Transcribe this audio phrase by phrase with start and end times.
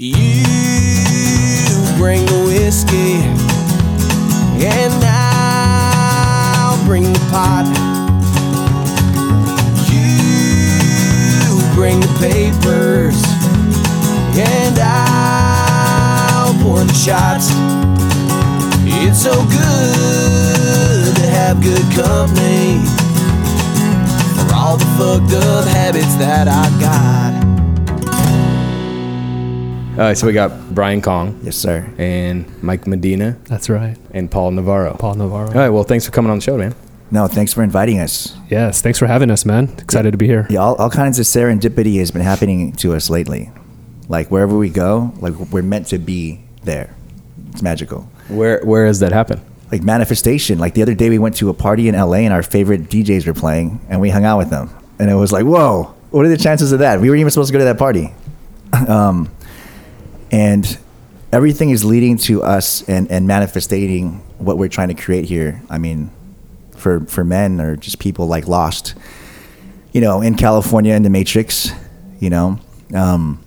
[0.00, 0.14] You
[1.96, 3.14] bring the whiskey,
[4.64, 7.66] and I'll bring the pot.
[9.90, 13.20] You bring the papers,
[14.38, 17.50] and I'll pour the shots.
[18.86, 22.86] It's so good to have good company
[24.46, 27.37] for all the fucked up habits that I got.
[29.98, 31.92] All right, so we got Brian Kong Yes, sir.
[31.98, 33.96] and Mike Medina That's right.
[34.12, 34.94] and Paul Navarro.
[34.94, 35.48] Paul Navarro.
[35.48, 36.72] All right, well, thanks for coming on the show, man.
[37.10, 38.36] No, thanks for inviting us.
[38.48, 39.74] Yes, thanks for having us, man.
[39.78, 40.46] Excited to be here.
[40.50, 43.50] Yeah, all, all kinds of serendipity has been happening to us lately.
[44.08, 46.94] Like wherever we go, like we're meant to be there.
[47.50, 48.02] It's magical.
[48.28, 49.40] Where where has that happened?
[49.72, 50.58] Like manifestation.
[50.60, 53.26] Like the other day, we went to a party in LA and our favorite DJs
[53.26, 54.70] were playing, and we hung out with them,
[55.00, 57.00] and it was like, whoa, what are the chances of that?
[57.00, 58.12] We weren't even supposed to go to that party.
[58.88, 59.30] um,
[60.30, 60.78] and
[61.32, 65.62] everything is leading to us and, and manifesting what we're trying to create here.
[65.68, 66.10] I mean,
[66.76, 68.94] for for men or just people like lost,
[69.92, 71.70] you know, in California in the Matrix,
[72.20, 72.58] you know,
[72.94, 73.44] um,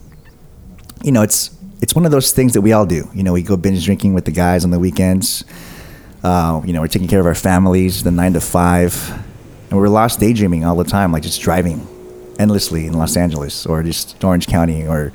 [1.04, 3.10] you know, it's it's one of those things that we all do.
[3.14, 5.44] You know, we go binge drinking with the guys on the weekends.
[6.24, 9.12] Uh, you know, we're taking care of our families, the nine to five,
[9.70, 11.88] and we're lost daydreaming all the time, like just driving
[12.38, 15.12] endlessly in Los Angeles or just Orange County or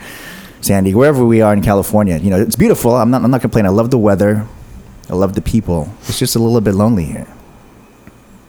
[0.60, 2.16] San Diego, wherever we are in California.
[2.18, 2.94] You know, it's beautiful.
[2.96, 3.70] I'm not I'm not complaining.
[3.70, 4.46] I love the weather.
[5.08, 5.88] I love the people.
[6.02, 7.26] It's just a little bit lonely here.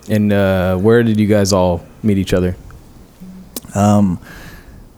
[0.09, 2.55] And uh, where did you guys all meet each other?
[3.75, 4.19] Um,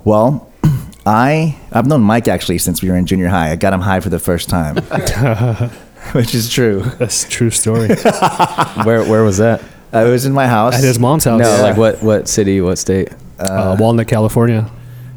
[0.06, 0.52] well,
[1.06, 3.52] I I've known Mike actually since we were in junior high.
[3.52, 4.76] I got him high for the first time,
[6.14, 6.84] which is true.
[6.98, 7.88] That's a true story.
[8.84, 9.62] Where where was that?
[9.92, 10.76] It was in my house.
[10.76, 11.42] At his mom's house.
[11.42, 13.10] No, like what what city, what state?
[13.40, 14.70] Uh, Walnut, California.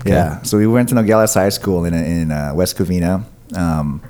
[0.05, 0.43] Yeah.
[0.43, 3.23] So we went to Nogales High School in in uh, West Covina.
[3.55, 4.01] Um,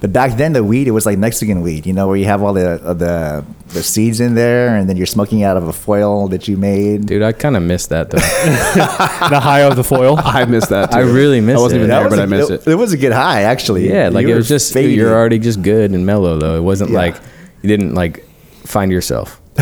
[0.00, 2.42] but back then, the weed it was like Mexican weed, you know, where you have
[2.42, 5.72] all the uh, the the seeds in there, and then you're smoking out of a
[5.72, 7.06] foil that you made.
[7.06, 8.18] Dude, I kind of missed that though.
[9.30, 10.16] the high of the foil.
[10.22, 10.90] I missed that.
[10.92, 10.98] Too.
[10.98, 11.60] I really missed it.
[11.60, 11.84] I wasn't it.
[11.84, 12.70] even That there, was but a- I missed it.
[12.70, 13.88] It was a good high, actually.
[13.88, 14.94] yeah, like You it was just faded.
[14.96, 16.56] you're already just good and mellow though.
[16.58, 16.98] It wasn't Yeah.
[16.98, 17.16] like
[17.62, 18.24] you didn't like
[18.66, 19.40] find yourself.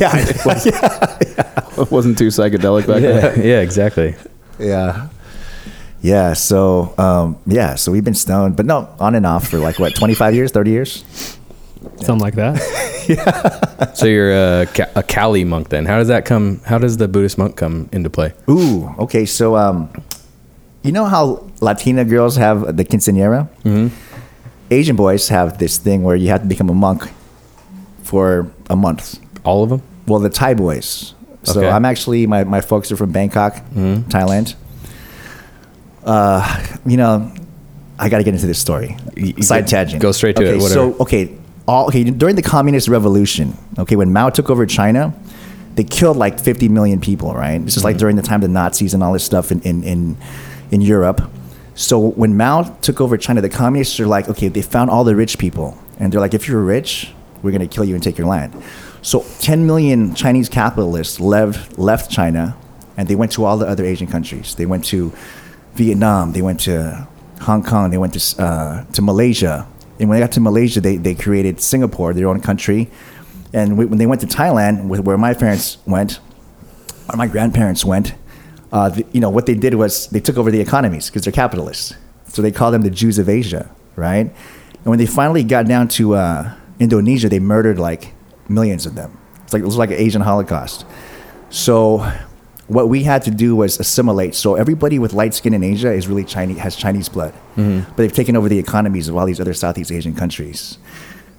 [0.00, 3.38] yeah, It wasn't too psychedelic back then.
[3.38, 4.14] Yeah, yeah, exactly.
[4.58, 5.08] yeah,
[6.04, 6.34] yeah.
[6.34, 9.94] So, um, yeah, so we've been stoned, but no, on and off for like what,
[10.02, 11.04] 25 years, 30 years?
[11.96, 12.60] Something like that.
[13.08, 13.92] yeah.
[13.94, 14.66] So you're a,
[14.96, 15.86] a Cali monk then.
[15.86, 16.60] How does that come?
[16.64, 18.32] How does the Buddhist monk come into play?
[18.48, 19.24] Ooh, okay.
[19.24, 19.90] So, um,
[20.82, 23.48] you know how Latina girls have the quinceañera?
[23.64, 23.88] Mm-hmm.
[24.70, 27.02] Asian boys have this thing where you have to become a monk
[28.02, 29.18] for a month.
[29.44, 29.82] All of them?
[30.06, 31.14] Well, the Thai boys.
[31.44, 31.68] So Okay.
[31.70, 34.54] I'm actually my, my folks are from Bangkok, Thailand.
[36.04, 37.32] Uh, you know,
[37.98, 38.96] I got to get into this story.
[39.16, 40.02] You- Side tangent.
[40.02, 40.92] go straight to okay, it, whatever.
[40.92, 43.56] So okay, all okay during the communist revolution.
[43.78, 45.14] Okay, when Mao took over China,
[45.76, 47.34] they killed like 50 million people.
[47.34, 47.58] Right.
[47.64, 47.84] This is Mm-hmm.
[47.86, 50.16] like during the time of the Nazis and all this stuff in in in,
[50.70, 51.22] in Europe.
[51.76, 55.16] So when Mao took over China, the communists are like, okay, they found all the
[55.16, 57.12] rich people, and they're like, if you're rich,
[57.42, 58.52] we're gonna kill you and take your land.
[59.02, 62.56] So 10 million Chinese capitalists left left China,
[62.96, 64.54] and they went to all the other Asian countries.
[64.54, 65.12] They went to
[65.74, 66.32] Vietnam.
[66.32, 67.06] They went to
[67.42, 67.90] Hong Kong.
[67.90, 69.66] They went to uh, to Malaysia.
[69.98, 72.90] And when they got to Malaysia, they, they created Singapore, their own country.
[73.52, 76.18] And we, when they went to Thailand, wh- where my parents went,
[77.08, 78.14] or my grandparents went,
[78.72, 81.32] uh, the, you know what they did was they took over the economies because they're
[81.32, 81.94] capitalists.
[82.26, 84.26] So they called them the Jews of Asia, right?
[84.26, 88.12] And when they finally got down to uh, Indonesia, they murdered like
[88.48, 89.16] millions of them.
[89.44, 90.84] It's like it was like an Asian Holocaust.
[91.50, 92.10] So
[92.66, 94.34] what we had to do was assimilate.
[94.34, 98.12] So everybody with light skin in Asia is really Chinese, has Chinese blood, but they've
[98.12, 100.78] taken over the economies of all these other Southeast Asian countries,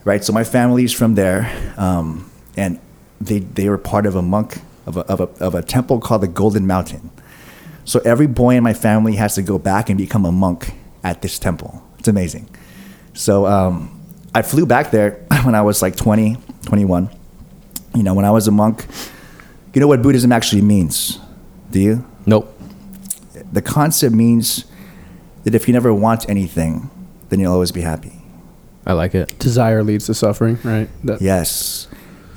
[0.04, 0.24] right?
[0.24, 2.80] So my family's from there, um, and
[3.20, 6.22] they they were part of a monk of a, of a of a temple called
[6.22, 7.10] the Golden Mountain.
[7.86, 11.22] So every boy in my family has to go back and become a monk at
[11.22, 11.84] this temple.
[12.00, 12.50] It's amazing.
[13.14, 14.02] So um,
[14.34, 15.12] I flew back there
[15.44, 17.10] when I was like 20, 21.
[17.96, 18.86] You know, when I was a monk,
[19.76, 21.20] you know what Buddhism actually means?
[21.72, 22.06] Do you?
[22.26, 22.52] Nope.
[23.52, 24.66] The concept means
[25.44, 26.90] that if you never want anything,
[27.30, 28.14] then you'll always be happy.
[28.86, 29.38] I like it.
[29.40, 30.90] Desire leads to suffering, right?
[31.04, 31.88] That- Yes.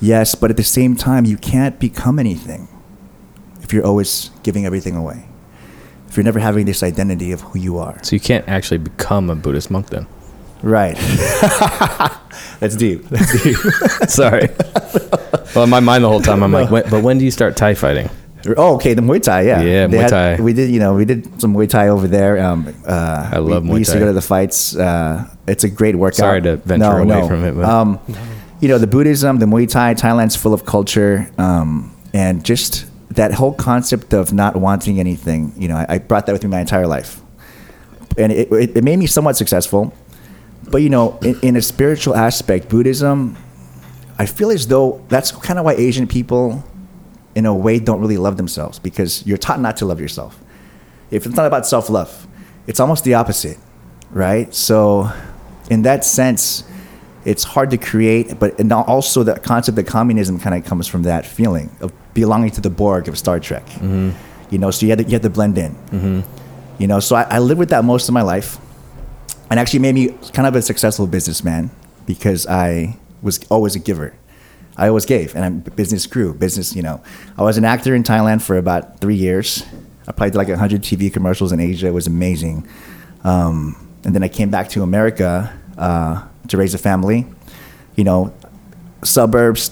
[0.01, 2.69] Yes, but at the same time, you can't become anything
[3.63, 5.25] if you're always giving everything away.
[6.09, 7.99] If you're never having this identity of who you are.
[8.03, 10.07] So you can't actually become a Buddhist monk then.
[10.63, 10.97] Right.
[12.61, 13.05] That's deep.
[13.05, 13.57] That's deep.
[14.09, 14.49] Sorry.
[15.55, 17.57] well, in my mind the whole time I'm like, when, but when do you start
[17.57, 18.11] Thai fighting?
[18.57, 20.43] Oh, okay, the Muay Thai, yeah, Yeah, They Muay had- Thai.
[20.43, 22.39] We did, you know, we did some Muay Thai over there.
[22.39, 24.77] Um, uh, I love we, Muay We used to go to the fights.
[24.77, 26.17] Uh, it's a great workout.
[26.17, 28.01] Sorry to venture away from it, but- Um,
[28.61, 33.33] you know, the Buddhism, the Muay Thai, Thailand's full of culture, um, and just that
[33.35, 35.53] whole concept of not wanting anything.
[35.57, 37.21] You know, I, I brought that with me my entire life,
[38.17, 39.93] and it, it, it made me somewhat successful.
[40.71, 43.37] But you know, in, in a spiritual aspect, Buddhism,
[44.19, 46.65] I feel as though that's kind of why Asian people,
[47.35, 50.39] in a way, don't really love themselves because you're taught not to love yourself.
[51.11, 52.27] If it's not about self love,
[52.67, 53.59] it's almost the opposite,
[54.11, 54.53] right?
[54.55, 55.11] So,
[55.71, 56.65] in that sense,
[57.25, 61.03] it's hard to create, but and also the concept of communism kind of comes from
[61.05, 63.67] that feeling of belonging to the Borg of Star Trek.
[63.67, 64.11] Mm-hmm.
[64.51, 65.75] You know, so you had to, you had to blend in.
[65.75, 66.21] Mm-hmm.
[66.81, 68.59] You know, so I, I lived with that most of my life
[69.51, 71.71] and actually made me kind of a successful businessman
[72.07, 74.15] because I was always a giver.
[74.77, 76.33] I always gave, and I'm business grew.
[76.33, 77.03] Business, you know,
[77.37, 79.65] I was an actor in Thailand for about three years.
[80.07, 81.89] I played like 100 TV commercials in Asia.
[81.89, 82.67] It was amazing.
[83.25, 87.27] Um, and then I came back to America uh, to raise a family.
[87.97, 88.35] You know,
[89.03, 89.71] suburbs,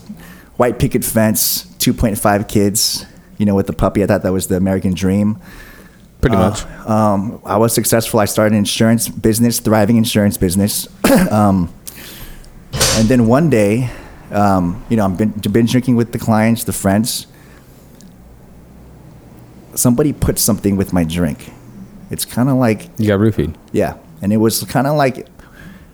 [0.57, 3.07] white picket fence, 2.5 kids.
[3.39, 4.03] You know, with the puppy.
[4.03, 5.39] I thought that was the American dream.
[6.21, 6.65] Pretty much.
[6.89, 8.19] Um, I was successful.
[8.21, 10.89] I started an insurance business, thriving insurance business.
[11.31, 11.73] um,
[12.95, 13.91] and then one day,
[14.33, 17.27] um, you know, I'm been, binge drinking with the clients, the friends.
[19.75, 21.51] Somebody put something with my drink.
[22.11, 23.55] It's kind of like, You got roofied.
[23.73, 23.97] yeah.
[24.23, 25.29] And it was kind of like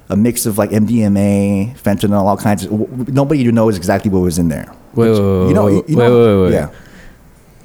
[0.08, 3.08] a mix of like MDMA, fentanyl, all kinds of.
[3.08, 4.72] Nobody knows exactly what was in there.
[4.94, 6.52] Wait, wait, wait, You know, wait, you wait, know- wait, wait.
[6.54, 6.70] Yeah.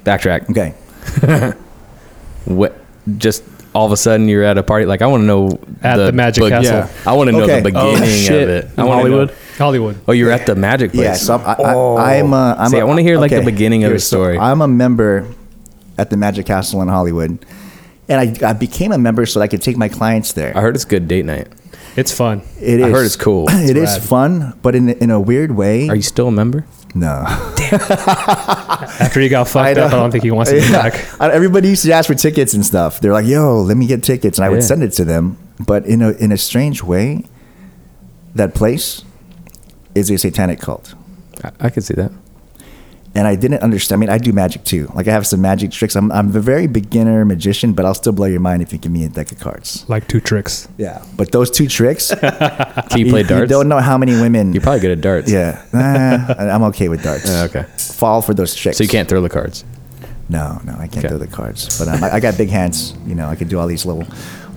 [0.04, 0.50] Backtrack.
[0.50, 1.54] Okay.
[2.48, 2.80] What?
[3.18, 3.44] Just
[3.76, 4.86] all of a sudden you're at a party.
[4.86, 6.76] Like I want to know At the Magic beg- Castle.
[6.78, 6.90] Yeah.
[7.12, 7.62] I want to know Okay.
[7.62, 8.44] the Oh, beginning shit.
[8.44, 8.66] of it.
[8.78, 9.28] I In wanna Hollywood?
[9.30, 9.34] Know.
[9.58, 9.98] Hollywood.
[10.08, 11.04] Oh, you're at the Magic place.
[11.04, 13.38] Yeah, so I'm, I, I, I'm, uh, I'm See, a- I wanna hear, like, the
[13.38, 14.38] okay, beginning of the here, so story.
[14.40, 15.26] I'm a member
[15.98, 17.40] at the Magic Castle in Hollywood,
[18.10, 20.56] and I, I became a member so that I could take my clients there.
[20.56, 21.48] I heard it's good date night.
[21.96, 22.44] It's fun.
[22.62, 23.46] It I heard it's cool.
[23.50, 24.02] It is rad.
[24.04, 25.90] fun, but in in a weird way.
[25.90, 26.66] Are you still a member?
[27.00, 27.24] No.
[29.00, 30.90] After he got fucked I up, I don't think he wants to be Yeah.
[30.90, 31.06] back.
[31.20, 33.00] Everybody used to ask for tickets and stuff.
[33.00, 34.66] They're like, "Yo, let me get tickets," and I would Yeah.
[34.68, 35.38] send it to them.
[35.60, 37.24] But in a in a strange way,
[38.36, 39.04] that place
[39.96, 40.94] is a satanic cult.
[41.44, 42.12] I, I could see that.
[43.18, 43.98] And I didn't understand.
[43.98, 44.90] I mean, I do magic too.
[44.94, 45.96] Like I have some magic tricks.
[45.96, 48.92] I'm I'm a very beginner magician, but I'll still blow your mind if you give
[48.92, 49.84] me a deck of cards.
[49.90, 50.68] Like two tricks.
[50.78, 52.14] Yeah, but those two tricks,
[52.90, 53.50] Can you play darts?
[53.50, 54.54] don't know how many women.
[54.54, 55.32] You're probably good at darts.
[55.32, 57.30] yeah, nah, I'm okay with darts.
[57.30, 57.64] Uh, okay.
[57.78, 58.78] Fall for those tricks.
[58.78, 59.66] So you can't throw the cards.
[60.30, 61.08] No, no, I can't Okay.
[61.08, 61.80] throw the cards.
[61.80, 62.94] But um, I, I got big hands.
[63.06, 64.04] You know, I could do all these little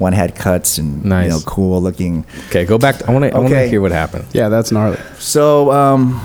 [0.00, 1.24] one hand cuts and Nice.
[1.26, 2.24] you know, cool looking.
[2.48, 3.08] Okay, go back.
[3.08, 3.30] I want to.
[3.34, 3.68] I want to Okay.
[3.68, 4.98] hear what happened Yeah, that's gnarly.
[5.18, 6.20] So, um,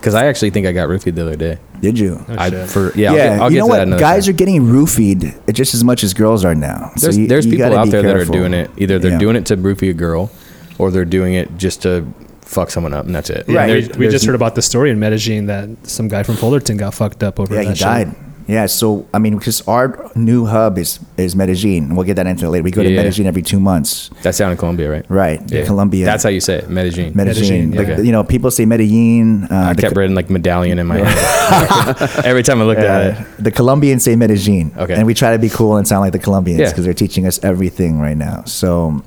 [0.00, 1.58] because I actually think I got roofied the other day.
[1.80, 2.24] did you?
[2.28, 3.10] Oh, I for yeah.
[3.10, 3.80] I'll get, I'll you get know to that what?
[3.82, 4.34] another Guys time.
[4.34, 6.90] are getting roofied just as much as girls are now.
[6.96, 8.70] So There's, you- there's you people out be there that are doing it.
[8.78, 9.18] Either they're Yeah.
[9.18, 10.30] doing it to roofie a girl,
[10.78, 12.06] or they're doing it just to
[12.40, 13.44] fuck someone up, and that's it.
[13.48, 13.84] Right.
[13.84, 16.76] And We, we just heard about the story in Medellin that some guy from Fullerton
[16.78, 17.84] got fucked up over Yeah, that he shit.
[17.84, 18.14] died.
[18.50, 22.26] Yeah, so I mean, because our new hub is is Medellin, and we'll get that
[22.26, 22.64] into it later.
[22.64, 23.02] We go to Yeah.
[23.02, 25.06] Medellin every two months, That's down in Colombia, right?
[25.08, 25.40] right?
[25.46, 25.64] Yeah.
[25.64, 26.04] Colombia.
[26.04, 27.12] That's how you say it, Medellin.
[27.14, 27.70] Medellin.
[27.70, 28.00] Medellin, Like, yeah.
[28.04, 29.44] You know, people say Medellin.
[29.44, 32.84] Uh, I the, kept reading like medallion in my head every time I looked uh,
[32.84, 33.26] at it.
[33.44, 34.72] the Colombians say Medellin.
[34.76, 34.94] Okay.
[34.94, 36.70] And we try to be cool and sound like the Colombians Yeah.
[36.70, 38.42] because they're teaching us everything right now.
[38.46, 39.02] So,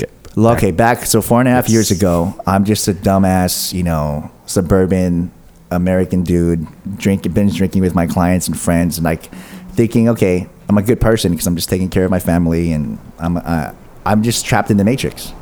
[0.00, 0.08] Okay.
[0.36, 4.30] Okay, back so four and a half years ago, I'm just a dumbass, you know,
[4.46, 5.30] suburban
[5.70, 6.66] American dude,
[6.98, 9.26] drinking, binge drinking with my clients and friends, and like
[9.72, 12.98] thinking, okay, I'm a good person because I'm just taking care of my family, and
[13.18, 13.72] I'm uh,
[14.04, 15.32] I'm just trapped in the matrix.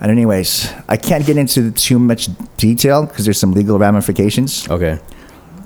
[0.00, 4.68] And anyways, I can't get into too much detail because there's some legal ramifications.
[4.68, 4.98] Okay.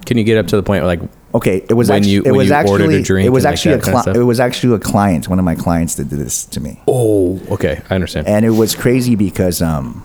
[0.06, 1.00] Can you get up to the point where like
[1.34, 3.28] Okay, it was When actually you- it when was you actually ordered a drink it
[3.30, 5.54] was like, actually that a kind of it was actually a client, one of my
[5.54, 6.80] clients that did this to me.
[6.88, 10.02] oh okay I understand And it was crazy because um,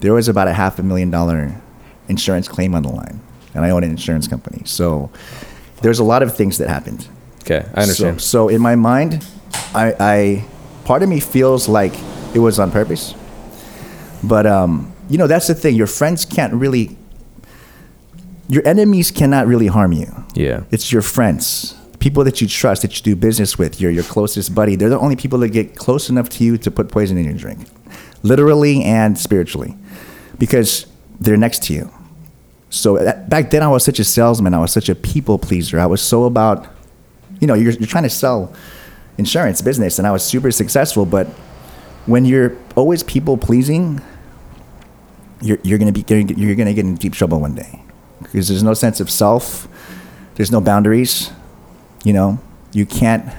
[0.00, 1.54] there was about a half a million dollar
[2.10, 3.20] insurance claim on the line,
[3.54, 4.62] and I own an insurance company.
[4.64, 5.10] So
[5.82, 7.08] there's a lot of things that happened.
[7.42, 9.24] okay I understand So, so in my mind,
[9.74, 10.44] I, I
[10.84, 11.94] part of me feels like
[12.34, 13.14] it was on purpose,
[14.22, 15.74] but um, you know that's the thing.
[15.74, 16.96] Your friends can't really,
[18.48, 20.08] your enemies cannot really harm you.
[20.34, 24.04] yeah It's your friends, people that you trust, that you do business with, your your
[24.04, 24.76] closest buddy.
[24.76, 27.38] They're the only people that get close enough to you to put poison in your
[27.44, 27.60] drink,
[28.22, 29.72] literally and spiritually,
[30.38, 30.86] because
[31.22, 31.90] they're next to you.
[32.70, 34.54] So that, back then, I was such a salesman.
[34.54, 35.78] I was such a people pleaser.
[35.78, 36.68] I was so about,
[37.40, 38.54] you know, you're, you're trying to sell
[39.18, 41.04] insurance business, and I was super successful.
[41.04, 41.26] But
[42.06, 44.00] when you're always people pleasing,
[45.42, 47.82] you're, you're gonna be you're, you're gonna get in deep trouble one day
[48.22, 49.66] because there's no sense of self.
[50.36, 51.30] there's no boundaries.
[52.04, 52.38] You know,
[52.72, 53.30] you can't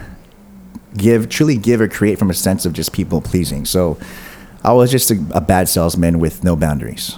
[0.97, 3.65] give truly give or create from a sense of just people pleasing.
[3.65, 3.97] So
[4.63, 7.17] I was just a, a bad salesman with no boundaries.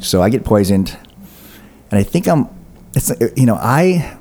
[0.00, 0.96] So I get poisoned,
[1.90, 2.48] and I think I'm.
[2.94, 4.16] It's you know I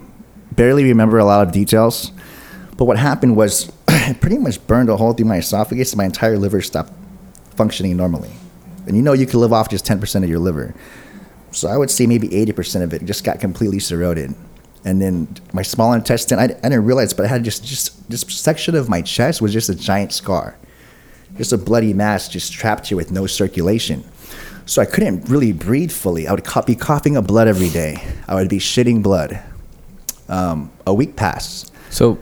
[0.52, 2.12] barely remember a lot of details,
[2.78, 5.96] but what happened was it pretty much burned a hole through my esophagus.
[5.96, 6.92] My entire liver stopped
[7.56, 8.32] functioning normally,
[8.88, 10.76] and you know you can live off just ten percent of your liver.
[11.52, 14.36] So I would say maybe eighty percent of it just got completely corroded,
[14.84, 16.40] and then my small intestine.
[16.40, 19.54] I, I didn't realize, but I had just just this section of my chest was
[19.54, 20.58] just a giant scar,
[21.38, 24.04] just a bloody mass just trapped here with no circulation.
[24.70, 26.28] So I couldn't really breathe fully.
[26.28, 28.04] I would be coughing up blood every day.
[28.28, 29.42] I would be shitting blood.
[30.28, 31.74] Um, a week passed.
[31.90, 32.20] So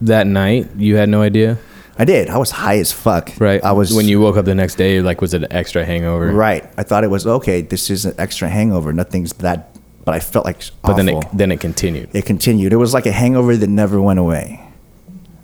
[0.00, 1.58] that night, you had no idea,
[1.96, 2.28] I did.
[2.30, 3.30] I was high as fuck.
[3.38, 3.62] right?
[3.62, 5.00] I was when you woke up the next day.
[5.00, 6.32] Like, was it an extra hangover?
[6.32, 6.68] right.
[6.76, 7.60] I thought it was okay.
[7.60, 8.92] This is an extra hangover.
[8.92, 9.68] Nothing's that.
[10.04, 12.10] But I felt like But then it then it continued.
[12.12, 12.72] it continued.
[12.72, 14.60] It was like a hangover that never went away,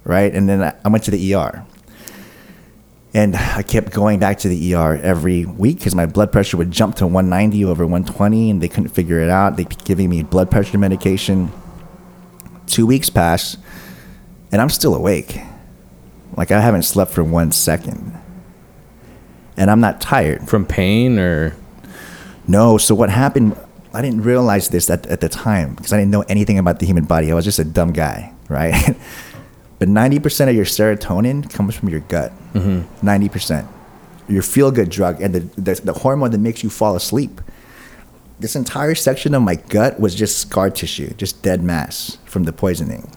[0.02, 0.35] right?
[0.35, 1.64] And then I, I went to the ER,
[3.15, 6.71] and I kept going back to the ER every week because my blood pressure would
[6.71, 9.57] jump to 190 over 120, and they couldn't figure it out.
[9.57, 11.50] They kept giving me blood pressure medication.
[12.67, 13.57] Two weeks pass,
[14.53, 15.41] and I'm still awake.
[16.37, 18.19] Like I haven't slept for one second,
[19.57, 20.47] and I'm not tired.
[20.47, 21.57] From pain or
[22.47, 22.77] No.
[22.77, 23.57] So what happened?
[23.95, 26.85] I didn't realize this at, at the time because I didn't know anything about the
[26.85, 27.33] human body.
[27.33, 28.95] I was just a dumb guy, right?
[29.78, 32.32] but ninety percent of your serotonin comes from your gut.
[32.54, 33.06] Mm-hmm.
[33.06, 33.68] 90 percent.
[34.28, 37.40] Your feel good drug and the, the the hormone that makes you fall asleep.
[38.40, 42.52] This entire section of my gut was just scar tissue, just dead mass from the
[42.52, 43.11] poisoning.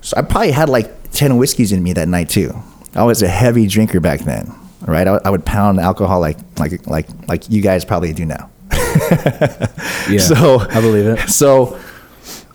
[0.00, 2.54] So I probably had like ten whiskeys in me that night too.
[2.94, 4.52] I was a heavy drinker back then,
[4.86, 5.06] right?
[5.06, 8.50] I, I would pound alcohol like like like like you guys probably do now.
[10.08, 10.18] yeah.
[10.18, 11.28] So I believe it.
[11.28, 11.78] So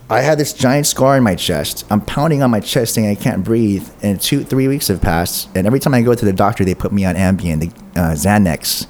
[0.09, 1.85] I had this giant scar in my chest.
[1.89, 3.87] I'm pounding on my chest saying I can't breathe.
[4.01, 5.49] And two, three weeks have passed.
[5.55, 8.11] And every time I go to the doctor, they put me on Ambien, the uh,
[8.13, 8.87] Xanax.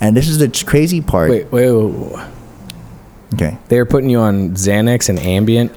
[0.00, 1.30] And this is the crazy part.
[1.30, 2.26] Wait, wait, wait, wait.
[3.34, 3.58] Okay.
[3.68, 5.72] They were putting you on Xanax and Ambient.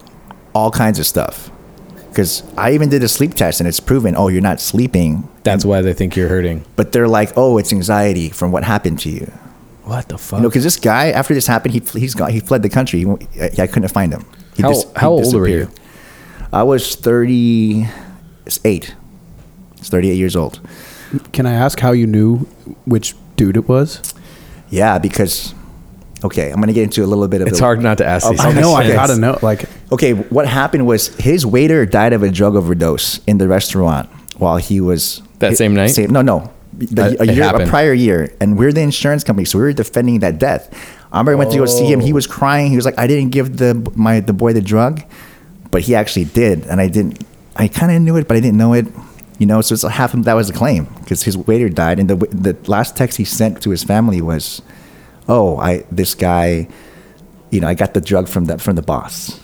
[0.54, 1.52] All kinds of stuff.
[2.10, 5.28] Because I even did a sleep test and it's proven, oh, you're not sleeping.
[5.44, 6.64] That's why they think you're hurting.
[6.78, 9.26] But they're like, oh, it's anxiety from what happened to you.
[9.84, 10.40] What the fuck?
[10.40, 13.00] You know, because this guy, after this happened, he, he's gone, he fled the country.
[13.02, 14.26] He, I I couldn't find him.
[14.56, 15.70] He how dis- he how old were you?
[16.52, 18.96] I was 38.
[19.78, 20.60] It's 38 years old.
[21.34, 22.40] Can I ask how you knew
[22.86, 24.02] which dude it was?
[24.70, 25.54] Yeah, because
[26.24, 28.30] okay, I'm gonna get into a little bit of It's the, hard not to ask
[28.30, 28.40] these.
[28.40, 28.74] I know.
[28.74, 29.38] I gotta know.
[29.42, 34.10] Like, Okay, what happened was his waiter died of a drug overdose in the restaurant
[34.38, 35.98] while he was That same night?
[36.10, 39.66] no, no, the, a year, a prior year, and we're the insurance company, so we
[39.66, 40.70] were defending that death.
[41.16, 42.02] I remember I went to go see him.
[42.02, 42.72] He was crying.
[42.72, 45.02] He was like, "I didn't give the my the boy the drug,
[45.72, 47.24] but he actually did, and I didn't.
[47.56, 48.86] I kind of knew it, but I didn't know it."
[49.40, 52.10] You know, so it's half of that was the claim because his waiter died, and
[52.10, 54.62] the the last text he sent to his family was,
[55.30, 56.68] "Oh, I this guy,
[57.50, 59.40] you know, I got the drug from that from the boss."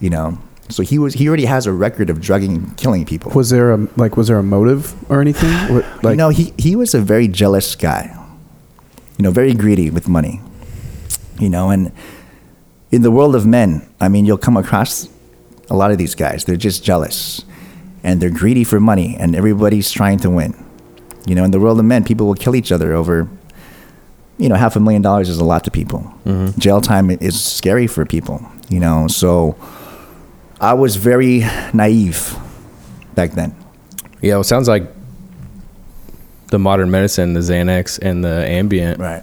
[0.00, 0.38] You know,
[0.70, 3.32] so he was he already has a record of drugging and killing people.
[3.32, 5.52] was there a like was there a motive or anything?
[6.02, 8.16] Like, you know, he, he was a very jealous guy.
[9.18, 10.40] You know, very greedy with money.
[11.40, 11.90] You know, and
[12.90, 15.08] in the world of men, I mean, you'll come across
[15.70, 16.44] a lot of these guys.
[16.44, 17.44] They're just jealous,
[18.04, 20.54] and they're greedy for money, and everybody's trying to win.
[21.26, 23.28] You know, in the world of men, people will kill each other over.
[24.38, 26.00] You know, half a million dollars is a lot to people.
[26.24, 26.58] Mm-hmm.
[26.58, 28.44] Jail time is scary for people.
[28.68, 29.56] You know, so
[30.60, 31.40] I was very
[31.72, 32.36] naive
[33.14, 33.54] back then.
[34.22, 34.84] Yeah, well, it sounds like
[36.48, 38.98] the modern medicine, the Xanax and the Ambient.
[38.98, 39.22] Right.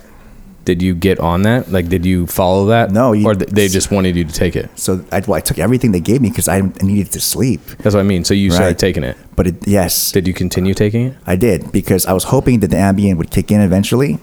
[0.68, 1.72] Did you get on that?
[1.72, 2.92] Like, did you follow that?
[2.92, 4.70] No, you- or th- they just wanted you to take it.
[4.78, 7.62] So I, well, I took everything they gave me because I needed to sleep.
[7.80, 8.26] That's what I mean.
[8.26, 8.78] So you started Right.
[8.88, 9.16] taking it.
[9.38, 11.14] But it, yes, Did you continue taking it?
[11.26, 14.20] I did because I was hoping that the Ambien would kick in eventually.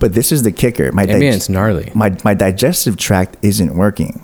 [0.00, 0.90] But this is the kicker.
[0.90, 1.92] My dig- Ambient's gnarly.
[1.94, 4.20] my my digestive tract isn't working.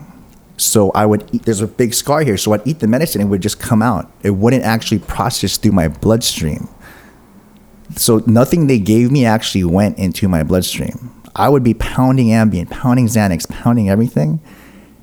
[0.57, 2.37] So I would eat, there's a big scar here.
[2.37, 4.11] So I'd eat the medicine, it would just come out.
[4.25, 6.69] It wouldn't actually process through my bloodstream.
[7.97, 11.11] So nothing they gave me actually went into my bloodstream.
[11.35, 14.41] I would be pounding Ambien, pounding Xanax, pounding everything,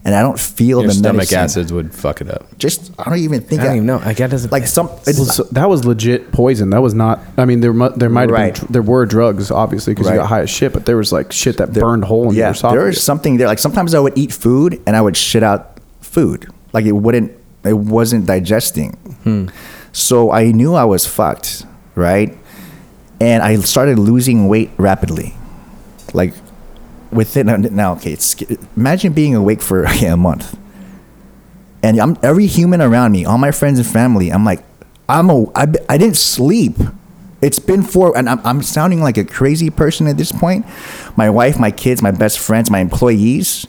[0.05, 1.37] and I don't feel Your the stomach medicine.
[1.39, 2.57] acids would fuck it up.
[2.57, 3.97] Just I don't even think I don't even know.
[3.97, 4.87] Like, that doesn't like some.
[4.87, 6.69] Well, so that was legit poison.
[6.69, 7.19] That was not.
[7.37, 8.53] I mean, there mu- there might have Right.
[8.59, 10.13] been there were drugs obviously because Right.
[10.13, 12.45] you got high as shit, but there was like shit that burned hole in your
[12.45, 12.79] yeah, esophagus.
[12.79, 13.47] there was something there.
[13.47, 16.47] Like sometimes I would eat food and I would shit out food.
[16.73, 17.31] Like it wouldn't,
[17.65, 18.91] it wasn't digesting.
[19.23, 19.47] Hmm.
[19.91, 21.65] So I knew I was fucked,
[21.95, 22.37] right?
[23.21, 25.35] And I started losing weight rapidly.
[26.13, 26.33] Like
[27.11, 28.17] within now, okay,
[28.75, 30.57] imagine being awake for okay, a month,
[31.83, 34.31] and I'm every human around me, all my friends and family.
[34.31, 34.63] I'm like,
[35.07, 36.75] I'm a, I, I didn't sleep.
[37.41, 40.65] It's been four, and I'm, I'm sounding like a crazy person at this point.
[41.15, 43.65] My wife, my kids, my best friends, my employees,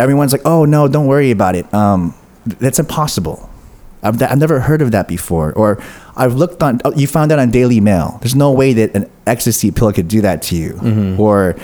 [0.00, 1.72] everyone's like, "Oh no, don't worry about it.
[1.72, 3.48] Um, that's impossible.
[4.06, 5.82] I've, I've never heard of that before." Or
[6.16, 6.80] I've looked on.
[6.84, 8.18] oh, You found that on Daily Mail.
[8.20, 11.20] There's no way that an ecstasy pill could do that to you, mm-hmm.
[11.20, 11.56] or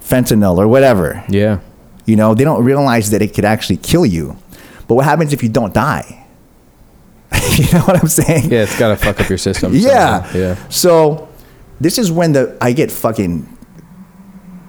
[0.00, 1.24] fentanyl, or whatever.
[1.28, 1.60] Yeah.
[2.06, 4.36] You know, they don't realize that it could actually kill you.
[4.86, 6.26] But what happens if you don't die?
[7.56, 8.50] you know what I'm saying?
[8.50, 9.72] Yeah, it's got to fuck up your system.
[9.74, 10.22] Yeah.
[10.22, 10.38] somehow.
[10.38, 10.68] Yeah.
[10.70, 11.28] So
[11.80, 13.46] this is when the I get fucking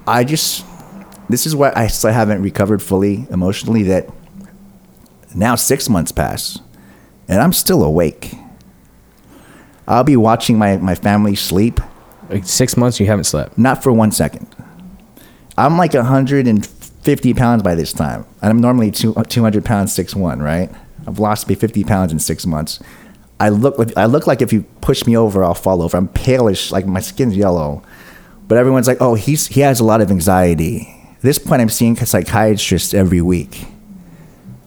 [0.05, 0.65] I just
[1.29, 4.09] this is why I still haven't recovered fully emotionally that
[5.35, 6.59] now 6 months pass
[7.29, 8.33] and I'm still awake.
[9.87, 11.79] I'll be watching my my family sleep
[12.29, 13.57] Like six months you haven't slept.
[13.57, 14.47] not for 1 second.
[15.57, 18.25] I'm like 150 pounds by this time.
[18.41, 20.69] And I'm normally two, 200 pounds, 6'1", right?
[21.07, 22.79] I've lost me 50 pounds in six months.
[23.39, 25.95] I look like I look like if you push me over, I'll fall over.
[25.95, 27.81] I'm palish, like my skin's yellow.
[28.49, 31.69] But everyone's like, "Oh, he's he has a lot of anxiety." At this point, I'm
[31.69, 33.65] seeing a psychiatrist every week,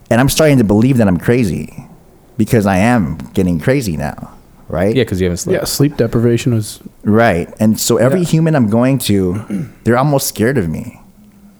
[0.08, 1.86] and I'm starting to believe that I'm crazy
[2.36, 4.34] because I am getting crazy now,
[4.68, 4.94] right?
[4.94, 5.54] Yeah, because you haven't slept.
[5.60, 6.80] Yeah, sleep deprivation was.
[7.04, 7.52] Right.
[7.60, 8.26] And so every Yeah.
[8.26, 10.98] human I'm going to, they're almost scared of me.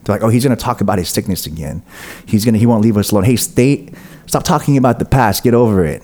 [0.04, 1.82] They're like, oh, he's going to talk about his sickness again.
[2.26, 3.24] He's going to, he won't leave us alone.
[3.24, 3.92] Hey, stay,
[4.26, 5.44] stop talking about the past.
[5.44, 6.02] Get over it.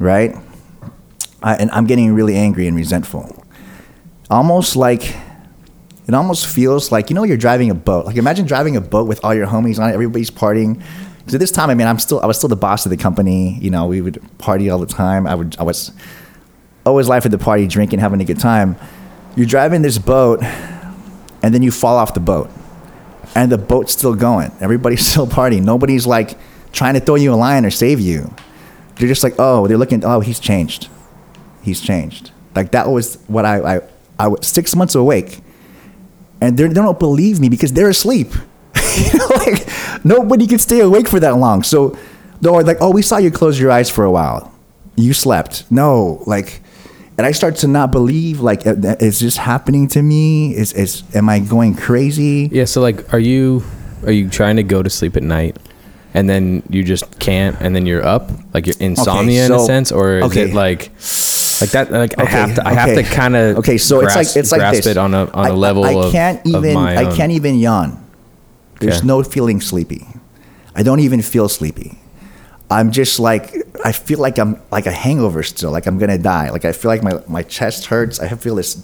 [0.00, 0.34] Right.
[1.42, 3.44] I, and I'm getting really angry and resentful.
[4.30, 5.14] Almost like,
[6.08, 8.06] it almost feels like, you know, you're driving a boat.
[8.06, 9.92] Like imagine driving a boat with all your homies on it.
[9.94, 10.82] Everybody's partying.
[11.26, 12.96] Because at this time, I mean, I'm still, I was still the boss of the
[12.96, 13.58] company.
[13.58, 15.26] You know, we would party all the time.
[15.26, 15.90] I would, I was,
[16.86, 18.76] always life at the party, drinking, having a good time.
[19.34, 22.48] You're driving this boat, and then you fall off the boat,
[23.34, 24.52] and the boat's still going.
[24.60, 25.64] Everybody's still partying.
[25.64, 26.38] Nobody's like
[26.72, 28.32] trying to throw you a line or save you.
[28.94, 30.04] They're just like, oh, they're looking.
[30.04, 30.88] Oh, he's changed.
[31.62, 32.30] He's changed.
[32.54, 33.80] Like that was what I I,
[34.18, 35.40] I was six months awake,
[36.40, 38.32] and they don't believe me because they're asleep.
[39.12, 41.62] you know, like nobody can stay awake for that long.
[41.62, 41.96] So
[42.40, 44.52] they're like, oh, we saw you close your eyes for a while.
[44.96, 45.64] You slept.
[45.70, 46.62] No, like,
[47.18, 48.40] and I start to not believe.
[48.40, 50.54] Like, is this happening to me?
[50.54, 52.48] Is is am I going crazy?
[52.52, 52.64] Yeah.
[52.64, 53.62] So like, are you
[54.04, 55.56] are you trying to go to sleep at night,
[56.14, 59.92] and then you just can't, and then you're up, like you're insomnia in a sense,
[59.92, 60.50] or is okay.
[60.50, 60.90] it like
[61.60, 61.90] like that?
[61.90, 64.60] Like I have to I have to kind of Okay, so it's like it's like
[64.60, 64.86] grasp this.
[64.86, 67.32] it on a on I- a level I, of can't of even my I can't
[67.32, 68.05] even yawn.
[68.80, 69.06] There's Okay.
[69.06, 70.06] no feeling sleepy.
[70.74, 71.98] I don't even feel sleepy.
[72.70, 75.70] I'm just like I feel like I'm like a hangover still.
[75.70, 76.50] Like I'm gonna die.
[76.50, 78.18] Like I feel like my my chest hurts.
[78.20, 78.82] I feel this.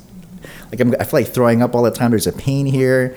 [0.71, 2.11] Like I'm, I feel like throwing up all the time.
[2.11, 3.17] There's a pain here,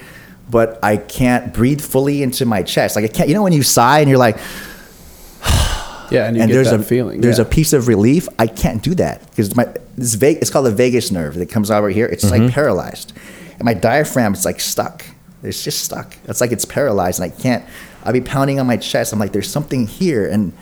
[0.49, 2.95] but I can't breathe fully into my chest.
[2.95, 3.29] Like I can't.
[3.29, 4.37] You know when you sigh and you're like,
[6.11, 7.21] Yeah, and you and get there's that a feeling.
[7.21, 7.45] There's yeah.
[7.45, 8.27] a piece of relief.
[8.37, 9.65] I can't do that because my
[9.97, 10.37] this vague.
[10.37, 12.05] It's called the vagus nerve that comes out right here.
[12.07, 12.43] It's Mm-hmm.
[12.45, 13.13] like paralyzed,
[13.57, 15.05] and my diaphragm is like stuck.
[15.45, 16.17] It's just stuck.
[16.25, 17.65] It's like it's paralyzed, and I can't.
[18.03, 19.13] I'll be pounding on my chest.
[19.13, 20.53] I'm like, there's something here, and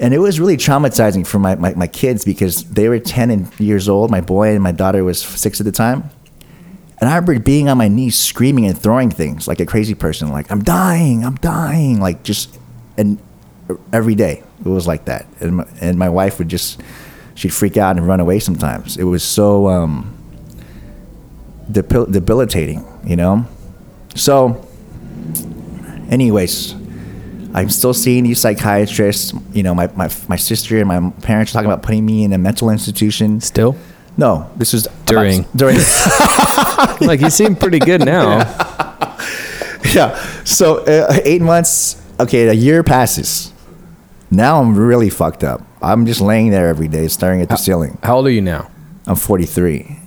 [0.00, 3.60] and it was really traumatizing for my, my, my kids because they were 10 and
[3.60, 4.10] years old.
[4.10, 6.08] My boy and my daughter was six at the time.
[7.00, 10.32] And I remember being on my knees screaming and throwing things like a crazy person,
[10.32, 12.00] like, I'm dying, I'm dying.
[12.00, 12.58] Like, just,
[12.96, 13.18] and
[13.92, 15.26] every day it was like that.
[15.38, 16.80] And my, and my wife would just,
[17.34, 18.96] she'd freak out and run away sometimes.
[18.96, 20.16] It was so um,
[21.70, 23.46] debil- debilitating, you know?
[24.14, 24.66] So,
[26.10, 26.74] anyways,
[27.54, 29.32] I'm still seeing these psychiatrists.
[29.52, 32.32] You know, my, my, my sister and my parents are talking about putting me in
[32.32, 33.40] a mental institution.
[33.40, 33.76] Still,
[34.16, 35.40] No, this was During.
[35.40, 35.78] about- during.
[37.00, 38.38] like you seem pretty good now.
[39.94, 40.14] yeah.
[40.44, 41.96] So uh, eight months.
[42.18, 43.52] Okay, a year passes.
[44.30, 45.62] Now I'm really fucked up.
[45.82, 47.98] I'm just laying there every day, staring at the ceiling.
[48.02, 48.70] How old are you now?
[49.06, 49.98] I'm 43.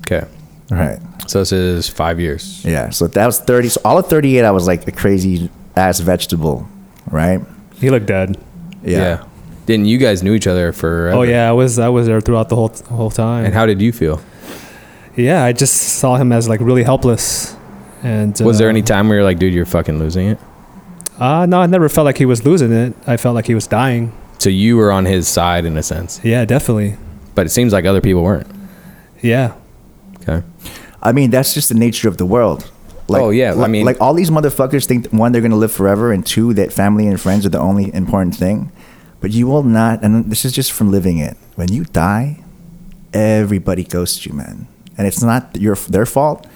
[0.00, 0.26] Okay,
[0.70, 0.98] right.
[1.26, 2.64] so this is five years.
[2.64, 2.90] Yeah.
[2.90, 3.68] So that was 30.
[3.70, 6.66] So all of 38, I was like a crazy ass vegetable,
[7.10, 7.40] right?
[7.74, 8.36] He looked dead.
[8.82, 9.24] Yeah.
[9.66, 11.10] Didn't you guys knew each other for?
[11.10, 13.44] Oh yeah, I was I was there throughout the whole whole time.
[13.44, 14.20] And how did you feel?
[15.16, 17.56] yeah, I just saw him as like really helpless.
[18.02, 20.38] And Was there uh, any time where you're like, dude, you're fucking losing it?
[21.18, 22.94] Uh, no, I never felt like he was losing it.
[23.06, 24.12] I felt like he was dying.
[24.38, 26.96] So you were on his side in a sense, Yeah, definitely.
[27.34, 28.46] but it seems like other people weren't.
[29.22, 29.54] Yeah.
[30.28, 30.44] Okay.
[31.02, 32.70] I mean, that's just the nature of the world.
[33.08, 36.10] Like, Oh, yeah, I mean- like all these motherfuckers think one, they're gonna live forever,
[36.12, 38.72] and two, that family and friends are the only important thing.
[39.20, 41.36] But you will not, and this is just from living it.
[41.54, 42.40] When you die,
[43.12, 44.66] everybody ghosts you, man,
[44.98, 46.46] and it's not your their fault.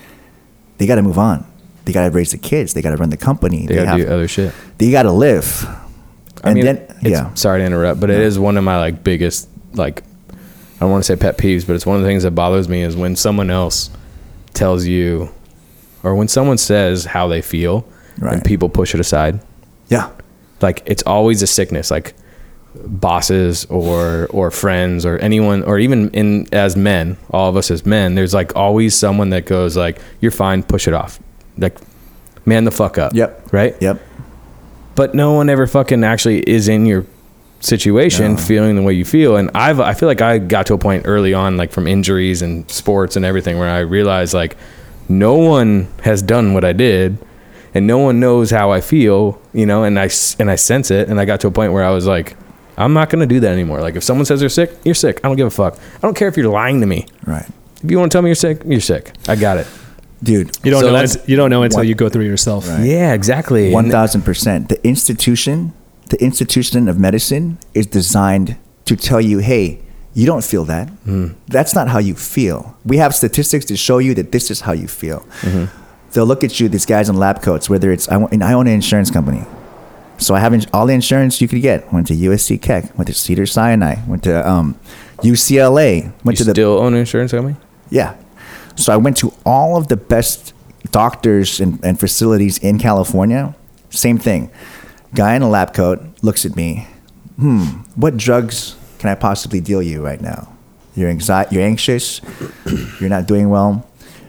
[0.79, 1.47] They got to move on.
[1.85, 2.75] They gotta raise the kids.
[2.75, 3.67] They gotta run the company.
[3.67, 4.53] They gotta have, do other shit.
[4.79, 5.67] they gotta live.
[6.45, 9.03] I And mean, then yeah, Sorry to interrupt, but it is one of my like
[9.03, 10.03] biggest like
[10.81, 12.69] I don't want to say pet peeves, but it's one of the things that bothers
[12.69, 13.91] me is when someone else
[14.55, 15.29] tells you,
[16.03, 17.87] or when someone says how they feel,
[18.33, 19.41] and people push it aside.
[19.89, 20.11] yeah,
[20.63, 21.91] Like it's always a sickness.
[21.91, 22.15] Like
[22.87, 27.85] bosses or or friends or anyone or even in as men, all of us as
[27.85, 31.19] men, there's like always someone that goes like, "You're fine, push it off."
[31.59, 31.77] Like,
[32.47, 33.13] man, the fuck up.
[33.13, 33.53] Yep.
[33.53, 34.01] Right yep,
[34.95, 37.05] but no one ever fucking actually is in your
[37.61, 38.37] situation No.
[38.39, 41.03] feeling the way you feel and i've i feel like i got to a point
[41.07, 44.57] early on like from injuries and sports and everything where i realized like
[45.09, 47.19] no one has done what i did
[47.75, 50.91] and no one knows how i feel you know and i s- and i sense
[50.91, 52.35] it and i got to a point where i was like
[52.79, 55.21] i'm not going to do that anymore like if someone says they're sick you're sick
[55.23, 57.47] i don't give a fuck i don't care if you're lying to me right,
[57.85, 59.67] if you want to tell me you're sick you're sick i got it
[60.23, 60.51] dude.
[60.65, 60.93] You don't So know.
[60.93, 62.69] that's- Until, you don't know until One- you go through it yourself.
[62.69, 62.85] Right.
[62.85, 64.69] yeah exactly thousand percent.
[64.69, 65.73] The institution,
[66.11, 69.81] the institution of medicine, is designed to tell you, "Hey,
[70.15, 70.89] you don't feel that.
[71.05, 71.29] Hmm.
[71.49, 74.73] That's not how you feel." We have statistics to show you that this is how
[74.73, 75.21] you feel.
[75.41, 75.65] Mm-hmm.
[76.13, 77.71] They'll look at you, these guys in lab coats.
[77.71, 79.45] Whether it's I, and I own an insurance company,
[80.19, 81.93] so I have ins- all the insurance you could get.
[81.93, 84.79] Went to USC Keck, went to Cedar Sinai, went to um,
[85.19, 87.57] UCLA, went you to the still own an insurance company
[87.91, 88.17] yeah.
[88.77, 90.55] So I went to all of the best
[90.91, 93.55] doctors and, and facilities in California.
[93.91, 94.51] Same thing.
[95.15, 96.87] Guy in a lab coat looks at me.
[97.37, 97.63] Hmm.
[97.97, 100.53] What drugs can I possibly deal you right now?
[100.95, 102.21] You're anxi- You're anxious.
[103.01, 103.87] You're not doing well.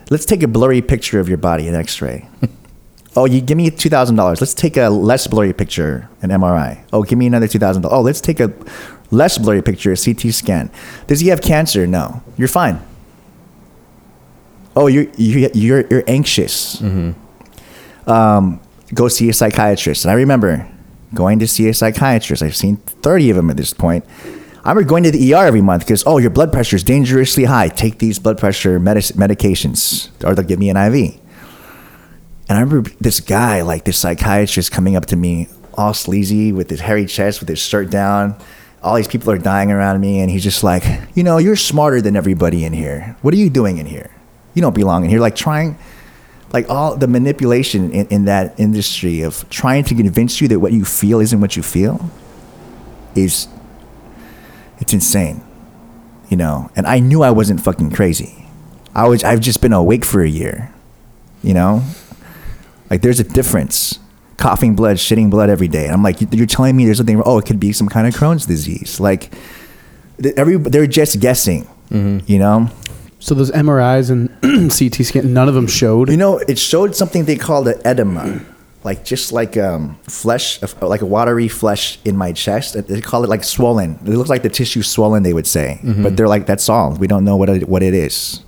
[0.10, 2.28] Let's take a blurry picture of your body, an X-ray.
[3.15, 4.41] oh, you give me two thousand dollars.
[4.41, 6.84] Let's take a less blurry picture, an MRI.
[6.94, 7.98] Oh, give me another two thousand dollars.
[7.98, 8.52] Oh, let's take a
[9.12, 10.72] less blurry picture, a CT scan.
[11.08, 11.86] Does he have cancer?
[11.88, 12.22] No.
[12.38, 12.82] You're fine
[14.76, 16.82] oh you're you're you're, you're anxious
[18.08, 18.60] um,
[18.94, 20.67] go see a psychiatrist and i remember
[21.13, 22.43] going to see a psychiatrist.
[22.43, 24.06] I've seen 30 of them at this point.
[24.63, 27.45] I remember going to the er every month because oh your blood pressure is dangerously
[27.45, 27.67] high.
[27.67, 31.19] Take these blood pressure medic- medications or they'll give me an iv
[32.52, 36.69] and i remember this guy like this psychiatrist coming up to me all sleazy with
[36.69, 38.36] his hairy chest with his shirt down.
[38.84, 40.84] All these people are dying around me and he's just like
[41.15, 43.15] you know you're smarter than everybody in here.
[43.21, 44.12] What are you doing in here?
[44.54, 45.19] You don't belong in here.
[45.19, 45.78] Like trying
[46.54, 50.74] like all the manipulation in, in that industry of trying to convince you that what
[50.74, 52.10] you feel isn't what you feel
[53.16, 53.48] is
[54.80, 55.44] it's insane
[56.30, 56.72] you know?
[56.76, 58.46] And i knew i wasn't fucking crazy.
[58.96, 60.74] I was i've just been awake for a year
[61.44, 61.84] you know?
[62.90, 64.00] Like there's a difference.
[64.38, 65.86] Coughing blood shitting blood every day.
[65.86, 68.14] And i'm like you're telling me there's something oh it could be some kind of
[68.16, 69.00] crohn's disease.
[69.00, 69.34] Like
[70.38, 72.20] every they're just guessing mm-hmm.
[72.26, 72.70] you know
[73.22, 74.30] So those MRIs and
[74.78, 76.10] CT scan, none of them showed.
[76.10, 78.42] You know, it showed something they called an edema,
[78.84, 82.74] like just like um, flesh, like a watery flesh in my chest.
[82.88, 84.00] They call it like swollen.
[84.06, 85.22] It looks like the tissue swollen.
[85.24, 86.96] They would say, but they're like, that's all.
[86.96, 88.42] We don't know what it, what it is.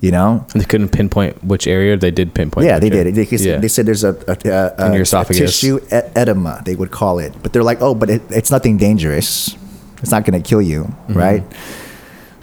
[0.00, 0.44] You know?
[0.52, 1.96] They couldn't pinpoint which area.
[1.96, 2.66] They did pinpoint.
[2.66, 3.14] yeah, they which did.
[3.14, 3.58] They, they, yeah.
[3.58, 4.34] they said there's a, a,
[4.82, 5.38] a, In a esophagus.
[5.60, 6.60] tissue e- edema.
[6.64, 9.56] They would call it, but they're like, oh, but it, it's nothing dangerous.
[10.02, 11.14] It's not going to kill you, Mm-hmm.
[11.16, 11.44] right?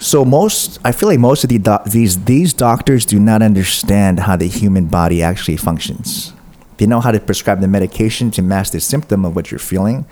[0.00, 4.20] So most, I feel like most of the doc- these these doctors do not understand
[4.20, 6.32] how the human body actually functions.
[6.78, 10.06] They know how to prescribe the medication to mask the symptom of what you're feeling,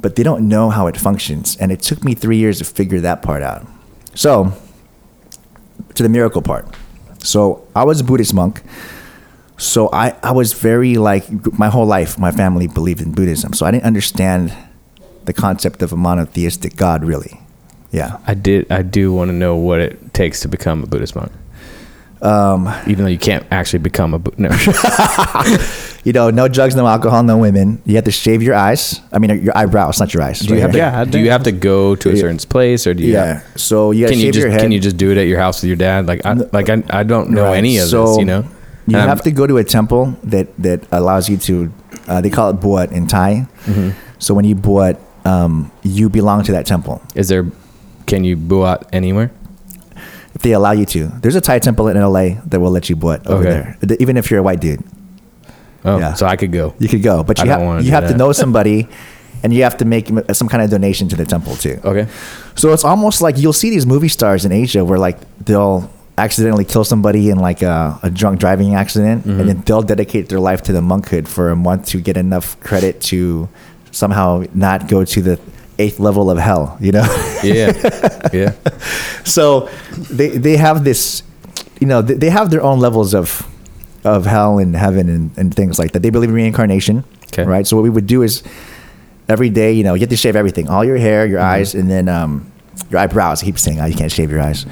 [0.00, 1.58] but they don't know how it functions.
[1.60, 3.66] And it took me three years to figure that part out.
[4.14, 4.54] So,
[5.94, 6.66] to the miracle part.
[7.18, 8.62] So I was a Buddhist monk.
[9.58, 11.24] So I, I was very like
[11.58, 13.52] my whole life, my family believed in Buddhism.
[13.52, 14.56] So I didn't understand
[15.24, 17.40] the concept of a monotheistic God really.
[17.92, 18.18] Yeah.
[18.26, 18.70] I did.
[18.70, 21.32] I do want to know what it takes to become a Buddhist monk.
[22.22, 24.48] Um, Even though you can't actually become a no.
[26.04, 27.80] you know, no drugs, no alcohol, no women.
[27.84, 29.00] You have to shave your eyes.
[29.12, 30.40] I mean, your eyebrows, not your eyes.
[30.40, 30.78] do you have to?
[30.78, 33.12] Yeah, do you have to go to a certain place, or do you?
[33.12, 33.42] yeah.
[33.56, 34.60] So you Can shave you just your head.
[34.60, 36.06] can you just do it at your house with your dad?
[36.06, 37.58] Like I like I, I don't know Right.
[37.58, 38.18] any of So, this.
[38.18, 38.40] You know.
[38.88, 41.70] You And I'm- have to go to a temple that that allows you to.
[42.08, 43.46] Uh, they call it buat in Thai.
[43.66, 43.90] Mm-hmm.
[44.18, 44.96] So when you buat,
[45.26, 47.44] um, you belong to that temple Is there?
[48.06, 49.30] Can you out anywhere?
[50.36, 51.06] if they allow you to.
[51.22, 53.72] There's a Thai temple in LA that will let you buat over Okay.
[53.80, 54.84] there, even if you're a white dude.
[55.82, 56.12] Oh, Yeah.
[56.12, 56.74] so I could go.
[56.78, 58.86] You could go, but you, ha- you have to know somebody,
[59.42, 61.80] and you have to make some kind of donation to the temple too.
[61.82, 62.06] Okay.
[62.54, 65.88] So it's almost like you'll see these movie stars in Asia where like they'll
[66.18, 69.40] accidentally kill somebody in like a, a drunk driving accident, Mm-hmm.
[69.40, 72.60] and then they'll dedicate their life to the monkhood for a month to get enough
[72.60, 73.48] credit to
[73.90, 75.40] somehow not go to the
[75.78, 76.76] eighth level of hell.
[76.80, 77.04] You know.
[77.42, 77.72] Yeah.
[78.32, 78.52] yeah.
[79.24, 79.68] so
[80.10, 81.22] they they have this
[81.80, 83.46] you know they, they have their own levels of
[84.04, 86.00] of hell and heaven and, and things like that.
[86.00, 87.04] They believe in reincarnation.
[87.26, 87.44] Okay.
[87.44, 87.66] Right.
[87.66, 88.42] So what we would do is
[89.28, 91.90] every day, you know, you have to shave everything, all your hair, your eyes, and
[91.90, 92.50] then um,
[92.90, 93.42] your eyebrows.
[93.42, 94.64] I keep saying, oh, you can't shave your eyes.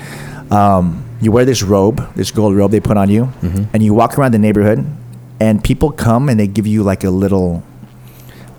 [0.51, 3.33] Um, you wear this robe, this gold robe they put on you,
[3.73, 4.87] and you walk around the neighborhood,
[5.41, 7.63] and people come and they give you like a little.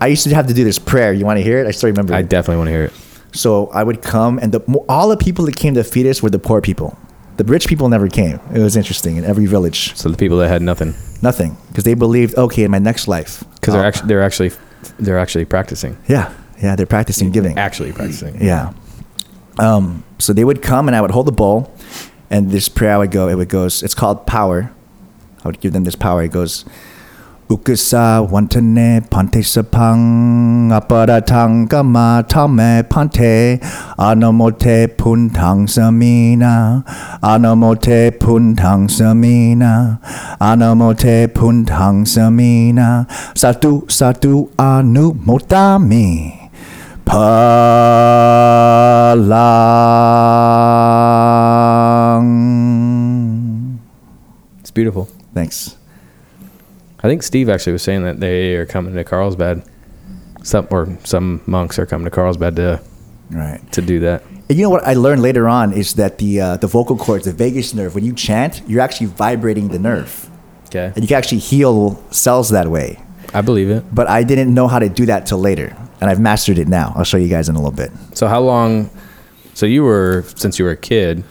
[0.00, 1.12] I used to have to do this prayer.
[1.12, 1.66] You want to hear it?
[1.66, 2.14] I still remember.
[2.14, 2.28] I it.
[2.28, 2.92] definitely want to hear it.
[3.32, 6.30] So I would come, and the all the people that came to feed us were
[6.30, 6.96] the poor people.
[7.36, 8.40] The rich people never came.
[8.54, 9.94] It was interesting in every village.
[9.94, 13.42] So the people that had nothing, Nothing, because they believed, okay, in my next life,
[13.54, 14.50] because they're actually they're actually
[14.98, 16.32] they're actually practicing, yeah,
[16.62, 17.58] yeah, they're practicing giving.
[17.58, 18.42] actually practicing.
[18.42, 18.72] Yeah.
[19.58, 21.72] Um, so they would come, and I would hold the bowl,
[22.30, 23.28] and this prayer I would go.
[23.28, 23.82] It would goes.
[23.82, 24.70] It's called power.
[25.42, 26.22] I would give them this power.
[26.22, 26.64] It goes.
[27.48, 33.62] Ukasa wantane pante sapang aparatang kama tame pante
[33.96, 36.82] anamote puntang samina
[37.22, 40.02] anamote puntang samina
[40.42, 43.06] anamote puntang samina
[43.38, 46.34] satu satu anu motami
[51.06, 52.26] palang
[54.60, 55.06] It's beautiful.
[55.32, 55.76] thanks
[57.02, 59.62] I think Steve actually was saying that they are coming to Carlsbad.
[60.42, 62.80] Some or some monks are coming to Carlsbad to
[63.30, 64.22] right to do that.
[64.48, 67.24] And you know what I learned later on is that the uh, the vocal cords,
[67.24, 70.30] the vagus nerve, when you chant, you're actually vibrating the nerve,
[70.66, 73.00] Okay, and you can actually heal cells that way.
[73.34, 73.84] I believe it.
[73.92, 76.92] But I didn't know how to do that till later, and I've mastered it now.
[76.94, 77.90] I'll show you guys in a little bit.
[78.14, 78.88] So how long?
[79.54, 81.24] So you were since you were a kid,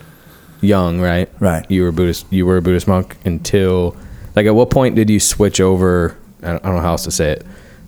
[0.61, 1.29] young, right?
[1.39, 1.69] Right.
[1.71, 2.25] You were Buddhist.
[2.31, 3.95] You were a Buddhist monk until,
[4.35, 6.17] like, at what point did you switch over?
[6.43, 7.45] I don't, I don't know how else to say it.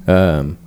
[0.09, 0.57] Um,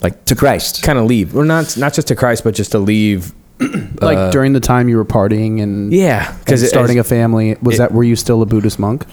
[0.00, 2.78] like To Christ, kind of leave, or not not just to Christ, but just to
[2.78, 3.32] leave.
[4.00, 7.56] like during the time you were partying and Yeah, and because starting a family.
[7.62, 9.06] Was it- that were you still a Buddhist monk?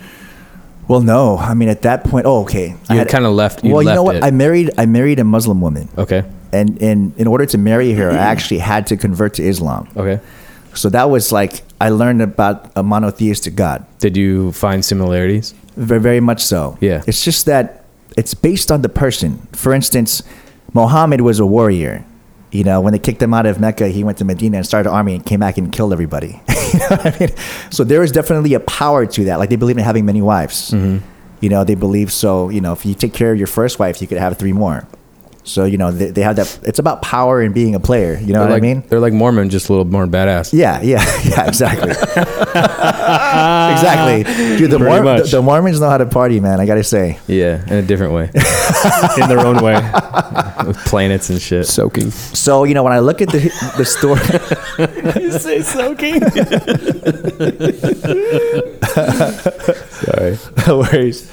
[0.88, 3.72] well, no, I mean at that point, oh, okay, I You had kinda left- you
[3.74, 4.16] well, you know what?
[4.18, 4.24] it.
[4.24, 8.10] I married I married a Muslim woman, okay, and in in order to marry her,
[8.12, 9.88] I actually had to convert to Islam.
[9.96, 10.20] okay.
[10.74, 13.86] So that was like I learned about a monotheistic God.
[14.00, 15.54] Did you find similarities?
[15.76, 16.78] Very, very much so.
[16.82, 17.04] Yeah.
[17.08, 17.86] It's just that
[18.18, 19.48] it's based on the person.
[19.54, 20.22] For instance,
[20.74, 22.06] Muhammad was a warrior.
[22.52, 24.90] You know, when they kicked him out of Mecca, he went to Medina and started
[24.90, 26.42] an army and came back and killed everybody.
[26.74, 27.30] you know I mean?
[27.70, 29.40] So there is definitely a power to that.
[29.40, 30.72] Like they believe in having many wives.
[30.72, 31.06] Mm-hmm.
[31.40, 32.50] You know, they believe so.
[32.50, 34.86] You know, if you take care of your first wife, you could have three more.
[35.44, 36.60] So you know, they, they have that.
[36.64, 38.14] It's about power and being a player.
[38.20, 38.84] You know they're what like, I mean?
[38.88, 40.54] They're like Mormon, just a little more badass.
[40.54, 41.90] Yeah, yeah, yeah, exactly.
[43.72, 44.24] exactly.
[44.58, 46.60] Dude, the, Pretty Mor- the, the Mormons know how to party, man.
[46.60, 47.20] I gotta say.
[47.28, 48.26] Yeah, in a different way,
[49.22, 49.76] in their own way.
[50.68, 51.66] with planets and shit.
[51.66, 52.12] Soaking.
[52.12, 53.40] So you know, when I look at the
[53.78, 54.22] the story,
[55.24, 56.22] you say soaking?
[59.92, 60.38] Sorry.
[60.68, 61.32] no worries.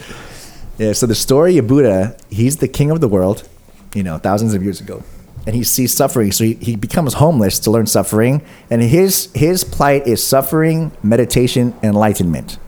[0.78, 0.92] Yeah.
[0.92, 3.48] So the story of Buddha, he's the king of the world,
[3.94, 5.02] you know, thousands of years ago,
[5.46, 9.64] and he sees suffering, so he, he becomes homeless to learn suffering, and his his
[9.64, 12.58] plight is suffering, meditation, enlightenment.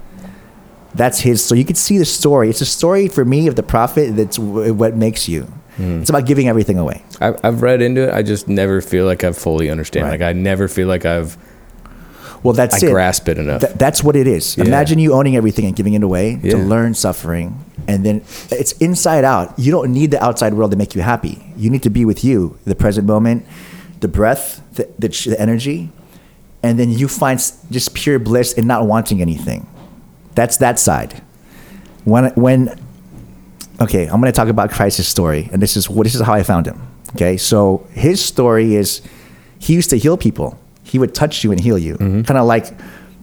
[0.95, 1.45] That's his.
[1.45, 2.51] So you can see the story.
[2.51, 4.17] It's a story for me of the prophet.
[4.17, 5.43] That's w- what makes you.
[5.77, 6.01] Hmm.
[6.01, 7.05] It's about giving everything away.
[7.21, 8.15] I, I've read into it.
[8.15, 10.07] I just never feel like I've fully understand.
[10.07, 10.21] Right.
[10.21, 11.37] Like I never feel like I've
[12.43, 12.91] Well, that's I it.
[12.91, 13.61] grasp it enough.
[13.61, 14.57] Th- that's what it is.
[14.57, 14.65] Yeah.
[14.65, 16.53] Imagine you owning everything and giving it away Yeah.
[16.53, 19.59] to learn suffering, and then it's inside out.
[19.59, 21.43] You don't need the outside world to make you happy.
[21.57, 23.45] You need to be with you, the present moment,
[24.01, 25.91] the breath, the, the, the energy,
[26.63, 27.39] and then you find
[27.71, 29.67] just pure bliss in not wanting anything.
[30.35, 31.23] That's that side.
[32.05, 32.79] When when
[33.81, 36.33] okay, I'm going to talk about Christ's story, and this is what this is how
[36.33, 36.81] I found him.
[37.17, 39.03] Okay, so his story is
[39.59, 40.57] he used to heal people.
[40.91, 42.67] He would touch you and heal you, kind of like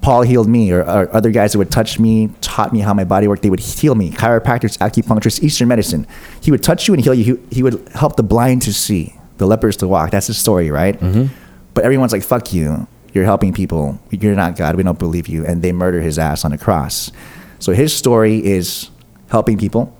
[0.01, 3.03] Paul healed me, or, or other guys that would touch me, taught me how my
[3.03, 3.41] body worked.
[3.41, 4.11] They would heal me.
[4.11, 6.07] Chiropractors, acupuncturists, Eastern medicine.
[6.41, 7.35] He would touch you and heal you.
[7.35, 10.11] He, he would help the blind to see, the lepers to walk.
[10.11, 10.97] That's his story, right?
[10.99, 11.33] Mm-hmm.
[11.73, 12.87] But everyone's like, "Fuck you!
[13.13, 13.99] You're helping people.
[14.11, 14.75] You're not God.
[14.75, 17.11] We don't believe you." And they murder his ass on a cross.
[17.59, 18.89] So his story is
[19.29, 19.95] helping people,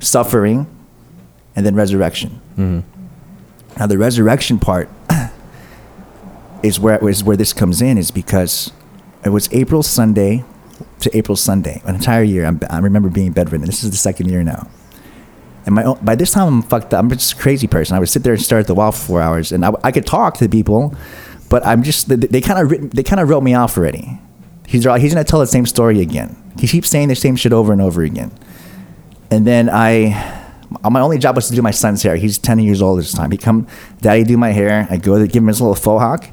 [0.00, 0.66] suffering,
[1.54, 2.40] and then resurrection.
[2.58, 2.80] Mm-hmm.
[3.78, 4.88] Now the resurrection part
[6.62, 8.72] is where is where this comes in is because
[9.24, 10.44] it was April Sunday
[11.00, 12.44] to April Sunday, an entire year.
[12.44, 13.66] I'm, I remember being bedridden.
[13.66, 14.68] This is the second year now.
[15.64, 17.00] And my own, by this time I'm fucked up.
[17.00, 17.96] I'm just a crazy person.
[17.96, 19.92] I would sit there and stare at the wall for four hours, and I, I
[19.92, 20.94] could talk to people,
[21.48, 24.20] but I'm just they, kind of they kind of wrote me off already.
[24.66, 26.36] He's he's gonna tell the same story again.
[26.58, 28.32] He keeps saying the same shit over and over again.
[29.30, 30.45] And then I,
[30.84, 32.16] Uh, my only job was to do my son's hair.
[32.16, 33.30] He's ten years old at this time.
[33.30, 33.66] He come,
[34.00, 34.86] daddy, do my hair.
[34.90, 36.28] I go to give him his little faux hawk,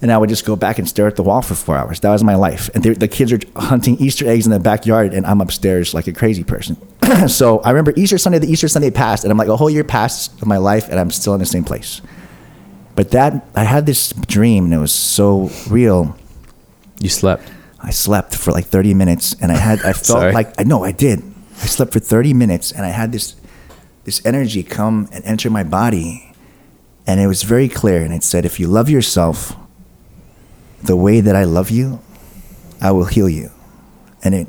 [0.00, 2.00] and I would just go back and stare at the wall for four hours.
[2.00, 2.70] That was my life.
[2.74, 6.06] And they- the kids are hunting Easter eggs in the backyard, and I'm upstairs like
[6.06, 6.76] a crazy person.
[7.28, 8.38] so I remember Easter Sunday.
[8.38, 10.98] The Easter Sunday passed, and I'm like a whole year passed of my life, and
[11.00, 12.00] I'm still in the same place.
[12.94, 16.14] But that I had this dream, and it was so real.
[17.00, 17.48] You slept.
[17.84, 20.92] I slept for like 30 minutes and I had I felt like I know I
[20.92, 21.20] did.
[21.62, 23.36] I slept for 30 minutes and I had this
[24.04, 26.34] this energy come and enter my body
[27.06, 29.56] and it was very clear and it said if you love yourself
[30.82, 32.00] the way that I love you,
[32.80, 33.50] I will heal you.
[34.24, 34.48] And it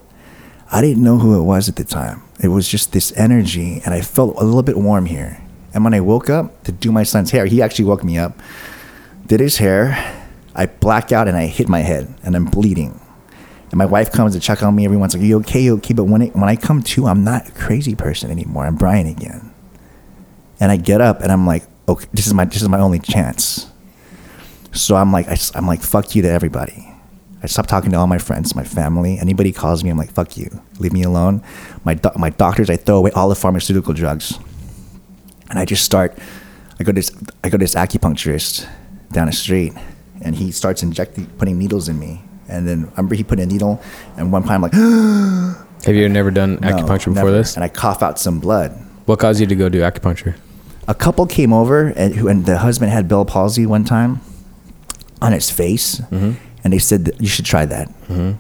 [0.72, 2.24] I didn't know who it was at the time.
[2.42, 5.40] It was just this energy and I felt a little bit warm here.
[5.72, 8.40] And when I woke up to do my son's hair, he actually woke me up,
[9.28, 9.94] did his hair,
[10.56, 13.00] I black out and I hit my head and I'm bleeding.
[13.74, 15.96] And my wife comes to check on me every once like, you okay, you okay?
[15.96, 18.68] But when, it, when I come to, I'm not a crazy person anymore.
[18.68, 19.52] I'm Brian again.
[20.60, 23.00] And I get up and I'm like, okay, this is my, this is my only
[23.00, 23.66] chance.
[24.74, 26.88] So I'm like, I, am like, fuck you to everybody.
[27.42, 29.18] I stop talking to all my friends, my family.
[29.18, 30.62] Anybody calls me, I'm like, fuck you.
[30.78, 31.42] Leave me alone.
[31.84, 34.38] My, do- my doctors, I throw away all the pharmaceutical drugs.
[35.50, 36.16] And I just start,
[36.80, 37.10] I go to this,
[37.44, 38.70] I go to this acupuncturist
[39.12, 39.74] down the street
[40.22, 42.22] and he starts injecting, putting needles in me.
[42.48, 43.82] And then I remember he put a needle
[44.18, 44.74] and one time I'm like,
[45.86, 47.56] Have you never done "No, acupuncture before never." this?
[47.56, 48.72] And I cough out some blood.
[49.06, 50.36] What caused you to go do acupuncture?
[50.86, 54.20] a couple came over and who and the husband had Bell palsy one time
[55.22, 56.32] on his face, Mm-hmm.
[56.64, 57.90] and they said that you should try that.
[58.10, 58.38] And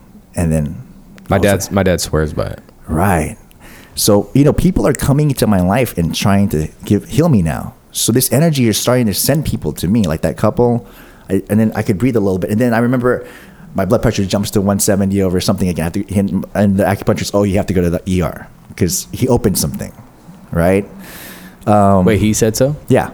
[0.51, 0.75] then
[1.29, 2.59] My dad's like, my dad swears by it.
[2.87, 3.37] right.
[3.95, 7.41] So you know, people are coming into my life and trying to give heal me
[7.41, 7.75] now.
[7.91, 10.85] So this energy is starting to send people to me, like that couple,
[11.29, 13.25] I, and then I could breathe a little bit, and then I remember.
[13.75, 15.91] My blood pressure jumps to 170 over something again.
[15.91, 16.05] To,
[16.53, 19.91] and the acupuncturist, oh, you have to go to the ER because he opened something,
[20.51, 20.85] right?
[21.65, 22.75] Um, Wait, he said so?
[22.87, 23.11] Yeah,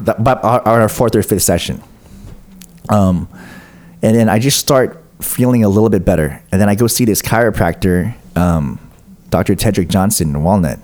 [0.00, 1.82] that, but our, our fourth or fifth session.
[2.88, 3.28] Um,
[4.02, 7.04] and then I just start feeling a little bit better, and then I go see
[7.04, 8.78] this chiropractor, um,
[9.30, 9.54] Dr.
[9.54, 10.78] Tedrick Johnson in Walnut.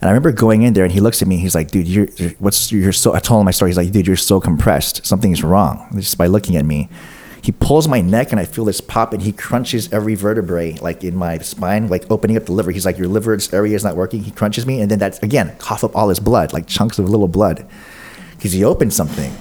[0.00, 1.38] And I remember going in there, and he looks at me.
[1.38, 3.70] He's like, "Dude, you're, you're what's you're so." I told him my story.
[3.70, 5.04] He's like, "Dude, you're so compressed.
[5.04, 6.88] Something's wrong." Just by looking at me,
[7.48, 11.02] he pulls my neck, and I feel this pop, and he crunches every vertebrae, like
[11.02, 12.70] in my spine, like opening up the liver.
[12.70, 15.56] He's like, "Your liver area is not working." He crunches me, and then that's again
[15.58, 17.64] cough up all his blood, like chunks of little blood,
[18.36, 19.32] because he opened something.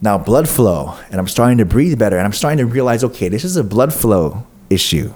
[0.00, 3.28] Now blood flow, and I'm starting to breathe better, and I'm starting to realize, okay,
[3.28, 5.12] this is a blood flow issue.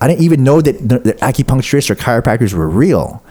[0.00, 3.24] I didn't even know that the, the acupuncturists or chiropractors were real.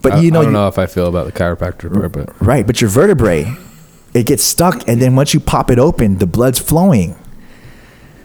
[0.00, 2.12] But I, you know, I don't you- know if I feel about the chiropractor part,
[2.12, 3.52] but Right, but your vertebrae,
[4.14, 7.16] it gets stuck, and then once you pop it open, the blood's flowing.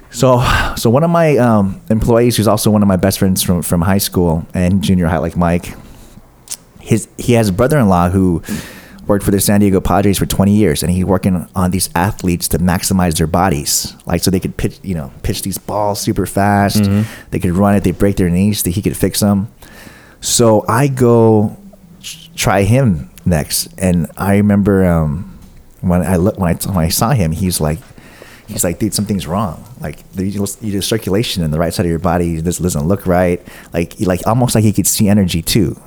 [0.10, 0.42] So,
[0.78, 3.82] so one of my um, employees, who's also one of my best friends from from
[3.82, 5.76] high school and junior high, like Mike,
[6.80, 8.42] his he has a brother-in-law who
[9.08, 12.48] worked for the San Diego Padres for 20 years, and he's working on these athletes
[12.48, 16.26] to maximize their bodies, like so they could pitch, you know, pitch these balls super
[16.26, 16.84] fast.
[17.32, 17.84] They could run it.
[17.84, 18.64] They break their knees.
[18.64, 19.52] That he could fix them.
[20.22, 21.56] So I go
[22.36, 23.68] try him next.
[23.78, 25.35] And I remember um,
[25.88, 27.80] when I look when I when I saw him, he's like,
[28.48, 29.64] he's like, dude, something's wrong.
[29.80, 30.30] Like the,
[30.62, 33.42] the circulation in the right side of your body this doesn't look right.
[33.74, 35.80] Like like almost like he could see energy too.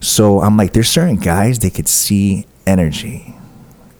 [0.00, 3.34] So I'm like, there's certain guys they could see energy,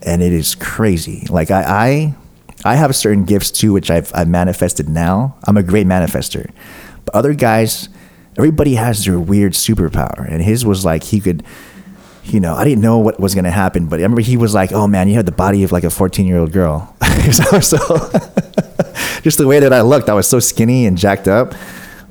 [0.02, 1.26] and it is crazy.
[1.31, 2.14] Like I
[2.64, 5.37] I, I have certain gifts too, which I've I've manifested now.
[5.44, 6.50] I'm a great manifester,
[7.05, 7.88] but other guys,
[8.37, 11.42] everybody has their weird superpower, and his was like he could.
[12.26, 14.72] You know, I didn't know what was gonna happen, but I remember he was like,
[14.72, 16.94] "Oh man, you have the body of like a 14 year old girl."
[17.32, 17.76] so,
[19.22, 21.54] just the way that I looked, I was so skinny and jacked up.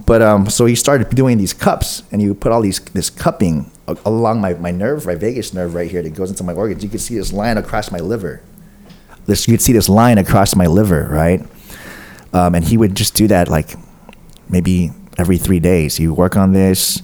[0.05, 3.09] But um, so he started doing these cups, and he would put all these this
[3.09, 6.83] cupping along my, my nerve, my vagus nerve right here that goes into my organs.
[6.83, 8.41] You could see this line across my liver.
[9.25, 11.41] This you could see this line across my liver, right?
[12.33, 13.75] Um, and he would just do that like
[14.49, 15.97] maybe every three days.
[15.97, 17.01] He would work on this.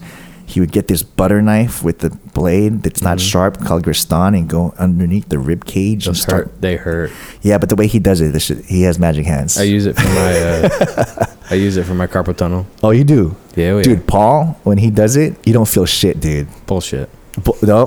[0.52, 4.50] He would get this butter knife with the blade that's not sharp called Graston and
[4.50, 6.46] go underneath the rib cage and start.
[6.48, 6.62] hurt.
[6.62, 7.12] They hurt.
[7.42, 9.58] Yeah, but the way he does it, shit, he has magic hands.
[9.58, 10.34] I use it for my.
[10.40, 12.66] Uh, I use it for my carpal tunnel.
[12.84, 13.36] oh, you do?
[13.56, 13.84] Yeah, oh, yeah.
[13.84, 16.48] Dude, Paul, when he does it, you don't feel shit, dude.
[16.66, 17.10] Bullshit.
[17.44, 17.86] Bu- No,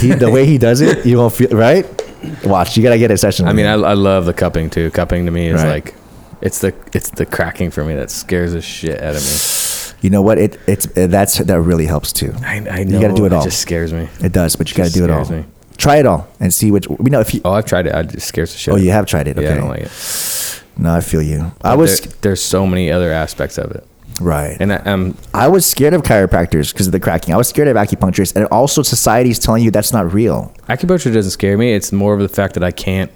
[0.00, 1.84] he, the way he does it, you don't feel right.
[2.44, 3.46] Watch, you gotta get a session.
[3.48, 3.72] I mean, I.
[3.74, 4.90] I love the cupping too.
[4.90, 5.84] Cupping to me is Right.
[5.86, 5.94] like,
[6.40, 9.36] it's the it's the cracking for me that scares the shit out of me.
[10.00, 10.38] You know what?
[10.38, 12.32] It it's uh, that's that really helps too.
[12.42, 12.96] I, I know.
[12.96, 13.40] You gotta do it all.
[13.42, 14.08] It just scares me.
[14.20, 15.28] It does, but you gotta do it all.
[15.30, 15.44] me.
[15.76, 16.88] Try it all and see which.
[16.88, 17.40] We know if you.
[17.44, 17.94] Oh, I've tried it.
[17.94, 18.72] I just scares the shit.
[18.72, 19.36] Oh, out of you have tried it.
[19.38, 19.46] Okay.
[19.46, 20.62] Yeah, I don't like it.
[20.76, 21.52] No, I feel you.
[21.62, 23.84] I was there- there's so many other aspects of it,
[24.20, 27.34] right, and I, um, I was scared of chiropractors because of the cracking.
[27.34, 30.52] I was scared of acupuncturists, and also society's telling you that's not real.
[30.68, 31.72] acupuncture doesn't scare me.
[31.74, 33.10] It's more of the fact that I can't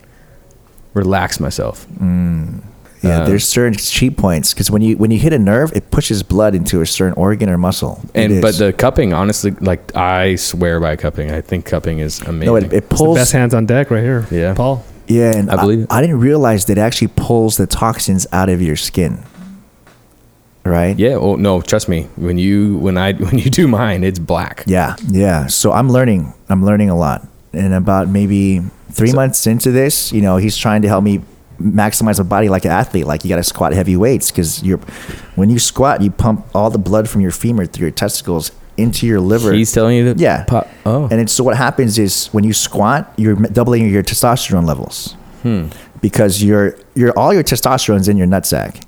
[0.95, 1.87] relax myself.
[3.03, 5.90] Yeah, Uh, there's certain cheat points because when you when you hit a nerve, it
[5.90, 8.00] pushes blood into a certain organ or muscle.
[8.14, 11.32] And but the cupping, honestly, like I swear by cupping.
[11.32, 12.46] I think cupping is amazing.
[12.46, 13.18] no, it, it It's the pulls.
[13.18, 14.26] best hands on deck right here.
[14.30, 14.55] Yeah.
[14.55, 14.84] Paul.
[15.09, 15.86] yeah, and I believe it.
[15.90, 19.18] I, didn't realize that it actually pulls the toxins out of your skin.
[20.64, 20.96] Right.
[20.96, 21.16] yeah.
[21.18, 22.07] Oh no, trust me.
[22.14, 24.62] When you when I when you do mine, it's black.
[24.66, 25.48] Yeah, yeah.
[25.48, 26.32] So I'm learning.
[26.48, 27.26] I'm learning a lot.
[27.53, 31.20] And about maybe three So- months into this, you know, he's trying to help me
[31.62, 33.06] maximize a body like an athlete.
[33.06, 34.78] Like you got to squat heavy weights because you're
[35.36, 39.06] when you squat, you pump all the blood from your femur through your testicles into
[39.06, 39.52] your liver.
[39.52, 40.18] He's telling you that.
[40.18, 40.44] yeah.
[40.44, 40.68] pop.
[40.86, 45.14] Oh, And it's so what happens is when you squat, you're doubling your testosterone levels
[45.42, 45.66] Hmm.
[46.00, 48.82] because your your all your testosterone's in your nutsack.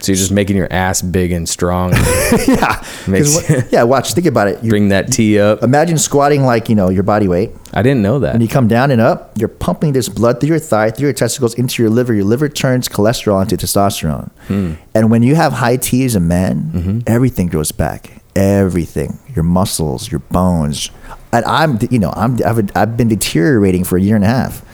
[0.00, 1.92] So you're just making your ass big and strong.
[2.46, 2.82] yeah.
[3.06, 3.82] Makes- yeah.
[3.84, 4.14] Watch.
[4.14, 4.62] Think about it.
[4.64, 5.62] You Bring that T up.
[5.62, 7.50] imagine squatting like you know your body weight.
[7.72, 8.32] I didn't know that.
[8.32, 11.12] When you come down and up, you're pumping this blood through your thigh, through your
[11.14, 12.12] testicles, into your liver.
[12.14, 14.30] Your liver turns cholesterol into testosterone.
[14.48, 14.74] Hmm.
[14.94, 18.22] And when you have high T as a man, everything goes back.
[18.36, 19.18] Everything.
[19.34, 20.90] Your muscles, your bones.
[21.32, 24.64] And I'm, you know, I'm, I've, I've been deteriorating for a year and a half.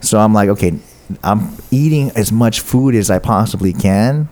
[0.00, 0.78] So I'm like, okay,
[1.22, 4.28] I'm eating as much food as I possibly can,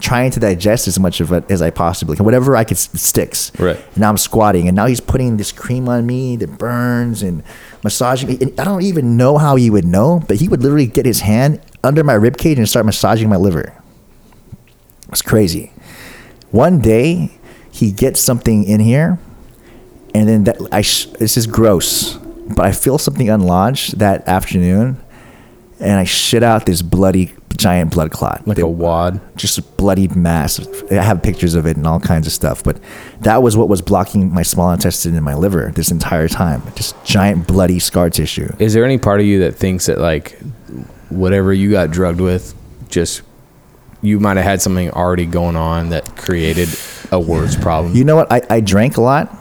[0.00, 2.24] trying to digest as much of it as I possibly can.
[2.24, 3.52] Whatever I could sticks.
[3.58, 3.78] Right.
[3.96, 7.42] Now I'm squatting, and now he's putting this cream on me that burns and
[7.84, 8.38] massaging me.
[8.40, 11.20] And I don't even know how he would know, but he would literally get his
[11.20, 13.74] hand under my rib cage and start massaging my liver.
[15.08, 15.72] It's crazy.
[16.50, 17.30] One day,
[17.70, 19.18] he gets something in here,
[20.14, 25.00] and then that I sh- this is gross, but I feel something unlodged that afternoon,
[25.80, 28.42] and I shit out this bloody giant blood clot.
[28.46, 29.20] like That- a wad.
[29.36, 30.60] just a bloody mass.
[30.90, 32.62] I have pictures of it and all kinds of stuff.
[32.64, 32.78] But
[33.20, 36.62] that was what was blocking my small intestine and my liver this entire time.
[36.74, 38.50] Just giant bloody scar tissue.
[38.58, 40.38] Is there any part of you that thinks that like
[41.10, 42.54] whatever you got drugged with,
[42.88, 43.22] just
[44.02, 46.68] you might have had something already going on that created
[47.12, 47.94] a worse problem?
[47.94, 48.32] You know what?
[48.32, 49.36] I, I drank a lot,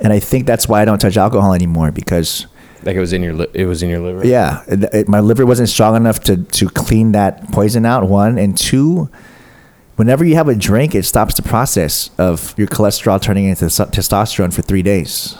[0.00, 2.46] and I think that's why I don't touch alcohol anymore because
[2.84, 4.26] like it was in your li- it was in your liver.
[4.26, 8.08] yeah, it, it- my liver wasn't strong enough to to clean that poison out.
[8.08, 9.08] One and two.
[9.96, 13.78] Whenever you have a drink, it stops the process of your cholesterol turning into s-
[13.78, 15.36] testosterone for three days.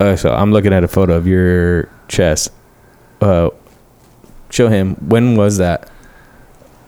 [0.00, 2.50] Uh, so I'm looking at a photo of your chest.
[3.20, 3.50] Uh,
[4.50, 4.96] show him.
[4.96, 5.88] When was that?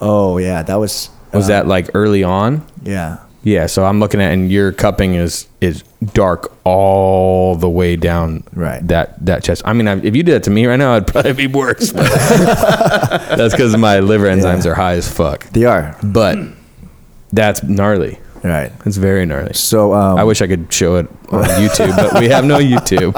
[0.01, 2.67] Oh yeah, that was Was uh, that like early on?
[2.83, 3.19] yeah.
[3.47, 3.67] Yeah.
[3.67, 5.83] So I'm looking at, and your cupping is is
[6.13, 8.43] dark all the way down.
[8.53, 8.87] Right.
[8.89, 9.63] That that chest.
[9.65, 11.93] I mean, I, if you did that to me right now, I'd probably be worse.
[11.93, 14.73] that's because my liver enzymes Yeah.
[14.73, 15.45] are high as fuck.
[15.51, 16.39] They are But
[17.33, 18.19] that's gnarly.
[18.43, 18.73] right.
[18.85, 19.55] It's very gnarly.
[19.55, 23.15] So um, I wish I could show it on YouTube, but we have no YouTube.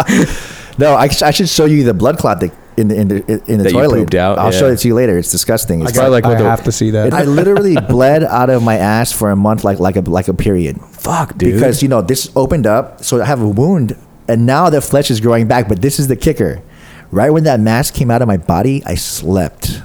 [0.79, 3.17] No, I, I should show you the blood clot that in the in the
[3.47, 3.99] in the That you toilet.
[3.99, 4.59] pooped out, I'll yeah.
[4.59, 5.19] show it to you later.
[5.19, 5.83] It's disgusting.
[5.83, 7.13] It's I, got, like I the- have to see that.
[7.13, 10.35] I literally bled out of my ass for a month, like like a like a
[10.35, 10.81] period.
[10.81, 11.55] Fuck, dude.
[11.55, 13.97] Because you know this opened up, so I have a wound,
[14.29, 15.69] and now the flesh is growing back.
[15.69, 16.63] But this is the kicker:
[17.11, 19.83] right when that mass came out of my body, I slept,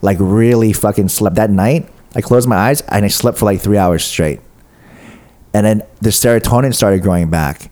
[0.00, 1.36] like really fucking slept.
[1.36, 4.40] That night, I closed my eyes and I slept for like three hours straight,
[5.52, 7.70] and then the serotonin started growing back.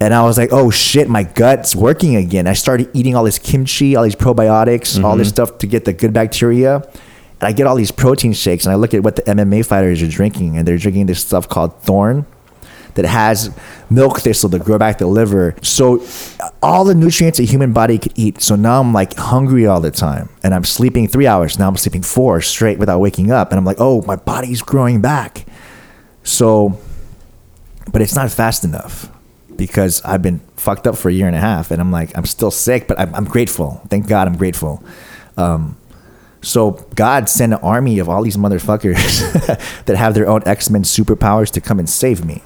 [0.00, 2.46] And I was like, oh shit, my gut's working again.
[2.46, 5.34] I started eating all this kimchi, all these probiotics, all this mm-hmm.
[5.34, 6.76] stuff to get the good bacteria.
[6.76, 10.02] And I get all these protein shakes, and I look at what the MMA fighters
[10.02, 12.26] are drinking, and they're drinking this stuff called Thorne
[12.94, 13.56] that has
[13.90, 15.54] milk thistle to grow back the liver.
[15.62, 16.00] So
[16.40, 18.40] uh, all the nutrients a human body could eat.
[18.40, 21.58] So now I'm like hungry all the time, and I'm sleeping three hours.
[21.58, 25.00] Now I'm sleeping four straight without waking up, and I'm like, oh, my body's growing
[25.00, 25.44] back.
[26.22, 26.78] So,
[27.90, 29.10] but it's not fast enough
[29.58, 32.24] because I've been fucked up for a year and a half, and I'm like, I'm
[32.24, 33.82] still sick, but I'm, I'm grateful.
[33.90, 34.82] Thank God, I'm grateful.
[35.36, 35.76] Um,
[36.40, 38.94] so God sent an army of all these motherfuckers
[39.84, 42.42] that have their own X Men superpowers to come and save me,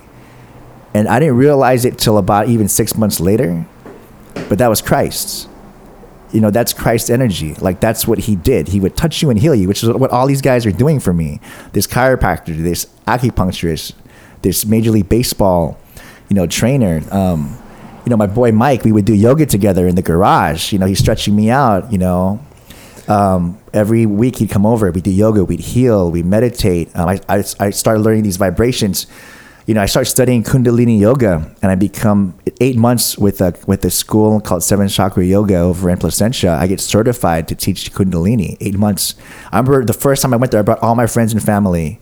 [0.95, 3.67] and I didn't realize it till about even six months later,
[4.49, 5.49] but that was Christ.
[6.33, 7.53] You know, that's Christ's energy.
[7.57, 8.69] Like that's what he did.
[8.69, 10.99] He would touch you and heal you, which is what all these guys are doing
[10.99, 11.41] for me.
[11.75, 13.93] This chiropractor, this acupuncturist,
[14.41, 15.79] this Major League Baseball,
[16.33, 17.03] you know, trainer.
[17.11, 17.59] Um,
[18.07, 20.72] you know, my boy Mike, we would do yoga together in the garage.
[20.72, 21.93] You know, he's stretching me out.
[21.93, 22.41] You know,
[23.07, 24.91] um, every week he'd come over.
[24.91, 25.45] We'd do yoga.
[25.45, 26.11] We'd heal.
[26.11, 26.89] We meditate.
[26.97, 29.07] Um, I, I I started learning these vibrations.
[29.66, 33.85] You know, I started studying Kundalini yoga, and I become eight months with a with
[33.85, 36.53] a school called Seven Chakra Yoga over in Placentia.
[36.59, 38.57] I get certified to teach Kundalini.
[38.61, 39.16] Eight months.
[39.53, 42.01] I remember the first time I went there, I brought all my friends and family,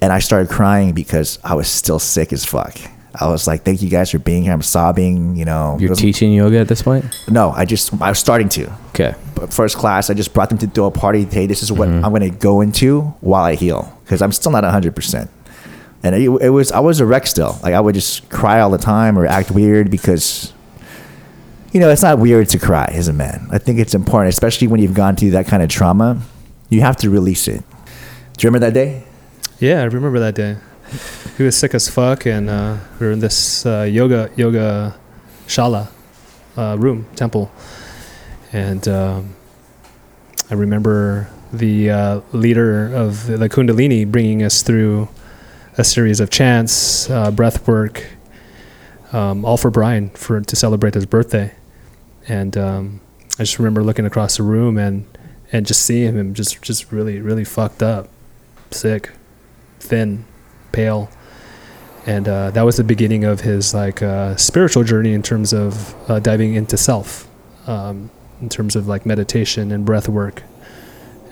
[0.00, 2.78] and I started crying because I was still sick as fuck.
[3.20, 4.52] I was like, thank you guys for being here.
[4.52, 5.76] I'm sobbing, you know.
[5.80, 7.04] You're was- teaching yoga at this point?
[7.28, 8.70] No, I just, I was starting to.
[8.90, 9.14] Okay.
[9.34, 11.24] But first class, I just brought them to do a party.
[11.24, 12.04] Hey, this is what Mm-hmm.
[12.04, 15.28] I'm going to go into while I heal because I'm still not 100%.
[16.02, 17.58] And it, it was, I was a wreck still.
[17.62, 20.52] Like I would just cry all the time or act weird because,
[21.72, 23.48] you know, it's not weird to cry as a man.
[23.50, 26.20] I think it's important, especially when you've gone through that kind of trauma.
[26.68, 27.62] You have to release it.
[28.36, 29.04] Do you remember that day?
[29.58, 30.56] Yeah, I remember that day.
[31.36, 34.96] He was sick as fuck, and uh, we were in this uh, yoga yoga
[35.46, 35.88] shala
[36.56, 37.52] uh, room temple,
[38.54, 39.36] and um,
[40.50, 45.10] I remember the uh, leader of the Kundalini bringing us through
[45.76, 48.06] a series of chants, uh, breath work,
[49.12, 51.52] um, all for Brian for to celebrate his birthday,
[52.26, 53.00] and um,
[53.34, 55.04] I just remember looking across the room and
[55.52, 58.08] and just seeing him just just really really fucked up,
[58.70, 59.10] sick,
[59.80, 60.24] thin,
[60.72, 61.10] pale,
[62.06, 65.94] and uh, that was the beginning of his like uh, spiritual journey in terms of
[66.08, 67.28] uh, diving into self,
[67.66, 70.44] um, in terms of like meditation and breath work,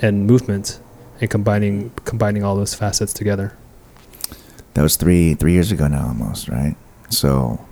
[0.03, 0.81] and movement,
[1.21, 3.57] and combining combining all those facets together.
[4.75, 6.77] That was three three years ago now, almost right.
[7.11, 7.65] So,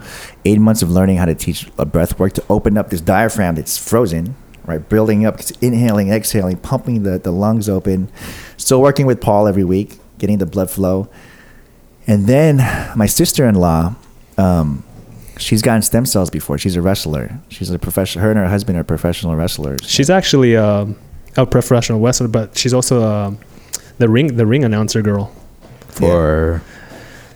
[0.45, 3.57] eight months of learning how to teach a breath work to open up this diaphragm
[3.57, 4.87] that's frozen, right?
[4.89, 8.09] Building up, inhaling, exhaling, pumping the, the lungs open.
[8.57, 11.09] Still working with Paul every week, getting the blood flow.
[12.07, 12.57] And then
[12.97, 13.95] my sister in law,
[14.39, 14.83] um,
[15.39, 16.59] she's gotten stem cells before.
[16.59, 17.39] She's a wrestler.
[17.49, 18.25] She's a professional.
[18.25, 19.89] Her and her husband are professional wrestlers.
[19.89, 20.97] She's actually um,
[21.37, 23.39] a professional wrestler, but she's also um
[23.99, 25.33] the ring the ring announcer girl.
[25.91, 26.63] For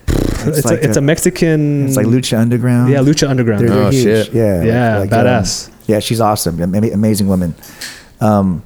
[0.09, 1.87] It's, like a, it's a- a Mexican.
[1.87, 2.91] It's like Lucha Underground.
[2.91, 3.63] Yeah, Lucha Underground.
[3.63, 4.03] They're, they're Oh, huge.
[4.27, 4.33] shit.
[4.35, 4.63] Yeah.
[4.65, 5.71] yeah, like, um, badass.
[5.87, 6.61] Yeah, she's awesome.
[6.61, 7.55] Ama- Amazing woman.
[8.21, 8.65] Um,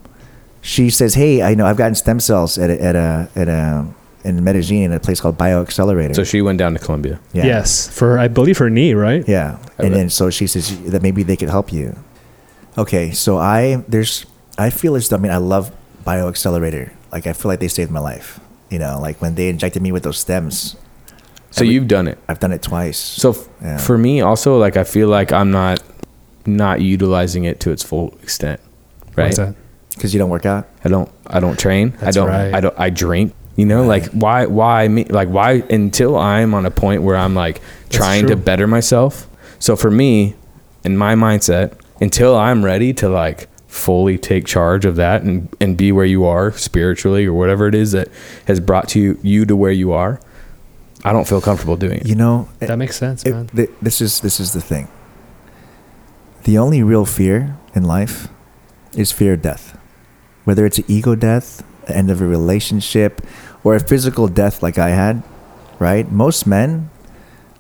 [0.63, 3.87] she says, "Hey, I know I've gotten stem cells at a, at a at a
[4.25, 7.19] in Medellin at a place called BioXcellerator." so she went down to Colombia.
[7.33, 7.47] yeah.
[7.47, 9.27] Yes, for I believe her knee, right?
[9.29, 9.87] Yeah, Okay.
[9.87, 11.97] and then so she says that maybe they could help you.
[12.79, 14.27] Okay, so I there's
[14.59, 15.73] I feel as though I mean I love
[16.07, 16.91] BioXcellerator.
[17.13, 18.41] Like I feel like they saved my life.
[18.71, 20.77] You know, like when they injected me with those stems.
[21.51, 22.19] So Every- you've done it.
[22.29, 22.99] I've done it twice.
[22.99, 23.79] So f- Yeah.
[23.79, 25.83] for me, also, like I feel like I'm not
[26.47, 28.61] not utilizing it to its full extent.
[29.17, 29.37] Right.
[29.95, 30.69] Because you don't work out.
[30.85, 31.11] I don't.
[31.27, 31.93] I don't train.
[32.01, 32.29] I don't.
[32.29, 32.55] right.
[32.55, 32.75] I don't.
[32.79, 33.35] I drink.
[33.61, 34.47] You know, like why?
[34.47, 35.05] Why me?
[35.05, 35.63] Like why?
[35.69, 39.29] Until I'm on a point where I'm like That's trying to better myself.
[39.59, 40.35] So for me,
[40.83, 45.77] in my mindset, until I'm ready to like fully take charge of that and and
[45.77, 48.09] be where you are spiritually or whatever it is that
[48.47, 50.19] has brought to you you to where you are,
[51.05, 52.07] I don't feel comfortable doing it.
[52.07, 53.49] You know, That makes sense, It- man.
[53.55, 54.89] th- this is this is the thing.
[56.45, 58.29] The only real fear in life
[58.97, 59.77] is fear of death,
[60.45, 63.21] whether it's an ego death, the end of a relationship,
[63.65, 65.23] or a physical death like I had.
[65.79, 66.11] Right?
[66.13, 66.91] Most men,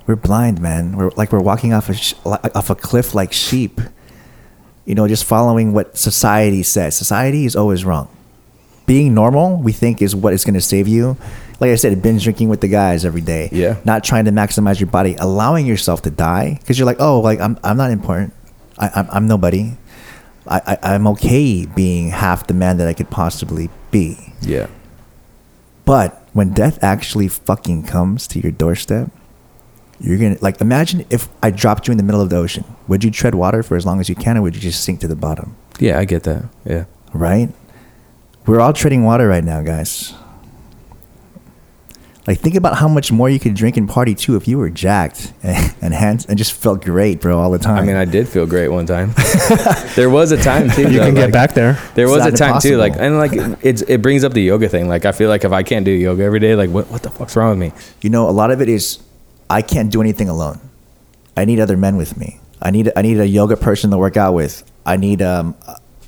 [0.06, 0.96] we're blind, man.
[0.96, 3.80] We're like we're walking off a sh- off a cliff like sheep.
[4.84, 6.96] You know, just following what society says.
[6.96, 8.08] Society is always wrong.
[8.86, 11.16] Being normal, we think, is what is going to save you.
[11.60, 13.76] Like I said, binge drinking with the guys every day Yeah.
[13.84, 17.38] not trying to maximize your body, allowing yourself to die because you're like, oh, like
[17.38, 18.32] I'm, I'm not important.
[18.78, 19.72] I, I'm, I'm nobody.
[20.46, 24.16] I, I, I'm okay being half the man that I could possibly be.
[24.40, 24.66] Yeah.
[25.90, 29.10] But when death actually fucking comes to your doorstep,
[29.98, 32.64] you're gonna like imagine if I dropped you in the middle of the ocean.
[32.86, 35.00] Would you tread water for as long as you can, or would you just sink
[35.00, 35.56] to the bottom?
[35.80, 36.44] Yeah, I get that.
[36.64, 36.84] Yeah.
[37.12, 37.52] Right?
[38.46, 40.14] We're all treading water right now, guys.
[42.30, 44.70] Like think about how much more you could drink and party too if you were
[44.70, 47.78] jacked and and, hands, and just felt great, bro, all the time.
[47.78, 49.14] I mean, I did feel great one time.
[49.96, 50.82] there was a time too.
[50.82, 51.76] You though, can get like- back there.
[51.96, 54.68] There was a not time too, like and like it's it brings up the yoga
[54.68, 54.88] thing.
[54.88, 57.10] Like I feel like if I can't do yoga every day, like what what the
[57.10, 57.72] fuck's wrong with me?
[58.00, 59.00] you know, a lot of it is
[59.50, 60.60] I can't do anything alone.
[61.36, 62.38] I need other men with me.
[62.62, 64.62] I need I need a yoga person to work out with.
[64.86, 65.56] I need um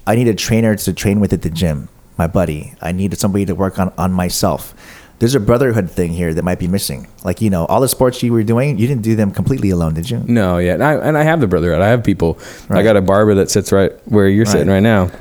[0.06, 1.88] I need a trainer to train with at the gym.
[2.16, 2.74] My buddy.
[2.80, 4.72] I need somebody to work on on myself.
[5.22, 7.06] There's a brotherhood thing here that might be missing.
[7.22, 9.94] Like you know, all the sports you were doing, you didn't do them completely alone,
[9.94, 10.18] did you?
[10.26, 11.80] No, yeah, and I and I have the brotherhood.
[11.80, 12.40] I have people.
[12.68, 14.74] I got a barber that sits right where you're sitting Right.
[14.74, 15.12] right now,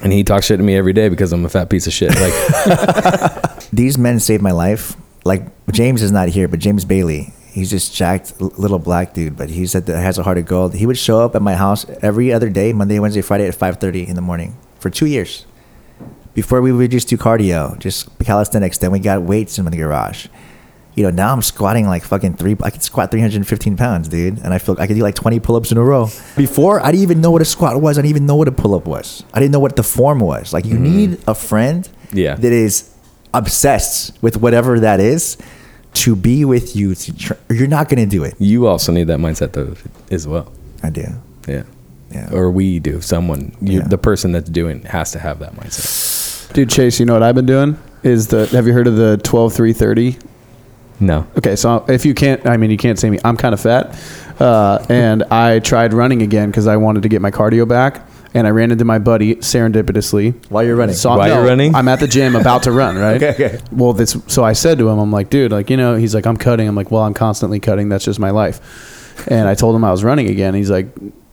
[0.00, 2.10] and he talks shit to me every day because I'm a fat piece of shit.
[2.14, 4.94] Like these men saved my life.
[5.24, 9.50] Like James is not here, but James Bailey, he's just jacked little black dude, but
[9.50, 10.74] he said that has a heart of gold.
[10.76, 13.78] He would show up at my house every other day, Monday, Wednesday, Friday at five
[13.78, 15.46] thirty in the morning for two years.
[16.34, 18.78] Before we would just do cardio, just calisthenics.
[18.78, 20.28] Then we got weights in the garage.
[20.94, 22.56] You know, now I'm squatting like fucking three.
[22.62, 25.72] I could squat 315 pounds, dude, and I feel I could do like 20 pull-ups
[25.72, 26.08] in a row.
[26.36, 27.98] Before, I didn't even know what a squat was.
[27.98, 29.24] I didn't even know what a pull-up was.
[29.32, 30.52] I didn't know what the form was.
[30.52, 30.96] Like, you mm-hmm.
[30.96, 32.34] need a friend Yeah.
[32.34, 32.94] that is
[33.32, 35.38] obsessed with whatever that is
[35.94, 36.94] to be with you.
[36.94, 38.34] To tr- you're not gonna do it.
[38.38, 39.74] You also need that mindset though
[40.10, 40.52] as well.
[40.82, 41.06] I do.
[41.48, 41.62] Yeah.
[42.10, 42.30] Yeah.
[42.32, 43.00] Or we do.
[43.00, 43.88] Someone, you, Yeah.
[43.88, 46.20] the person that's doing has to have that mindset.
[46.52, 47.78] Dude, Chase, you know what I've been doing?
[48.02, 50.18] Is the have you heard of the twelve three thirty?
[51.00, 51.26] No.
[51.38, 53.18] Okay, so if you can't, I mean, you can't see me.
[53.24, 53.96] I'm kind of fat,
[54.40, 58.06] uh, and I tried running again because I wanted to get my cardio back.
[58.34, 60.50] And I ran into my buddy serendipitously.
[60.50, 60.94] While you're running.
[60.94, 61.74] So While you're running?
[61.74, 63.16] I'm at the gym about to run, right?
[63.22, 63.58] Okay, okay.
[63.70, 64.16] Well, this.
[64.26, 66.66] So I said to him, I'm like, dude, like you know, he's like, I'm cutting.
[66.66, 67.90] I'm like, well, I'm constantly cutting.
[67.90, 69.28] That's just my life.
[69.28, 70.54] And I told him I was running again.
[70.54, 70.86] He's like,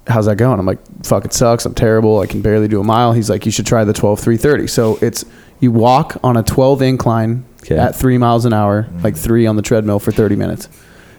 [0.09, 0.59] how's that going?
[0.59, 1.65] I'm like, fuck, it sucks.
[1.65, 2.19] I'm terrible.
[2.19, 3.13] I can barely do a mile.
[3.13, 4.67] He's like, you should try the 12 330.
[4.67, 5.23] So it's
[5.59, 7.77] you walk on a 12 incline Okay.
[7.77, 10.69] at three miles an hour, like three on the treadmill for 30 minutes.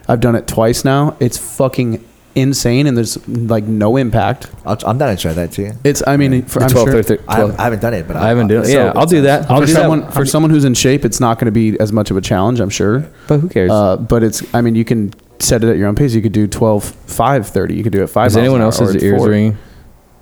[0.07, 1.15] I've done it twice now.
[1.19, 4.47] It's fucking insane, and there's like no impact.
[4.65, 5.73] I'll, I'm down to try that too.
[5.83, 7.03] It's, I mean, for, I'm 12, sure.
[7.03, 8.69] 13, I haven't, I haven't done it, but I haven't done it.
[8.69, 9.51] Yeah, I'll do that.
[9.51, 10.13] I'll for do someone that.
[10.13, 12.59] for someone who's in shape, it's not going to be as much of a challenge,
[12.59, 13.07] I'm sure.
[13.27, 13.69] But who cares?
[13.71, 16.13] Uh, but it's, I mean, you can set it at your own pace.
[16.13, 17.75] You could do 12, 5, 30.
[17.75, 19.29] You could do it 5 Is miles anyone an hour else's or ears four.
[19.29, 19.57] ringing?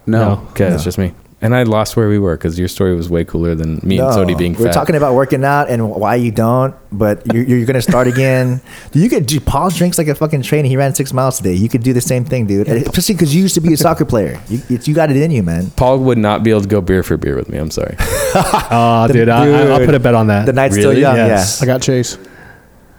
[0.06, 0.20] No.
[0.36, 0.48] No.
[0.52, 0.76] Okay, No.
[0.76, 1.14] it's just me.
[1.42, 4.10] And I lost where we were because your story was way cooler than me and
[4.10, 7.66] No, Sodi being we're talking about working out and why you don't, but you're, you're
[7.66, 8.60] gonna start again.
[8.94, 9.40] you could do.
[9.40, 10.66] Paul drinks like a fucking train.
[10.66, 11.54] He ran six miles today.
[11.54, 12.68] You could do the same thing, dude.
[12.68, 14.38] And especially because you used to be a soccer player.
[14.50, 15.72] You, it's, you got it in you, man.
[15.78, 17.58] Paul would not be able to go beer for beer with me.
[17.58, 17.96] I'm sorry.
[18.36, 20.46] Oh, dude, I, I, I'll put a bet on that.
[20.46, 21.16] The night's still young.
[21.16, 21.64] Yes.
[21.64, 22.18] I got Chase.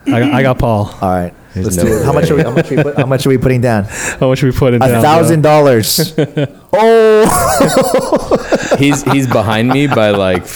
[0.06, 0.86] I, got- I got Paul.
[1.02, 1.34] All right.
[1.54, 2.04] There's Let's no do it.
[2.04, 2.30] How much?
[2.30, 2.70] Are we, how much?
[2.70, 3.84] Are we put, how much are we putting down?
[3.84, 6.14] How much we put in A thousand dollars.
[6.72, 8.76] Oh.
[8.78, 10.46] he's he's behind me by like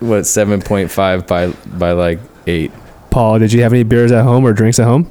[0.00, 2.72] what seven point five by by like eight.
[3.10, 5.10] Paul, did you have any beers at home or drinks at home?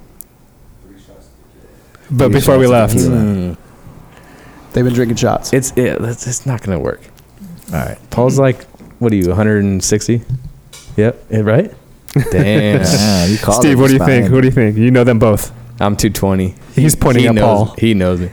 [2.11, 2.95] But Three before we left.
[2.95, 3.57] Mm.
[4.73, 5.53] They've been drinking shots.
[5.53, 7.01] It's yeah, that's it's not gonna work.
[7.73, 7.97] All right.
[8.11, 8.63] Paul's like,
[8.99, 10.21] what are you, 160?
[10.97, 11.73] Yep, right.
[12.31, 13.81] Damn, Yeah, you called Steve, it.
[13.81, 14.25] what do you It's think?
[14.25, 14.33] fine.
[14.33, 14.77] What do you think?
[14.77, 15.51] You know them both.
[15.81, 16.55] I'm 220.
[16.73, 17.75] He's pointing he at knows, Paul.
[17.77, 18.27] He knows me.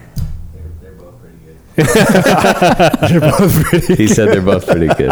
[1.76, 3.86] They're both pretty.
[3.86, 3.98] Good.
[3.98, 5.08] He said they're both pretty good.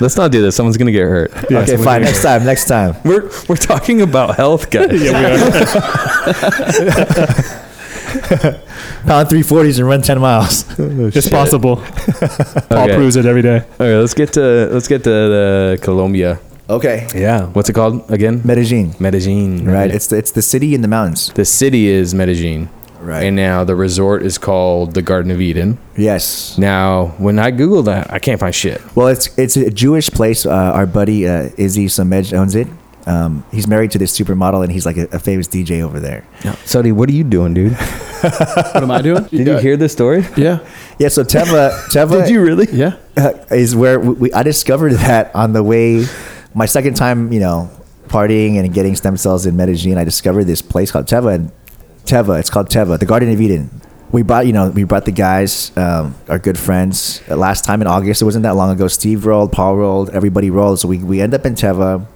[0.00, 0.56] Let's not do this.
[0.56, 1.30] Someone's gonna get hurt.
[1.48, 2.02] Yeah, okay, fine.
[2.02, 2.44] Next time.
[2.44, 2.96] Next time.
[3.04, 4.90] We're we're talking about health, guys.
[5.02, 5.38] Yeah, we are.
[9.06, 10.64] Pound three forties and run ten miles.
[10.78, 11.76] Oh, it's possible.
[11.76, 12.96] Paul Okay.
[12.96, 13.58] proves it every day.
[13.74, 16.40] Okay, let's get to let's get to the Colombia.
[16.68, 17.06] Okay.
[17.14, 17.46] Yeah.
[17.46, 18.40] What's it called again?
[18.44, 18.94] Medellin.
[18.98, 19.64] Medellin.
[19.64, 19.90] Right.
[19.90, 21.30] It's the, it's the city in the mountains.
[21.34, 22.68] the city is Medellin.
[23.00, 23.24] Right.
[23.24, 25.78] And now the resort is called the Garden of Eden.
[25.96, 26.58] yes.
[26.58, 28.80] Now, when I Google that, I can't find shit.
[28.96, 30.44] Well, it's it's a Jewish place.
[30.46, 32.66] Uh, our buddy uh, Izzy Samej owns it.
[33.06, 36.26] Um, he's married to this supermodel, and he's like a, a famous DJ over there.
[36.64, 37.72] Sodi, what are you doing, dude?
[38.20, 39.22] what am I doing?
[39.24, 40.24] Did you hear this story?
[40.36, 40.66] Yeah.
[40.98, 41.08] Yeah.
[41.08, 42.66] So Teva, Teva Did you really?
[42.72, 42.96] Yeah.
[43.16, 46.06] uh, is where we, we, I discovered that on the way,
[46.56, 47.70] my second time, you know,
[48.08, 49.98] partying and getting stem cells in Medellin.
[49.98, 51.52] I discovered this place called Teva, and
[52.06, 52.40] Teva.
[52.40, 53.82] It's called Teva, the Garden of Eden.
[54.10, 57.20] We brought, you know, we brought the guys, um, our good friends.
[57.28, 58.88] Uh, last time in August, it wasn't that long ago.
[58.88, 60.80] Steve rolled, Paul rolled, everybody rolled.
[60.80, 62.06] So we we end up in Teva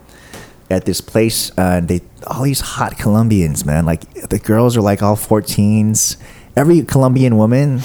[0.70, 3.84] at this place, uh, and they all these hot Colombians, man.
[3.84, 6.16] Like the girls are like all 14s.
[6.56, 7.80] Every Colombian woman,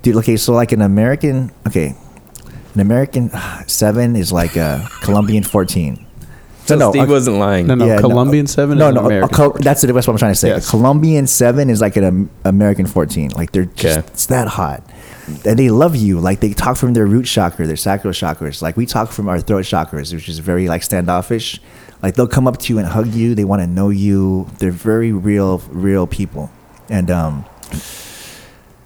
[0.00, 0.16] dude.
[0.16, 1.94] Okay, so like an American, okay,
[2.74, 3.30] an American
[3.66, 6.06] seven is like a Colombian 14.
[6.66, 7.66] So no, Steve a- wasn't lying.
[7.66, 7.86] No, no.
[7.86, 8.00] Yeah, no.
[8.08, 9.36] Colombian 7 No, is no, a- a American.
[9.36, 10.48] Col- that's, the, that's what I'm trying to say.
[10.48, 10.68] Yes.
[10.68, 13.30] A Colombian seven is like an Am- American 14.
[13.30, 14.06] Like they're just, Okay.
[14.12, 14.84] it's that hot.
[15.44, 16.20] And they love you.
[16.20, 18.62] Like they talk from their root chakra, their sacral chakras.
[18.62, 21.60] Like we talk from our throat chakras, which is very like standoffish.
[22.02, 23.34] Like they'll come up to you and hug you.
[23.34, 24.48] They want to know you.
[24.58, 26.50] They're very real, real people.
[26.88, 27.44] And um,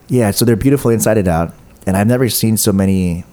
[0.09, 1.55] yeah, so they're beautiful inside and out.
[1.87, 3.25] And I've never seen so many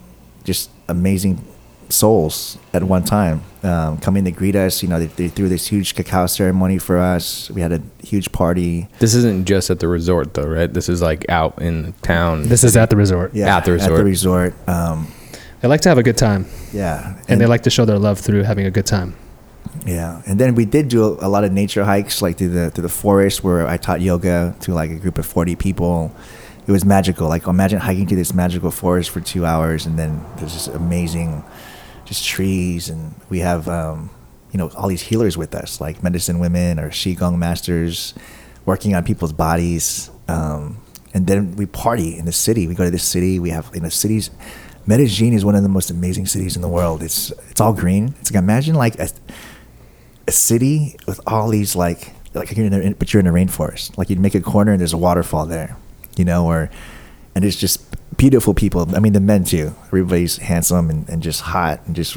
[0.44, 1.44] just amazing
[1.90, 4.82] souls at one time um, coming to greet us.
[4.82, 7.50] You know, they, they threw this huge cacao ceremony for us.
[7.52, 8.88] We had a huge party.
[9.00, 10.72] This isn't just at the resort, though, right?
[10.72, 12.44] This is like out in town.
[12.44, 13.34] This is at the resort.
[13.34, 13.92] Yeah, At the resort.
[13.92, 14.54] At the resort.
[14.54, 14.70] resort.
[14.70, 15.08] Um,
[15.62, 18.18] They like to have a good time, yeah, and, they like to show their love
[18.20, 19.14] through having a good time.
[19.86, 22.72] Yeah, and then we did do a, a lot of nature hikes, like through the
[22.72, 26.12] through the forest, where I taught yoga to like a group of forty people.
[26.68, 27.28] It was magical.
[27.28, 31.44] Like imagine hiking to this magical forest for two hours, and then there's this amazing,
[32.06, 34.10] just trees, and we have um,
[34.52, 38.14] you know all these healers with us, like medicine women or qigong masters,
[38.66, 40.12] working on people's bodies.
[40.28, 40.78] Um,
[41.14, 42.68] and then we party in the city.
[42.68, 43.40] We go to this city.
[43.40, 44.32] We have in the cities.
[44.86, 47.04] Medellin is one of the most amazing cities in the world.
[47.04, 48.16] It's it's all green.
[48.20, 49.10] It's like imagine like a,
[50.28, 53.98] a city with all these like like you're in a, but you're in a rainforest.
[53.98, 55.78] Like you'd make a corner and there's a waterfall there,
[56.22, 56.70] you know, or
[57.34, 57.82] and it's just
[58.16, 58.96] beautiful people.
[58.96, 59.74] I mean, the men too.
[59.88, 62.16] Everybody's handsome and, and just hot and just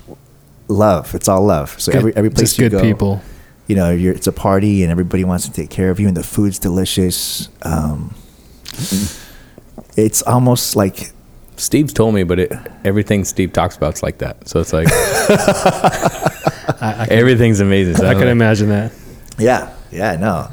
[0.68, 1.14] love.
[1.14, 1.80] It's all love.
[1.80, 3.22] So every every place just you good go, people.
[3.66, 6.14] you know, you're, it's a party and everybody wants to take care of you, and
[6.14, 7.48] the food's delicious.
[7.62, 8.14] Um,
[9.96, 11.12] it's almost like
[11.56, 12.52] Steve's told me, but it,
[12.84, 14.46] everything Steve talks about is like that.
[14.46, 17.96] So it's like I, I can, everything's amazing.
[17.96, 18.92] So I I'm can like, imagine that.
[19.38, 20.48] Yeah, yeah, no.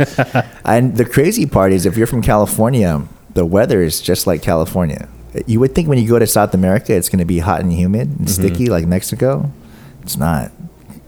[0.66, 5.08] and the crazy part is, if you're from California, the weather is just like California.
[5.46, 7.72] You would think when you go to South America, it's going to be hot and
[7.72, 8.28] humid and mm-hmm.
[8.28, 9.50] sticky like Mexico.
[10.02, 10.52] It's not.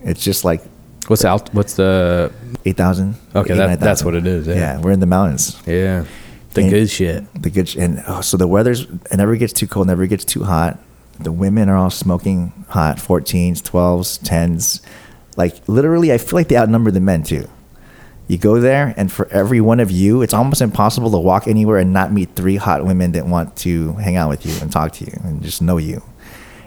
[0.04, 0.62] It's just like
[1.08, 1.54] What's out?
[1.54, 2.32] What's the?
[2.66, 3.16] eight thousand.
[3.36, 4.56] Okay, that- that's what it is, yeah.
[4.56, 4.80] Yeah.
[4.80, 5.62] we're in the mountains.
[5.66, 6.06] Yeah,
[6.54, 7.26] the And- good shit.
[7.42, 10.24] The good sh- and oh, so the weather's it never gets too cold, never gets
[10.24, 10.80] too hot.
[11.20, 14.82] The women are all smoking hot, 14s, 12s, 10s.
[15.36, 17.48] Like literally, I feel like they outnumber the men too.
[18.28, 21.78] You go there, and for every one of you, it's almost impossible to walk anywhere
[21.78, 24.94] and not meet three hot women that want to hang out with you and talk
[24.94, 26.02] to you and just know you.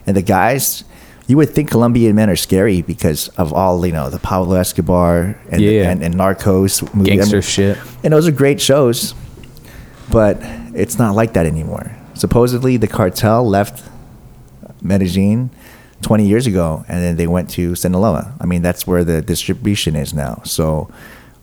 [0.07, 0.85] And the guys,
[1.27, 5.41] you would think Colombian men are scary because of all you know, the Pablo Escobar
[5.51, 5.91] and Yeah.
[5.91, 7.11] and, and Narcos movie.
[7.13, 7.79] I mean, Gangster shit.
[8.05, 9.15] and those are great shows,
[10.13, 10.37] but
[10.75, 11.91] it's not like that anymore.
[12.15, 13.83] Supposedly, the cartel left
[14.83, 15.51] Medellin
[16.03, 18.35] 20 years ago, and then they went to Sinaloa.
[18.41, 20.43] I mean, that's where the distribution is now.
[20.45, 20.91] So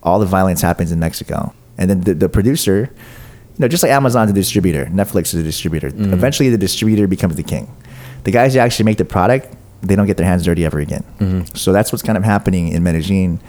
[0.03, 1.53] all the violence happens in Mexico.
[1.77, 5.43] And then the, the producer, you know, just like Amazon's a distributor, Netflix is a
[5.43, 5.89] distributor.
[5.89, 6.13] Mm-hmm.
[6.13, 7.75] Eventually, the distributor becomes the king.
[8.23, 11.03] The guys who actually make the product, they don't get their hands dirty ever again.
[11.19, 11.55] Mm-hmm.
[11.55, 13.39] So that's what's kind of happening in Medellin,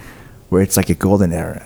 [0.48, 1.62] where it's like a golden era.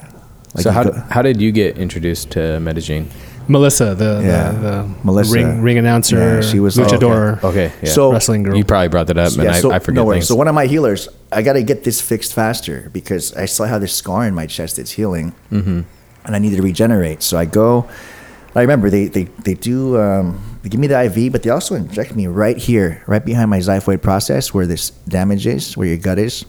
[0.54, 3.08] Like so how go- how did you get introduced to Medellin?
[3.48, 4.52] Melissa, the, Yeah.
[4.52, 5.34] the, the Melissa.
[5.34, 7.90] ring, ring announcer, Yeah, she was- luchador, Okay, yeah.
[7.90, 8.56] So- wrestling girl.
[8.56, 10.20] you probably brought that up, and Yeah, I, so, I forget no worries.
[10.24, 10.28] things.
[10.28, 13.66] So one of my healers, I got to get this fixed faster because I still
[13.66, 15.80] have this scar in my chest that's healing, mm-hmm.
[16.24, 17.22] and I need to regenerate.
[17.22, 17.86] So I go.
[18.54, 21.74] I remember they they they do um, they give me the IV, but they also
[21.76, 25.98] inject me right here, right behind my xiphoid process where this damage is, where your
[25.98, 26.44] gut is.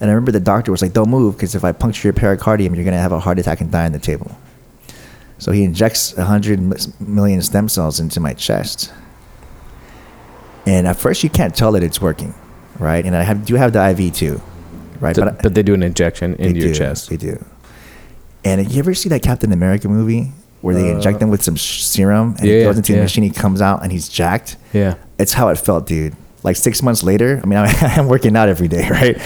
[0.00, 2.74] And I remember the doctor was like, "Don't move, because if I puncture your pericardium,
[2.74, 4.30] you're gonna have a heart attack and die on the table."
[5.38, 6.60] So he injects hundred
[7.00, 8.92] million stem cells into my chest,
[10.66, 12.34] and at first you can't tell that it's working,
[12.78, 13.04] right?
[13.04, 14.40] And I have, do have the IV too,
[15.00, 15.14] right?
[15.14, 17.10] Th- I- but they do an injection into your do, chest.
[17.10, 17.44] They do.
[18.44, 20.32] And you ever see that Captain America movie
[20.62, 23.30] where they inject him with some serum and he Uh, goes into the machine, he
[23.30, 24.56] comes out and he's jacked?
[24.72, 24.94] Yeah.
[25.18, 26.14] It's how it felt, dude.
[26.42, 29.20] Like six months later, I mean, I'm working out every day, right?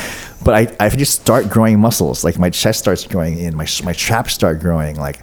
[0.44, 2.24] But I, I just start growing muscles.
[2.24, 4.96] Like my chest starts growing in, my, my traps start growing.
[4.96, 5.20] Like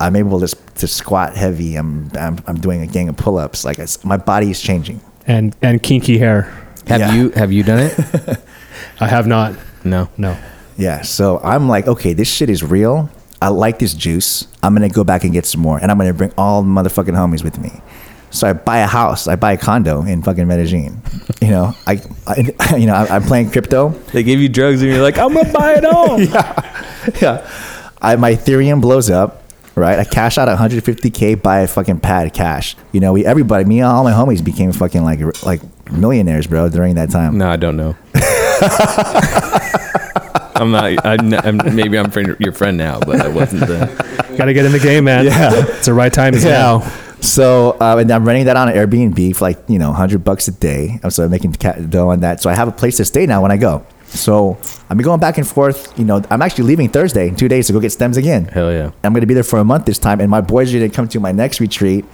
[0.00, 1.76] I'm able to, to squat heavy.
[1.76, 3.64] I'm, I'm, I'm doing a gang of pull ups.
[3.64, 5.00] Like it's, my body is changing.
[5.26, 6.42] and and kinky hair.
[6.86, 7.14] Have Yeah.
[7.14, 8.38] you have you done it?
[9.00, 9.54] I have not.
[9.84, 10.08] no.
[10.16, 10.36] No.
[10.76, 13.10] Yeah, so I'm like, okay, this shit is real.
[13.42, 14.46] I like this juice.
[14.62, 17.14] I'm gonna go back and get some more, and I'm gonna bring all the motherfucking
[17.14, 17.70] homies with me.
[18.30, 21.02] So I buy a house, I buy a condo in fucking Medellin.
[21.42, 23.90] You know, I, I you know, I, I'm playing crypto.
[24.12, 26.20] They give you drugs, and you're like, I'm gonna buy it all.
[26.20, 27.50] yeah, Yeah,
[28.00, 29.39] I, my Ethereum blows up.
[29.80, 32.76] Right, I cash out 150k, buy a fucking pad cash.
[32.92, 36.68] You know, we everybody, me and all my homies became fucking like like millionaires, bro,
[36.68, 37.38] during that time.
[37.38, 37.96] No, I don't know.
[40.54, 41.06] I'm not.
[41.06, 43.88] I'm, I'm, maybe I'm friend, your friend now, but I wasn't then.
[44.36, 45.24] Got to get in the game, man.
[45.24, 45.50] Yeah.
[45.54, 46.50] It's the right time is Yeah.
[46.50, 46.92] now.
[47.22, 50.52] So, uh, and I'm renting that on Airbnb for like, you know, 100 bucks a
[50.52, 50.98] day.
[51.02, 52.40] I'm so making ca- dough on that.
[52.42, 53.84] So I have a place to stay now when I go.
[54.10, 54.58] So
[54.88, 55.96] I've been going back and forth.
[55.98, 58.44] You know, I'm actually leaving Thursday in two days to go get stems again.
[58.46, 58.90] Hell yeah.
[59.04, 60.20] I'm going to be there for a month this time.
[60.20, 62.04] And my boys are going to come to my next retreat,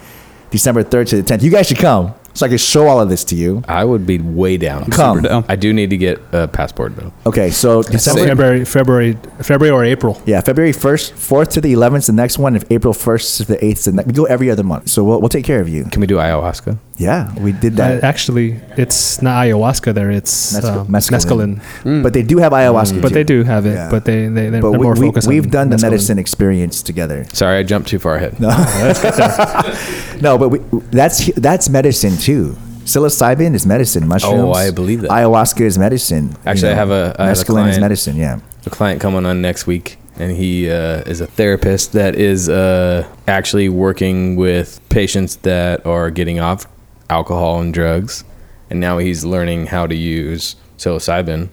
[0.51, 1.43] December 3rd to the 10th.
[1.43, 3.63] You guys should come so I can show all of this to you.
[3.67, 4.85] I would be way down.
[4.91, 5.17] Come.
[5.19, 5.45] Super down.
[5.49, 7.13] I do need to get a passport though.
[7.27, 8.27] Okay, so December.
[8.27, 9.13] February, February,
[9.43, 10.21] February or April.
[10.27, 12.55] Yeah, February 1st, 4th to the 11th, the next one.
[12.57, 14.07] If April 1st to the 8th, is the next.
[14.09, 14.89] We go every other month.
[14.91, 15.85] So we'll, we'll take care of you.
[15.85, 16.79] Can we do ayahuasca?
[16.99, 18.05] Yeah, we did Uh, that.
[18.05, 20.11] actually, it's not ayahuasca there.
[20.11, 21.61] It's Mescal- um, mescaline.
[21.85, 22.03] mescaline.
[22.03, 23.03] But they do have ayahuasca.
[23.03, 23.15] But too.
[23.15, 23.75] they do have it.
[23.75, 23.91] Yeah.
[23.91, 25.29] But they they they're But we, more we, focused.
[25.29, 25.83] we've on done the mescaline.
[25.91, 27.27] medicine experience together.
[27.33, 28.41] Sorry, I jumped too far ahead.
[28.41, 28.49] No,
[30.21, 30.59] no, but we,
[30.91, 32.57] that's that's medicine too.
[32.85, 34.07] Psilocybin is medicine.
[34.07, 34.41] Mushrooms.
[34.41, 35.11] Oh, I believe that.
[35.11, 36.27] Ayahuasca is medicine.
[36.31, 38.17] you Actually, I have a- I have a mescaline is client- medicine.
[38.17, 38.39] Yeah.
[38.67, 43.07] a client coming on next week, and he uh, is a therapist that is uh,
[43.29, 46.67] actually working with patients that are getting off
[47.09, 48.25] alcohol and drugs,
[48.71, 51.49] and now he's learning how to use psilocybin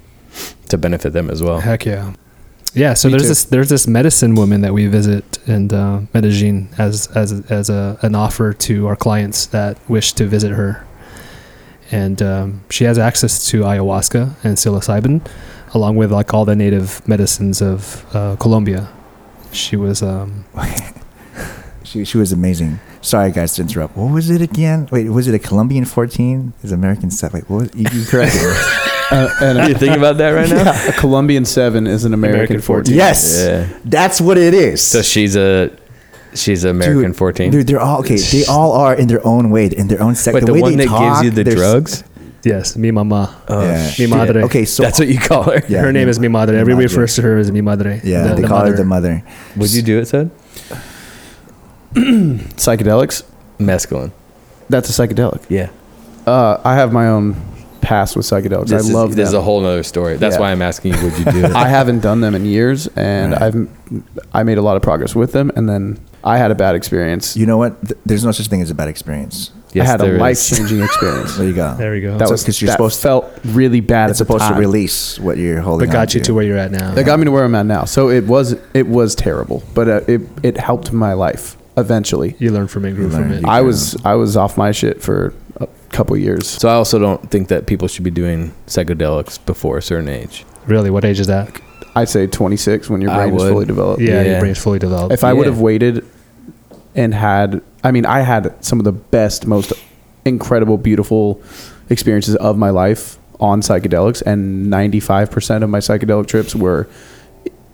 [0.69, 1.59] to benefit them as well.
[1.59, 2.13] Heck yeah.
[2.75, 3.27] Yeah, so Me there's too.
[3.29, 7.97] this there's this medicine woman that we visit in uh, Medellin as as as a
[8.01, 10.83] an offer to our clients that wish to visit her,
[11.91, 15.21] and um, she has access to ayahuasca and psilocybin,
[15.75, 18.89] along with like all the native medicines of uh, Colombia.
[19.51, 20.45] She was um,
[21.83, 22.79] She she was amazing.
[23.01, 23.95] Sorry guys to interrupt.
[23.95, 24.87] What was it again?
[24.91, 26.53] Wait, was it a Colombian 14?
[26.63, 27.33] Is American stuff?
[27.33, 28.41] Wait, what was, you, you corrected.
[29.11, 30.71] Uh, and you a, think about that right now?
[30.89, 32.95] a Colombian seven is an American, American 14.
[32.95, 33.67] Yes, Yeah.
[33.85, 34.81] that's what it is.
[34.81, 35.69] So she's a
[36.33, 37.51] she's an American Dude, 14.
[37.51, 38.17] Dude, they're all okay.
[38.17, 40.39] They all are in their own way, in their own sector.
[40.39, 42.03] But the, way one they that talk, gives you the drugs,
[42.43, 43.41] Yes, mi mama.
[43.47, 43.91] oh, Yeah.
[43.99, 44.43] Mi madre.
[44.43, 45.61] Okay, so that's what you call her.
[45.69, 45.81] Yeah.
[45.81, 46.55] her name is mi madre.
[46.55, 46.97] Mi Everybody madre.
[46.97, 48.01] refers to her as mi madre.
[48.03, 49.23] Yeah, The- they the call her the mother.
[49.55, 50.29] Would you do it, said?
[51.93, 53.23] Psychedelics?
[53.59, 54.11] Mescaline.
[54.69, 55.43] That's a psychedelic.
[55.49, 55.69] Yeah.
[56.25, 57.35] Uh, I have my own
[57.83, 58.67] past with psychedelics.
[58.69, 60.17] This I is, love This is a whole other story.
[60.17, 60.41] That's Yeah.
[60.41, 61.51] why I'm asking you, would you do it?
[61.55, 63.41] I haven't done them in years, and Right.
[63.43, 63.67] I've
[64.33, 67.35] I made a lot of progress with them, and then I had a bad experience.
[67.37, 67.79] You know what?
[67.85, 69.51] Th- There's no such thing as a bad experience.
[69.73, 71.35] Yes, I had a life changing experience.
[71.37, 71.75] There you go.
[71.77, 72.17] There we go.
[72.17, 74.09] That So- was 'cause you're supposed felt really bad.
[74.11, 75.87] It's at the supposed to release what you're holding.
[75.87, 76.93] but got on you to where you're at now.
[76.93, 77.83] That got me to where I'm at now.
[77.85, 82.35] So it was it was terrible, but uh, it it helped my life eventually.
[82.39, 83.31] you learn from it, grew from learn.
[83.33, 83.45] it.
[83.45, 86.47] I was I was off my shit for a couple years.
[86.47, 90.45] So I also don't think that people should be doing psychedelics before a certain age.
[90.65, 91.49] really, what age is that?
[91.95, 93.51] I'd say 26 when your I brain is would.
[93.51, 94.01] fully developed.
[94.01, 94.31] Yeah, Yeah.
[94.31, 95.13] your brain's fully developed.
[95.13, 95.51] If I would Yeah.
[95.51, 96.05] have waited
[96.95, 99.73] and had, I mean, I had some of the best, most
[100.25, 101.41] incredible, beautiful
[101.89, 106.87] experiences of my life on psychedelics, and 95% of my psychedelic trips were,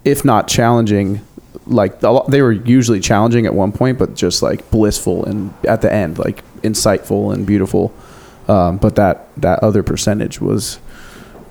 [0.03, 1.22] if not challenging,
[1.67, 5.51] like a lot- they were usually challenging at one point, but just like blissful and
[5.67, 7.91] at the end, like insightful and beautiful.
[8.49, 10.79] Um, but that that other percentage was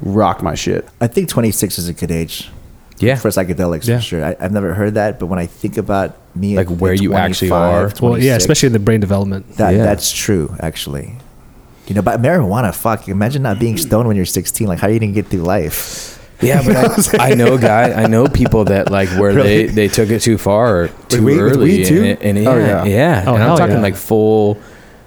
[0.03, 0.87] rocked my shit.
[1.01, 2.51] I think 26 is a good age
[2.99, 3.17] Yeah.
[3.17, 3.97] for psychedelics Yeah.
[3.99, 4.25] for sure.
[4.25, 7.01] I, I've never heard that, but when I think about me, Like at- where at
[7.03, 7.91] you actually are.
[8.03, 9.57] well, yeah, especially in the brain development.
[9.57, 9.85] that Yeah.
[9.85, 11.15] that's true actually.
[11.87, 13.09] You know, but marijuana, fuck.
[13.09, 14.67] Imagine not being stoned when you're 16.
[14.69, 16.15] Like, how are you gonna get through life?
[16.41, 16.77] Yeah, but
[17.21, 19.67] I, I know guy, I know people that like where Really?
[19.67, 22.03] they they took it too far or too weed- with early, weed, too?
[22.05, 22.85] and, and yeah, Oh, yeah.
[22.85, 23.83] yeah, Oh, and I'm talking yeah.
[23.83, 24.59] like full.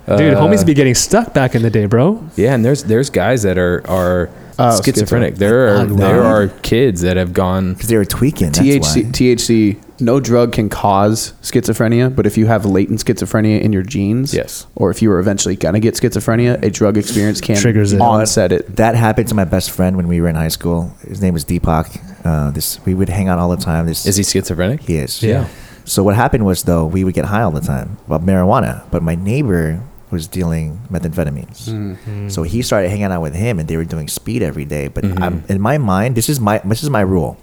[0.07, 2.23] Dude, uh, homies be getting stuck back in the day, bro.
[2.35, 4.29] Yeah, and there's there's guys that are are
[4.59, 5.35] Oh, schizophrenic.
[5.35, 5.37] schizo.
[5.37, 7.73] There are Oh, there are kids that have gone.
[7.73, 8.51] Because they were tweaking.
[8.51, 9.05] THC.
[9.11, 14.33] THC, no drug can cause schizophrenia, but if you have latent schizophrenia in your genes,
[14.33, 14.67] Yes.
[14.75, 18.01] or if you were eventually gonna get schizophrenia, a drug experience can Triggers it.
[18.01, 18.75] onset it.
[18.75, 20.91] That happened to my best friend when we were in high school.
[21.07, 21.99] His name was Deepak.
[22.25, 23.85] Uh, this we would hang out all the time.
[23.87, 24.81] This Is he schizophrenic?
[24.81, 25.23] He is.
[25.23, 25.45] Yeah.
[25.85, 29.01] So what happened was though we would get high all the time about marijuana, but
[29.01, 29.81] my neighbor
[30.11, 31.69] was dealing methamphetamines.
[31.69, 32.29] Mm-hmm.
[32.29, 34.87] So he started hanging out with him, and they were doing speed every day.
[34.87, 35.21] But Mhm.
[35.21, 37.37] I'm, in my mind, this is my this is my rule.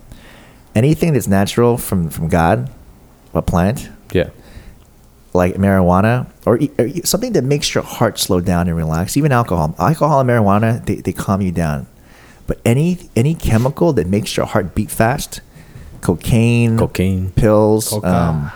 [0.74, 2.68] Anything that's natural from from God,
[3.34, 4.28] a plant Yeah.
[5.34, 9.16] like marijuana or, or something that makes your heart slow down and relax.
[9.16, 11.86] Even alcohol, alcohol and marijuana, they, they calm you down.
[12.46, 15.40] But any any chemical that makes your heart beat fast,
[16.00, 17.30] cocaine, Cocaine.
[17.36, 18.50] pills, um,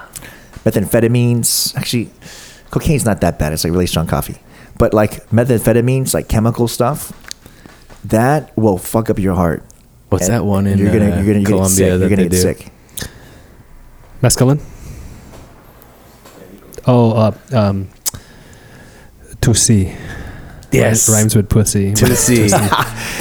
[0.65, 1.77] methamphetamines.
[1.77, 2.11] Actually,
[2.73, 3.53] cocaine's not that bad.
[3.53, 4.39] It's like really strong coffee.
[4.79, 7.13] But like methamphetamines, like chemical stuff,
[8.05, 9.63] that will fuck up your heart.
[10.09, 12.01] What's And that one in you're gonna, uh, you're gonna, you're gonna Colombia get sick.
[12.01, 12.37] that You're gonna they get do?
[12.37, 12.73] sick.
[14.21, 14.61] Mescaline?
[16.87, 17.89] Oh, uh, um,
[19.41, 19.97] Tusi.
[20.73, 21.09] Yes.
[21.09, 21.93] Rhymes with pussy.
[21.93, 22.49] To see.
[22.49, 22.55] to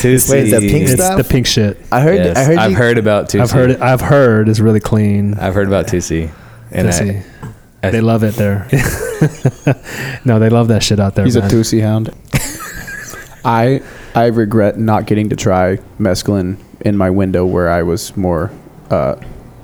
[0.04, 1.18] Wait, is that pink It's stuff?
[1.18, 1.78] the pink shit.
[1.92, 2.16] I heard.
[2.16, 2.58] Yes, I heard.
[2.58, 3.42] I've you, heard about Tusi.
[3.42, 3.82] I've heard.
[3.82, 5.34] I've heard it's really clean.
[5.36, 6.32] I've heard about Tusi.
[6.72, 7.24] And Tusi.
[7.44, 7.48] I,
[7.84, 8.68] I, they love it there.
[10.26, 11.26] no, they love that shit out there.
[11.26, 11.46] He's man.
[11.46, 12.14] a Tusi hound.
[13.46, 13.82] I
[14.14, 18.52] I regret not getting to try mescaline in my window where I was more
[18.90, 19.16] uh,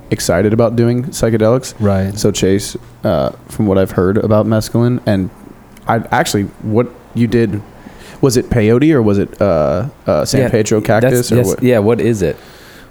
[0.10, 1.76] excited about doing psychedelics.
[1.80, 2.18] Right.
[2.18, 5.30] So Chase, uh, from what I've heard about mescaline, and
[5.88, 7.62] I actually what you did
[8.22, 11.64] was it peyote or was it uh, uh, San Yeah, Pedro cactus or yes, what?
[11.64, 12.38] Yeah, what is it?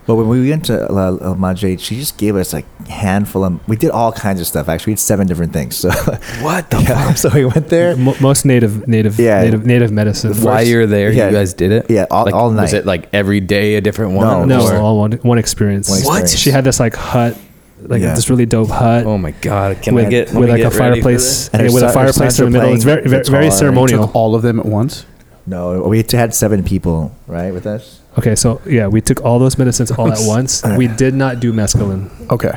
[0.07, 2.65] But when we went to uh, uh, La, La Madre, she just gave us like
[2.87, 3.67] a handful of.
[3.69, 4.69] We did all kinds of stuff.
[4.69, 5.77] Actually, we did seven different things.
[5.77, 5.91] So
[6.43, 7.97] What the yeah, so we went there.
[7.97, 9.43] Mo- most native, native, Yeah.
[9.43, 10.33] native, native medicine.
[10.35, 11.27] While you're there, yeah.
[11.27, 11.87] you guys did it?
[11.91, 14.27] Yeah, all- like, all Was it like every day a different one?
[14.27, 15.91] No, no, Or- all one, one experience.
[15.91, 16.31] One What?
[16.31, 17.37] She had this like hut,
[17.83, 18.15] like Yeah.
[18.15, 19.05] this really dope hut.
[19.07, 19.83] Oh my god!
[19.83, 21.49] Can with, I get with like a get ready for fireplace?
[21.49, 22.75] And and her eh, with a son- her fireplace in the middle.
[22.75, 23.59] It's very very, very guitar.
[23.59, 24.07] ceremonial.
[24.07, 25.05] Took all of them at once.
[25.49, 28.01] No, we had seven people, right, with us.
[28.19, 30.63] Okay, so yeah, we took all those medicines all at once.
[30.77, 32.09] We did not do mescaline.
[32.31, 32.53] Okay.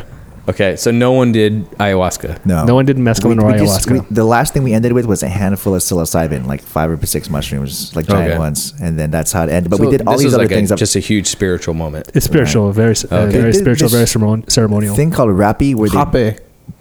[0.48, 2.44] Okay, so no one did ayahuasca.
[2.44, 3.92] No, No one did mescaline or just- ayahuasca.
[4.10, 7.06] we- the last thing we ended with was a handful of psilocybin, like five or
[7.06, 8.40] six mushrooms, like giant Okay.
[8.40, 9.70] ones, and then that's how it ended.
[9.70, 10.72] But So we did all this these was other like a- things.
[10.72, 12.10] up- just a huge spiritual moment.
[12.16, 13.38] it's spiritual, very uh, Okay.
[13.40, 14.96] very They spiritual, this very ceremon- ceremonial.
[14.96, 16.40] thing called rappy, where they Hape.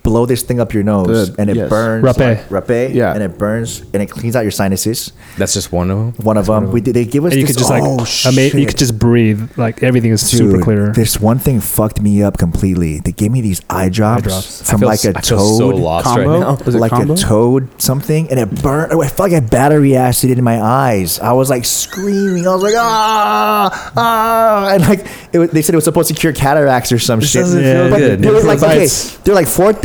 [0.08, 1.68] Blow this thing up your nose, The- and it yes.
[1.68, 2.04] burns.
[2.04, 2.18] Rapé.
[2.18, 3.12] like- rapé, Yeah.
[3.12, 5.12] and it burns, and it cleans out your sinuses.
[5.36, 6.14] That's just one of them.
[6.24, 6.94] One of them, we did.
[6.94, 7.54] They give us And you this.
[7.56, 8.68] could just like, oh I mean, you shit.
[8.68, 9.40] could just breathe.
[9.56, 10.92] Like everything is super Dude, clear.
[10.94, 13.00] This one thing fucked me up completely.
[13.00, 14.62] They gave me these eye drops, drops.
[14.62, 15.80] I from feel like s- a I feel so toad.
[15.80, 16.16] lost Kambo?
[16.16, 16.58] right now.
[16.64, 17.14] Was it like Kambo?
[17.14, 20.60] a toad something and it burned I felt like I had battery acid in my
[20.62, 25.62] eyes I was like screaming I was like ah ah and like it was, they
[25.62, 28.22] said it was supposed to cure cataracts or some shit doesn't feel but good.
[28.22, 29.84] they were It like okay provides- they're like forte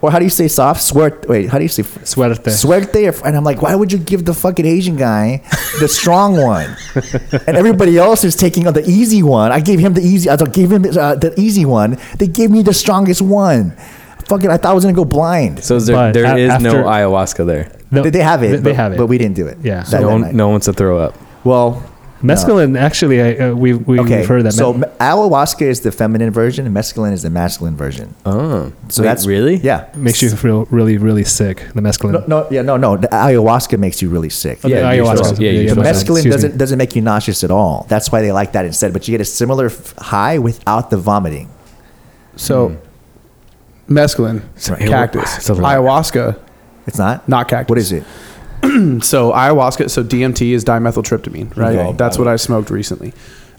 [0.00, 2.50] or how do you say soft suerte wait how do you say f- Suerte.
[2.50, 5.42] suerte or- and I'm like why would you give the fucking Asian guy
[5.80, 6.68] the strong one
[7.46, 10.36] and everybody else is taking on the easy one I gave him the easy I
[10.60, 13.72] gave him uh, the easy one they gave me the strongest one
[14.28, 16.62] fucking I thought I was gonna go blind So is there But there a- is
[16.62, 17.64] no ayahuasca there.
[17.90, 18.98] No, they, they have it They, they but, have it.
[18.98, 19.82] but we didn't do it Yeah.
[19.84, 21.14] that- no that one no one's to throw up.
[21.44, 21.82] well
[22.24, 22.78] mescaline.
[22.78, 24.52] Actually, I, uh, we we Okay, we've heard that.
[24.54, 28.14] so me- ayahuasca is the feminine version, and mescaline is the masculine version.
[28.26, 29.86] Oh, So Wait, that's really yeah.
[29.94, 31.56] makes you feel really really sick.
[31.74, 32.12] The mescaline.
[32.12, 32.96] No, no, yeah, no, no.
[32.96, 34.58] The ayahuasca makes you really sick.
[34.64, 35.36] Oh, Yeah, you ayahuasca.
[35.36, 35.44] throw.
[35.44, 35.94] Yeah, you yeah, throw my up.
[35.94, 36.04] bad.
[36.06, 37.86] mescaline doesn't doesn't make you nauseous at all.
[37.88, 38.92] That's why they like that instead.
[38.92, 41.48] But you get a similar f- high without the vomiting.
[42.36, 42.76] So,
[43.88, 44.88] mescaline, Right.
[44.88, 46.36] cactus, It's a ayahuasca,
[46.86, 47.28] It's not.
[47.28, 47.68] not cactus.
[47.70, 48.02] What is it?
[49.02, 51.76] So ayahuasca, so DMT is dimethyltryptamine, right?
[51.76, 51.96] Okay.
[51.96, 53.12] That's what I smoked recently.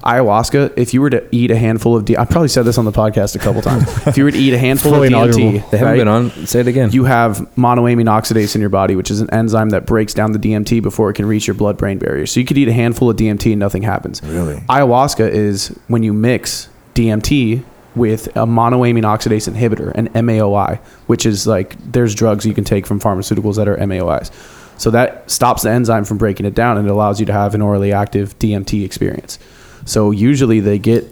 [0.06, 2.86] Ayahuasca, if you were to eat a handful of D, I probably said this on
[2.86, 3.84] the podcast a couple times.
[4.08, 5.70] if you were to eat a handful of Fully DMT, inaudible.
[5.72, 6.30] They haven't right, been on.
[6.46, 6.92] Say it again.
[6.92, 10.40] you have monoamine oxidase in your body, which is an enzyme that breaks down the
[10.40, 12.28] DMT before it can reach your blood-brain barrier.
[12.28, 14.22] So you could eat a handful of DMT and nothing happens.
[14.22, 14.58] Really?
[14.70, 17.64] Ayahuasca is when you mix DMT
[17.96, 20.78] with a monoamine oxidase inhibitor, an MAOI,
[21.08, 24.30] which is like there's drugs you can take from pharmaceuticals that are MAOIs.
[24.78, 27.56] So that stops the enzyme from breaking it down and it allows you to have
[27.56, 29.40] an orally active DMT experience.
[29.86, 31.06] So usually they get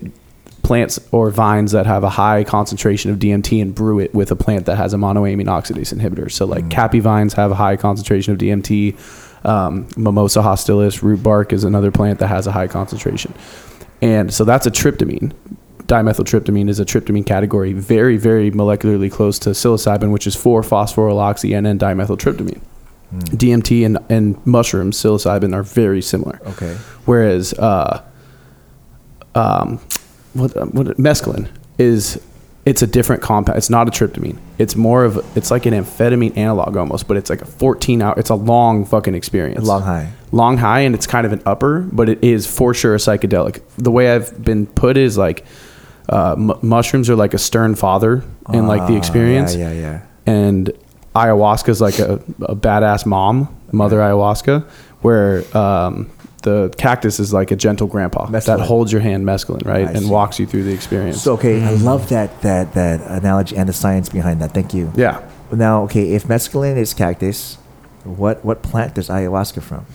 [0.64, 4.36] plants or vines that have a high concentration of DMT and brew it with a
[4.36, 6.32] plant that has a monoamine oxidase inhibitor.
[6.32, 9.46] So like caapi vines have a high concentration of DMT.
[9.46, 13.34] Um, Mimosa hostilis root bark is another plant that has a high concentration.
[14.02, 15.34] And so that's a tryptamine.
[15.84, 21.66] Dimethyltryptamine is a tryptamine category, very, very molecularly close to psilocybin, which is 4-phosphoryloxy and
[21.66, 22.62] then dimethyltryptamine.
[23.14, 26.40] DMT and, and mushrooms, psilocybin, are very similar.
[26.48, 26.76] Okay.
[27.06, 28.04] Whereas, uh,
[29.36, 29.80] um,
[30.34, 31.48] what, what mescaline
[31.78, 32.22] is,
[32.66, 33.58] it's a different compound.
[33.58, 34.38] It's not a tryptamine.
[34.58, 38.14] It's more of, it's like an amphetamine analog almost, but it's like a 14 hour,
[38.18, 39.66] it's a long fucking experience.
[39.66, 40.12] Long high.
[40.32, 43.62] Long high, and it's kind of an upper, but it is for sure a psychedelic.
[43.78, 45.46] The way I've been put is like,
[46.10, 49.80] uh, m- mushrooms are like a stern father in like the Ah, experience Yeah, yeah,
[49.80, 50.02] yeah.
[50.26, 50.72] and
[51.16, 54.64] ayahuasca is like a, a badass mom, mother ayahuasca,
[55.02, 56.10] where um,
[56.44, 60.00] the cactus is like a gentle grandpa that holds your hand, mescaline, right, I and
[60.04, 60.10] see.
[60.10, 61.22] walks you through the experience.
[61.22, 64.54] So okay, I love that that that analogy and the science behind that.
[64.54, 64.92] Thank you.
[64.96, 67.56] yeah, Now, okay, if mescaline is cactus,
[68.04, 69.86] what what plant does ayahuasca from?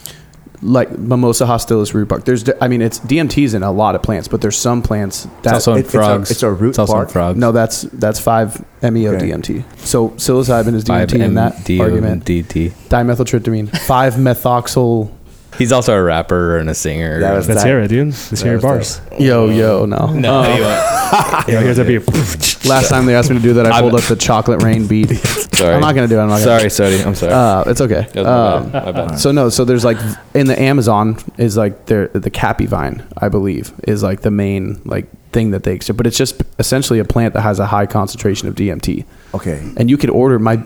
[0.63, 2.25] Like Mimosa hostilis root bark.
[2.25, 5.35] There's, I mean, it's DMT's in a lot of plants, but there's some plants it's
[5.43, 6.31] that also in it- it's a- frogs.
[6.31, 7.11] it's a root It's also in bark?
[7.11, 7.39] frogs.
[7.39, 9.31] no, that's that's five meo Okay.
[9.31, 9.65] DMT.
[9.79, 12.25] So psilocybin is DMT in that MDO argument.
[12.25, 12.73] DT.
[12.89, 15.11] Dimethyltryptamine, five methoxyl.
[15.59, 17.21] He's also a rapper and a singer.
[17.21, 18.07] That was- Let's that- hear it, dude.
[18.09, 19.21] Let's hear your was bars.
[19.21, 20.07] Yo, yo, no.
[20.15, 21.49] no, Uh, he won't.
[21.49, 22.07] Yeah, here's a beat.
[22.67, 24.87] Last time they asked me to do that, I I'm- pulled up the chocolate rain
[24.87, 25.11] beat.
[25.11, 25.75] Sorry.
[25.75, 26.23] I'm not gonna do it.
[26.23, 26.59] I'm not gonna.
[26.59, 27.03] Sorry, Sody.
[27.03, 27.33] I'm sorry.
[27.33, 28.07] Uh, it's okay.
[28.13, 28.85] That was my Um, bad.
[28.85, 29.19] My bad.
[29.19, 29.97] so no, so there's like
[30.35, 34.81] in the Amazon is like there the caapi vine, I believe, is like the main
[34.85, 35.97] like thing that they accept.
[35.97, 39.05] But it's just essentially a plant that has a high concentration of DMT,
[39.35, 39.61] Okay.
[39.77, 40.63] and you could order my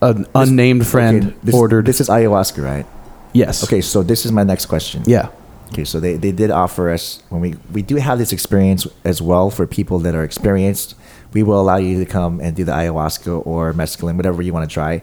[0.00, 1.84] an unnamed friend Okay, this, ordered.
[1.84, 2.86] This is ayahuasca, right?
[3.32, 3.64] Yes.
[3.64, 5.02] Okay, so this is my next question.
[5.06, 5.28] Yeah.
[5.72, 9.22] Okay, so they, they did offer us when we we do have this experience as
[9.22, 10.96] well for people that are experienced.
[11.32, 14.68] We will allow you to come and do the ayahuasca or mescaline, whatever you want
[14.68, 15.02] to try.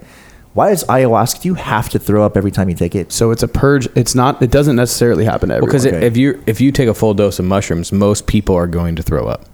[0.53, 1.41] Why is ayahuasca?
[1.43, 3.11] Do you have to throw up every time you take it?
[3.11, 3.87] So it's a purge.
[3.95, 4.41] It's not.
[4.41, 5.69] It doesn't necessarily happen to everyone.
[5.69, 6.05] Because okay.
[6.05, 9.03] if you if you take a full dose of mushrooms, most people are going to
[9.03, 9.45] throw up.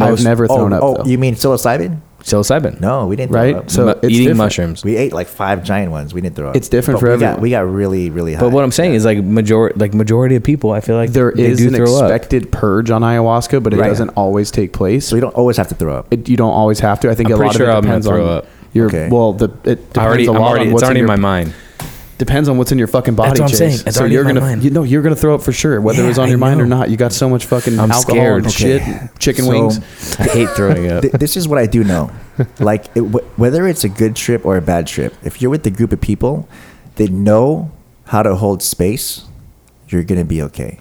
[0.00, 0.82] I've never thrown oh, up.
[0.82, 1.04] oh though.
[1.04, 2.00] you mean psilocybin?
[2.24, 2.80] Psilocybin.
[2.80, 3.30] No, we didn't.
[3.32, 3.54] Throw Right?
[3.54, 3.70] up.
[3.70, 4.38] So Mu- it's eating different.
[4.38, 4.84] mushrooms.
[4.84, 6.14] we ate like five giant ones.
[6.14, 6.56] We didn't throw up.
[6.56, 7.42] It's different But for we got, everyone.
[7.42, 8.40] we got really really high.
[8.40, 11.32] But what I'm saying is like majority like majority of people, I feel like there
[11.34, 12.10] they is do an throw up.
[12.10, 13.88] expected purge on ayahuasca, but it Right.
[13.88, 15.06] doesn't always take place.
[15.06, 16.06] so you don't always have to throw up.
[16.12, 17.10] it, you don't always have to.
[17.10, 18.46] I think I'm a lot sure of it I'm depends throw on up.
[18.72, 18.86] your.
[18.86, 19.08] Okay.
[19.10, 21.04] Well, the it depends I already, a I'm lot already on it's what's already in
[21.04, 21.52] in my mind.
[22.18, 23.30] Depends on what's in your fucking body.
[23.30, 23.58] That's what I'm Chase.
[23.58, 23.86] saying.
[23.88, 24.62] It's so already you're in my gonna, mind.
[24.64, 26.40] you know, you're gonna throw up for sure, whether it was Yeah, on your I
[26.40, 26.78] mind or know.
[26.78, 26.90] not.
[26.90, 28.44] You got so much fucking I'm alcohol scared.
[28.44, 28.78] and Okay.
[28.78, 29.80] shit, chicken So- wings.
[30.18, 31.02] I hate throwing up.
[31.02, 32.10] Th- this is what I do know.
[32.58, 35.66] Like it, wh- whether it's a good trip or a bad trip, if you're with
[35.66, 36.48] a group of people
[36.96, 37.70] that know
[38.06, 39.22] how to hold space,
[39.88, 40.80] you're gonna be okay.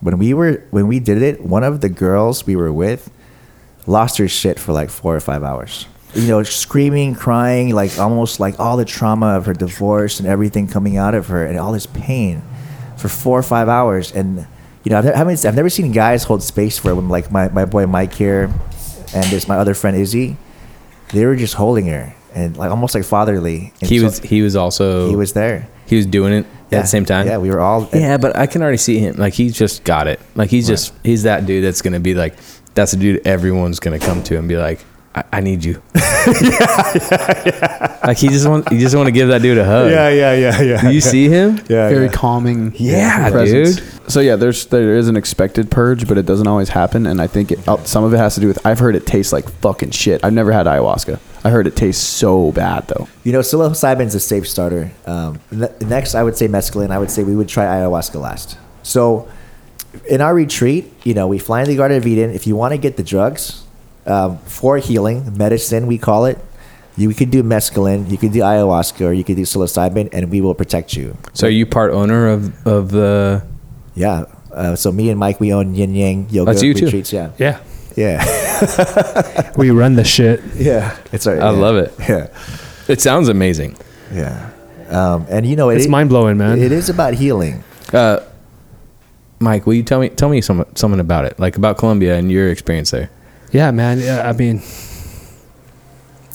[0.00, 3.10] When we were when we did it, one of the girls we were with
[3.86, 5.86] lost her shit for like four or five hours.
[6.14, 10.68] You know, screaming, crying, like almost like all the trauma of her divorce and everything
[10.68, 12.42] coming out of her and all this pain
[12.96, 14.12] for four or five hours.
[14.12, 14.46] And,
[14.84, 17.30] you know, I've, I haven't, I've never seen guys hold space for it when, like,
[17.32, 18.44] my, my boy Mike here
[19.14, 20.36] and there's my other friend Izzy.
[21.12, 23.72] They were just holding her and, like, almost like fatherly.
[23.80, 25.68] And He so was he was also he was there.
[25.86, 26.78] he was doing it Yeah.
[26.78, 27.26] at the same time.
[27.26, 27.88] Yeah, we were all.
[27.92, 29.16] Yeah, but I can already see him.
[29.16, 30.20] Like he's just got it.
[30.34, 32.34] Like he's just he's that dude that's gonna be like
[32.74, 34.80] that's the dude everyone's gonna come to and be like,
[35.14, 35.82] I, I need you.
[38.04, 39.90] Like he just want you just want to give that dude a hug.
[39.90, 40.80] yeah, yeah, yeah.
[40.82, 41.56] Do you see him?
[41.70, 42.12] Yeah, Very yeah.
[42.12, 42.74] calming.
[42.76, 43.76] Yeah, presence.
[43.76, 44.10] dude.
[44.12, 47.26] So yeah, there's there is an expected purge, but it doesn't always happen, and I
[47.26, 49.48] think it, uh, some of it has to do with I've heard it tastes like
[49.48, 50.22] fucking shit.
[50.22, 51.18] I've never had ayahuasca.
[51.44, 53.08] I heard it tastes so bad though.
[53.22, 54.90] You know, psilocybin's a safe starter.
[55.06, 56.90] Um, ne- next, I would say mescaline.
[56.90, 58.58] I would say we would try ayahuasca last.
[58.82, 59.28] So,
[60.10, 62.30] in our retreat, you know, we fly in the Garden of Eden.
[62.30, 63.63] If you want to get the drugs
[64.06, 66.38] um, for healing, medicine, we call it,
[66.96, 70.40] you could do mescaline, you could do ayahuasca, or you could do psilocybin, and we
[70.40, 71.16] will protect you.
[71.32, 73.44] So are you part owner of of the?
[73.94, 74.24] Yeah.
[74.52, 77.02] Uh, so me and Mike, we own Yin Yang Yoga That's you too.
[77.10, 77.32] Yeah.
[77.38, 77.60] Yeah,
[77.96, 79.50] Yeah.
[79.56, 80.40] we run the shit.
[80.54, 80.96] yeah.
[81.12, 81.42] It's all right.
[81.42, 81.58] I yeah.
[81.58, 81.92] love it.
[82.08, 82.28] Yeah.
[82.86, 83.76] It sounds amazing.
[84.12, 84.50] Yeah.
[84.90, 86.60] Um, and you know, it It's mind blowing, man.
[86.60, 87.64] It is about healing.
[87.92, 88.20] Uh,
[89.40, 92.30] Mike, will you tell me tell me some, something about it, like about Colombia and
[92.30, 93.10] your experience there?
[93.54, 94.02] Yeah, man.
[94.26, 94.56] I mean,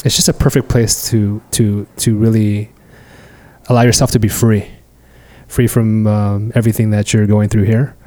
[0.06, 2.72] it's just a perfect place to to to really
[3.68, 4.66] allow yourself to be free,
[5.46, 7.98] free from um, everything that you're going through here.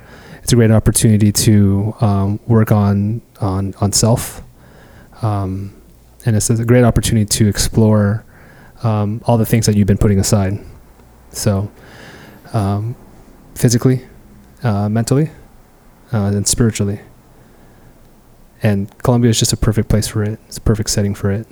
[0.42, 4.40] It's a great opportunity to um, work on on on self,
[5.20, 5.74] um,
[6.24, 8.24] and it's a great opportunity to explore
[8.82, 10.58] um, all the things that you've been putting aside.
[11.32, 11.70] So,
[12.54, 12.96] um,
[13.54, 14.06] physically,
[14.62, 15.28] uh, mentally,
[16.14, 17.00] uh, and spiritually
[18.62, 20.38] and Colombia is just a perfect place for it.
[20.46, 21.46] It's a perfect setting for it.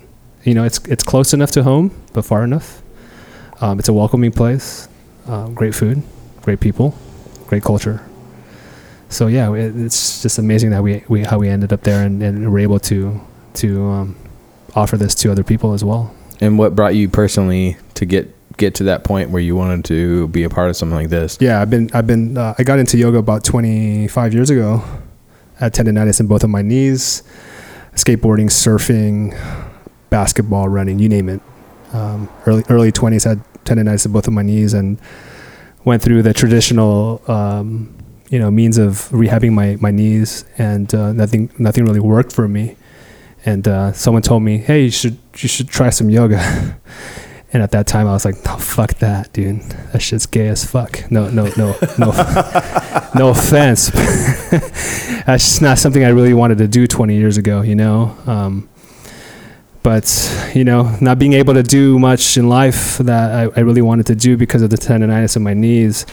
[0.44, 2.82] You know, it's it's close enough to home, but far enough.
[3.60, 4.88] Um, it's a welcoming place.
[5.26, 6.02] Uh, great food,
[6.42, 6.94] great people,
[7.46, 8.02] great culture.
[9.10, 12.22] So yeah, it, it's just amazing that we, we how we ended up there and,
[12.22, 13.20] and were able to
[13.54, 14.16] to um,
[14.74, 16.14] offer this to other people as well.
[16.40, 20.28] And what brought you personally to get get to that point where you wanted to
[20.28, 21.38] be a part of something like this?
[21.40, 24.82] Yeah, I've been I've been uh, I got into yoga about 25 years ago.
[25.68, 27.22] Tendonitis in both of my knees,
[27.94, 29.36] skateboarding, surfing,
[30.08, 31.40] basketball, running, you name it.
[31.92, 34.98] Um, early early 20s had tendonitis in both of my knees and
[35.84, 37.96] went through the traditional um,
[38.30, 42.48] you know means of rehabbing my my knees and uh, nothing nothing really worked for
[42.48, 42.76] me.
[43.44, 46.78] And uh, someone told me, "Hey, you should you should try some yoga."
[47.52, 49.60] And at that time, I was like, "No, fuck that, dude.
[49.92, 52.12] That shit's gay as fuck." No, no, no, no,
[53.14, 53.90] no offense.
[55.26, 58.16] That's just not something I really wanted to do 20 years ago, you know.
[58.26, 58.68] Um,
[59.82, 63.82] but you know, not being able to do much in life that I, I really
[63.82, 66.06] wanted to do because of the tendonitis in my knees.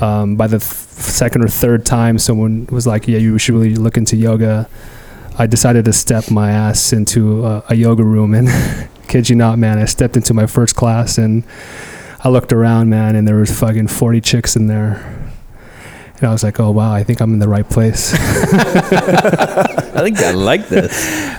[0.00, 3.74] Um, by the th- second or third time, someone was like, "Yeah, you should really
[3.74, 4.68] look into yoga."
[5.38, 8.48] I decided to step my ass into a, a yoga room, and
[9.10, 11.44] kid you not, man, I stepped into my first class and
[12.22, 15.16] I looked around, man, and there was fucking 40 chicks in there.
[16.16, 18.12] And I was like, oh, wow, I think I'm in the right place.
[18.14, 20.92] I think I like this.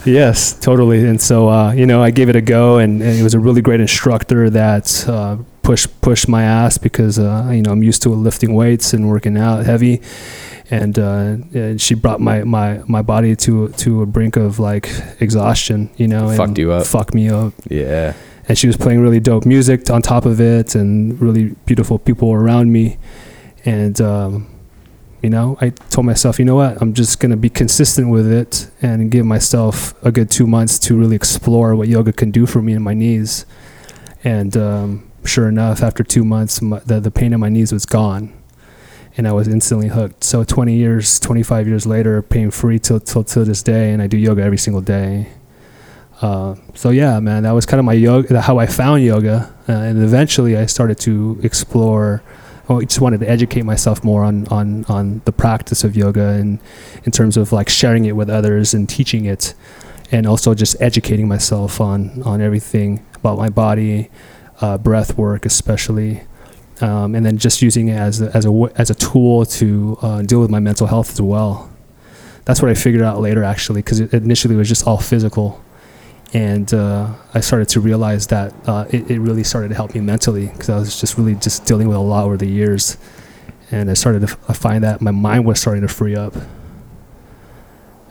[0.05, 1.07] yes, totally.
[1.07, 3.39] And so, uh, you know, I gave it a go, and, and it was a
[3.39, 8.01] really great instructor that uh, pushed pushed my ass because, uh, you know, I'm used
[8.01, 10.01] to lifting weights and working out heavy.
[10.71, 14.89] And, uh, and she brought my, my, my body to to a brink of like
[15.19, 16.87] exhaustion, you know, and Fucked you up.
[16.87, 17.53] fucked me up.
[17.69, 18.13] Yeah.
[18.47, 22.31] and she was playing really dope music on top of it and really beautiful people
[22.33, 22.97] around me
[23.65, 24.47] and um,
[25.21, 28.27] you know i told myself you know what i'm just going to be consistent with
[28.31, 32.47] it and give myself a good two months to really explore what yoga can do
[32.47, 33.45] for me in my knees
[34.23, 37.85] and um, sure enough after two months my, the, the pain in my knees was
[37.85, 38.33] gone
[39.21, 43.23] and i was instantly hooked so 20 years 25 years later pain free till, till,
[43.23, 45.27] till this day and i do yoga every single day
[46.21, 49.71] uh, so yeah, man, that was kind of my yoga, how I found yoga, uh,
[49.71, 52.23] and eventually I started to explore.
[52.69, 56.59] I just wanted to educate myself more on on on the practice of yoga and
[57.03, 59.55] in terms of like sharing it with others and teaching it,
[60.11, 64.09] and also just educating myself on on everything about my body,
[64.61, 66.21] uh, breath work especially.
[66.81, 70.21] Um, and then just using it as a, as a as a tool to uh,
[70.23, 71.71] deal with my mental health as well.
[72.45, 75.61] That's what I figured out later, actually, because initially it was just all physical
[76.33, 80.01] and uh, I started to realize that uh, it, it really started to help me
[80.01, 82.97] mentally because I was just really just dealing with a lot over the years,
[83.69, 86.33] and I started to f- find that my mind was starting to free up,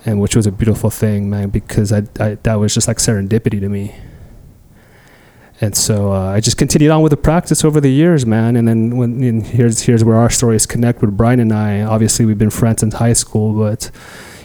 [0.05, 3.60] and which was a beautiful thing, man, because I, I that was just like serendipity
[3.60, 3.94] to me.
[5.62, 8.57] And so uh, I just continued on with the practice over the years, man.
[8.57, 11.82] And then when and here's here's where our stories connect with Brian and I.
[11.82, 13.91] Obviously, we've been friends since high school, but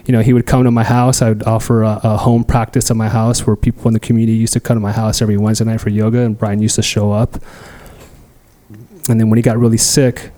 [0.06, 1.22] you know, he would come to my house.
[1.22, 4.38] I would offer a, a home practice at my house where people in the community
[4.38, 6.84] used to come to my house every Wednesday night for yoga, and Brian used to
[6.84, 7.42] show up.
[9.08, 10.32] And then when he got really sick,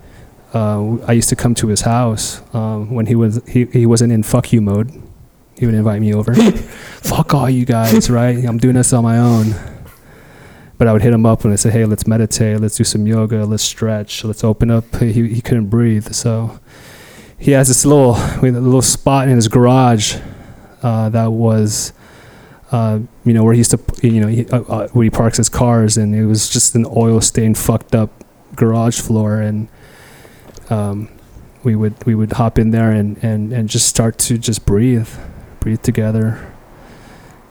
[0.53, 4.13] uh, I used to come to his house um, when he was he, he wasn't
[4.13, 4.91] in fuck you mode.
[5.57, 6.35] He would invite me over.
[7.01, 8.45] fuck all you guys, right?
[8.45, 9.55] I'm doing this on my own.
[10.77, 12.59] But I would hit him up and I say, "Hey, let's meditate.
[12.59, 13.45] Let's do some yoga.
[13.45, 14.23] Let's stretch.
[14.23, 16.59] Let's open up." He he couldn't breathe, so
[17.37, 20.17] he has this little little spot in his garage
[20.83, 21.93] uh, that was.
[22.69, 25.37] Uh, you know where he used to, you know, he, uh, uh, where he parks
[25.37, 28.09] his cars, and it was just an oil stained, fucked up
[28.57, 29.69] garage floor, and
[30.69, 31.07] um,
[31.63, 35.09] we would we would hop in there and, and, and just start to just breathe,
[35.59, 36.51] breathe together,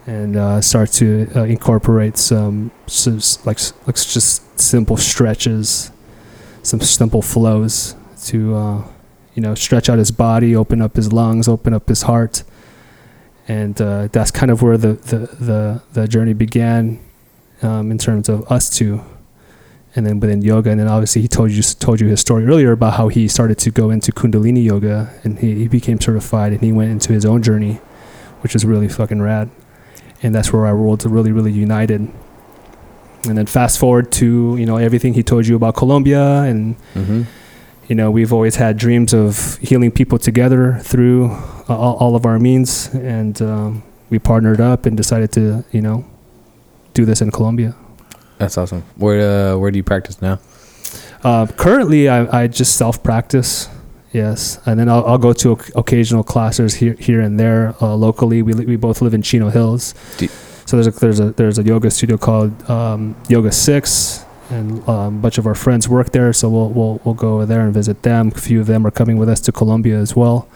[0.07, 5.91] and uh, start to uh, incorporate some, some like like just simple stretches,
[6.63, 8.89] some simple flows to uh,
[9.35, 12.45] you know stretch out his body, open up his lungs, open up his heart,
[13.49, 17.01] and uh, that's kind of where the the the, the journey began
[17.63, 19.03] um, in terms of us two
[19.97, 20.71] and then within yoga.
[20.71, 23.59] And then obviously he told you told you his story earlier about how he started
[23.59, 27.25] to go into kundalini yoga and he, he became certified and he went into his
[27.25, 27.81] own journey
[28.43, 29.51] which was really fucking rad
[30.27, 32.01] and that's where our worlds are really really united
[33.29, 37.23] and then fast forward to you know everything he told you about colombia and Mm-hmm.
[37.89, 41.31] you know we've always had dreams of healing people together through
[41.71, 45.83] uh, all, all of our means and um, we partnered up and decided to you
[45.87, 46.05] know
[46.95, 47.73] do this in colombia
[48.39, 48.83] That's awesome.
[49.01, 50.37] Where uh, where do you practice now?
[51.25, 53.69] Uh, currently, I, I just self practice.
[54.17, 58.41] Yes, and then I'll, I'll go to occasional classes here here and there uh, locally.
[58.41, 59.95] We we both live in Chino Hills,
[60.65, 65.19] so there's a there's a there's a yoga studio called um, Yoga Six, and um,
[65.19, 66.33] a bunch of our friends work there.
[66.33, 68.33] So we'll we'll we'll go over there and visit them.
[68.35, 70.49] A few of them are coming with us to Colombia as well,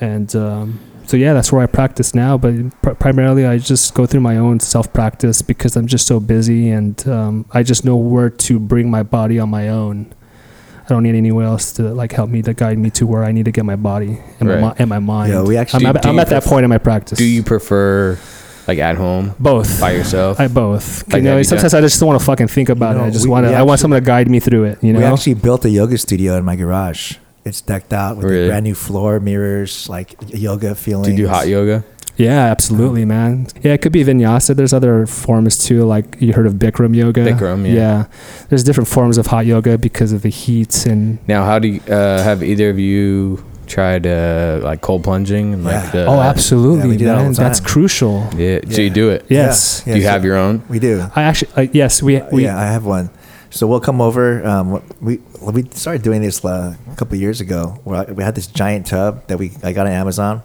[0.00, 0.34] and.
[0.36, 2.38] Um, so yeah, that's where I practice now.
[2.38, 6.18] But pr- primarily, I just go through my own self practice because I'm just so
[6.18, 10.14] busy, and um, I just know where to bring my body on my own.
[10.84, 13.32] I don't need anyone else to like help me to guide me to where I
[13.32, 14.60] need to get my body and, Right.
[14.60, 15.32] my, and my mind.
[15.32, 17.18] Yeah, we actually- I'm, Do- at, I'm at that pref- point in my practice.
[17.18, 18.18] Do you prefer
[18.68, 19.80] like at home both?
[19.80, 20.38] by yourself?
[20.40, 21.06] I both.
[21.08, 23.02] Like, you know, have you sometimes I just don't want to fucking think about You
[23.02, 23.06] it.
[23.06, 23.54] I just want to.
[23.54, 24.78] I want someone to guide me through it.
[24.82, 24.98] You know.
[24.98, 27.16] We actually built a yoga studio in my garage.
[27.46, 28.46] It's decked out with Really?
[28.46, 31.04] a brand new floor, mirrors, like yoga feeling.
[31.04, 31.84] do you do hot yoga?
[32.16, 33.46] Yeah, absolutely, man.
[33.62, 34.54] Yeah, it could be vinyasa.
[34.56, 37.24] There's other forms too, like you heard of Bikram yoga.
[37.24, 38.06] Bikram, yeah.
[38.48, 41.18] There's different forms of hot yoga because of the heat and.
[41.28, 45.64] Now, how do you uh, have either of you tried uh, like cold plunging and
[45.64, 45.90] like Yeah.
[45.90, 47.32] the, oh, absolutely, we do that all man.
[47.32, 48.28] the That's crucial.
[48.36, 49.24] Yeah, so you do it.
[49.28, 49.82] Yes.
[49.86, 50.62] Yeah, do you have your own?
[50.68, 51.06] We do.
[51.16, 53.10] I actually, uh, yes, we we yeah, I have one.
[53.50, 54.44] So we'll come over.
[54.44, 57.78] Um, we we started doing this uh, a couple years ago.
[57.84, 60.42] Where I, we had this giant tub that we I got on Amazon.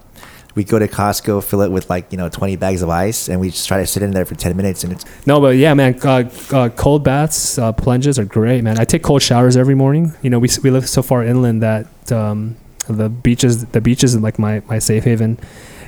[0.54, 3.40] We go to Costco, fill it with like you know twenty bags of ice, and
[3.40, 4.82] we just try to sit in there for ten minutes.
[4.84, 8.78] And it's No, but yeah, man, uh, uh, cold baths, uh, plunges are great, man.
[8.78, 10.12] I take cold showers every morning.
[10.22, 12.56] You know, we we live so far inland that um,
[12.88, 15.38] the beaches the beaches is like my my safe haven,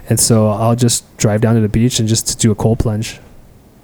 [0.08, 3.18] and so I'll just drive down to the beach and just do a cold plunge,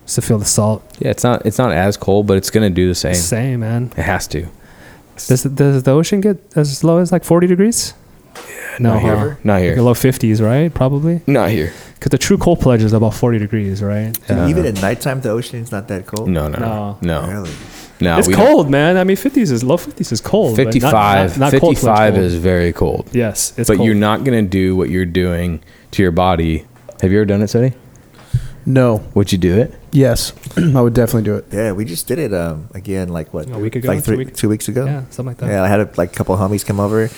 [0.05, 0.84] just to feel the salt.
[1.00, 3.14] Yeah, it's not it's not as cold, but it's gonna do the same.
[3.14, 3.92] Same, man.
[3.96, 4.46] It has to.
[5.26, 7.94] Does does the ocean get as low as like forty degrees?
[8.80, 9.16] No, not here.
[9.16, 9.34] huh?
[9.44, 9.76] Not Like here.
[9.82, 10.72] low fifties, right?
[10.72, 11.20] Probably.
[11.26, 11.72] Not here.
[11.94, 14.16] Because the true cold plunge is about forty degrees, right?
[14.30, 16.28] Uh, even at nighttime, the ocean's not that cold.
[16.28, 17.26] No, no, no, No.
[17.26, 17.32] no.
[17.32, 17.50] really.
[18.00, 18.96] no it's we don't- cold, man.
[18.96, 19.76] I mean, fifties is low.
[19.76, 20.56] Fifties is cold.
[20.56, 22.24] but not- 55, not, not 55 cold.
[22.24, 23.09] is very cold.
[23.12, 23.86] Yes, it's but cold.
[23.86, 25.60] you're not gonna do what you're doing
[25.92, 26.64] to your body.
[27.02, 27.74] Have you ever done it, Seti?
[28.66, 29.02] No.
[29.14, 29.74] Would you do it?
[29.92, 30.32] Yes.
[30.56, 31.46] I would definitely do it.
[31.50, 34.16] Yeah, we just did it um, again, like what A week ago, like two three,
[34.18, 34.84] weeks- two weeks ago.
[34.84, 35.48] Yeah, something like that.
[35.48, 37.09] Yeah, I had a, like a couple of homies come over.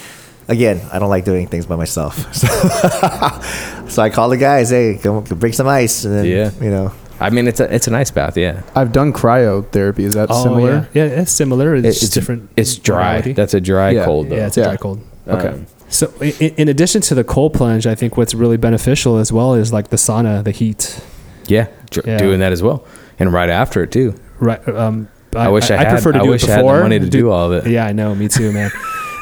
[0.51, 2.47] Again, I don't like doing things by myself, so,
[3.89, 4.71] so I call the guys.
[4.71, 6.51] Hey, come bring some ice, and then Yeah.
[6.61, 8.37] you know, I mean, it's a it's an ice bath.
[8.37, 10.01] Yeah, I've done cryotherapy.
[10.01, 10.89] Is that Oh, similar?
[10.93, 11.05] Yeah.
[11.05, 11.77] yeah, it's similar.
[11.77, 12.51] It's, It- just different.
[12.57, 13.05] It's dry.
[13.05, 13.33] modality.
[13.35, 14.05] That's a dry Yeah.
[14.05, 14.37] cold though.
[14.37, 14.67] yeah, it's a Yeah.
[14.67, 15.01] dry cold.
[15.29, 15.49] Okay.
[15.49, 19.33] Um, So, in, in addition to the cold plunge, I think what's really beneficial as
[19.33, 21.01] well is like the sauna, the heat.
[21.47, 22.19] yeah, dr- Yeah.
[22.19, 22.85] doing that as well,
[23.19, 24.15] and right after it too.
[24.41, 24.61] Right.
[24.69, 25.89] Um, I, wish I, had.
[25.91, 26.77] prefer to I do wish it I had before.
[26.79, 27.71] the money to do, all of it.
[27.71, 28.15] Yeah, I know.
[28.17, 28.71] Me too, man.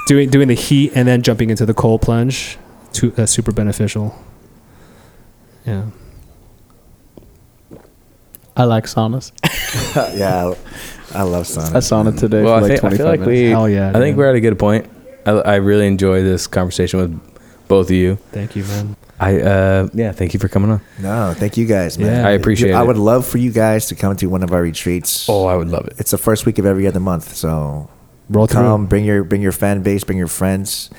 [0.09, 2.59] doing doing the heat and then jumping into the cold plunge,
[2.95, 4.19] to, uh, super beneficial.
[5.67, 5.85] Yeah.
[8.57, 9.31] I like saunas.
[10.19, 10.53] yeah,
[11.15, 11.75] I love sauna.
[11.77, 13.41] I sauna today Well, for I, like think, I feel like minutes.
[13.43, 13.51] we.
[13.51, 14.17] Hell yeah, I think dude.
[14.17, 14.91] we're at a good point.
[15.27, 18.17] I, I really enjoy this conversation with both of you.
[18.33, 18.97] Thank you, man.
[19.21, 20.81] I uh yeah, thank you for coming on.
[21.01, 22.23] No, thank you guys, man.
[22.23, 22.29] Yeah.
[22.29, 22.75] I appreciate it.
[22.75, 25.29] I would love for you guys to come to one of our retreats.
[25.29, 25.95] Oh, I would love it.
[25.99, 27.91] It's the first week of every other month, so
[28.31, 28.61] Roll through.
[28.63, 30.91] come, bring your bring your fan base, bring your friends.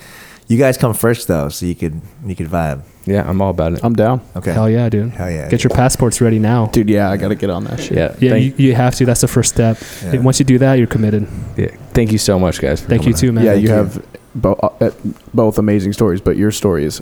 [0.48, 2.82] You guys come first though, so you could you could vibe.
[3.06, 3.84] Yeah, I'm all about it.
[3.84, 4.52] I'm down, Okay.
[4.52, 5.12] Hell yeah, dude.
[5.12, 5.50] Hell yeah.
[5.50, 6.68] Get your passports ready now.
[6.68, 6.90] dude.
[6.90, 7.98] Yeah, I gotta get on that shit.
[7.98, 8.16] yeah.
[8.20, 9.06] Yeah, you, you have to.
[9.06, 9.78] That's the first step.
[10.04, 10.20] Yeah.
[10.22, 11.28] Once you do that, you're committed.
[11.58, 11.68] yeah.
[11.94, 12.82] Thank you so much, guys.
[12.82, 13.46] Thank you too, man.
[13.46, 13.76] yeah, Thank you you.
[13.76, 14.92] have bo- uh,
[15.34, 17.02] both amazing stories, but your story is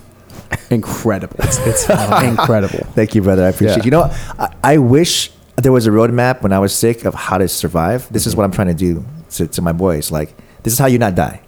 [0.69, 1.35] incredible.
[1.39, 1.89] It's
[2.23, 2.79] incredible.
[2.93, 3.45] Thank you, brother.
[3.45, 3.83] I appreciate Yeah.
[3.85, 3.91] you.
[3.91, 4.03] know.
[4.39, 8.11] I, I wish there was a roadmap when I was sick of how to survive.
[8.11, 9.05] This is what I'm trying to do
[9.37, 10.11] to, to my boys.
[10.11, 11.41] Like, this is how you not die.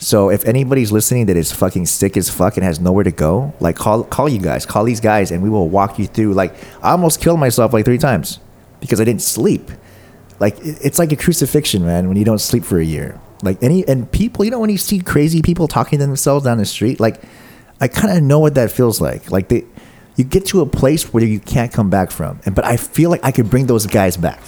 [0.00, 3.52] So if anybody's listening that is fucking sick as fuck and has nowhere to go,
[3.60, 6.32] like call call you guys, call these guys, and we will walk you through.
[6.32, 8.38] Like I almost killed myself like three times
[8.80, 9.70] because I didn't sleep.
[10.38, 12.08] Like it's like a crucifixion, man.
[12.08, 14.78] When you don't sleep for a year, like any and people, you know, when you
[14.78, 17.20] see crazy people talking to themselves down the street, like
[17.78, 19.30] I kind of know what that feels like.
[19.30, 19.66] Like they,
[20.16, 23.10] you get to a place where you can't come back from, and but I feel
[23.10, 24.40] like I could bring those guys back.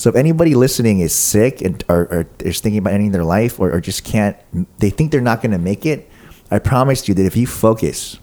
[0.00, 3.60] So if anybody listening is sick and or, or is thinking about ending their life
[3.60, 4.34] or, or just can't,
[4.78, 6.08] they think they're not going to make it.
[6.50, 8.18] I promise you that if you focus,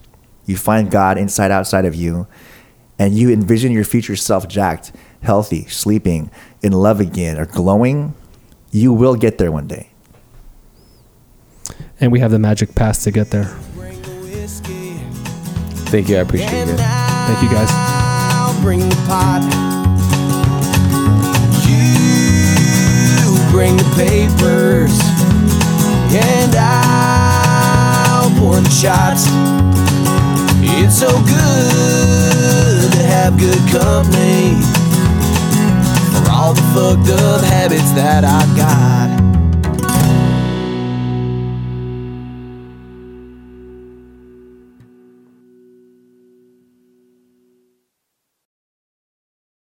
[0.47, 2.25] you find God inside outside of you,
[2.97, 4.91] and you envision your future self jacked,
[5.21, 6.31] healthy, sleeping,
[6.63, 8.15] in love again, or glowing,
[8.71, 9.91] you will get there one day.
[11.99, 13.55] and we have the magic pass to get there.
[13.75, 14.97] Bring the whiskey.
[14.97, 15.13] in.
[15.93, 16.17] Thank you.
[16.17, 16.77] I appreciate And it.
[16.79, 17.69] Thank you, guys.
[23.57, 24.93] Bring the papers.
[26.13, 29.25] And I'll pour the shots.
[30.61, 34.61] It's so good to have good company.
[36.13, 39.16] For all the fucked up habits that I got.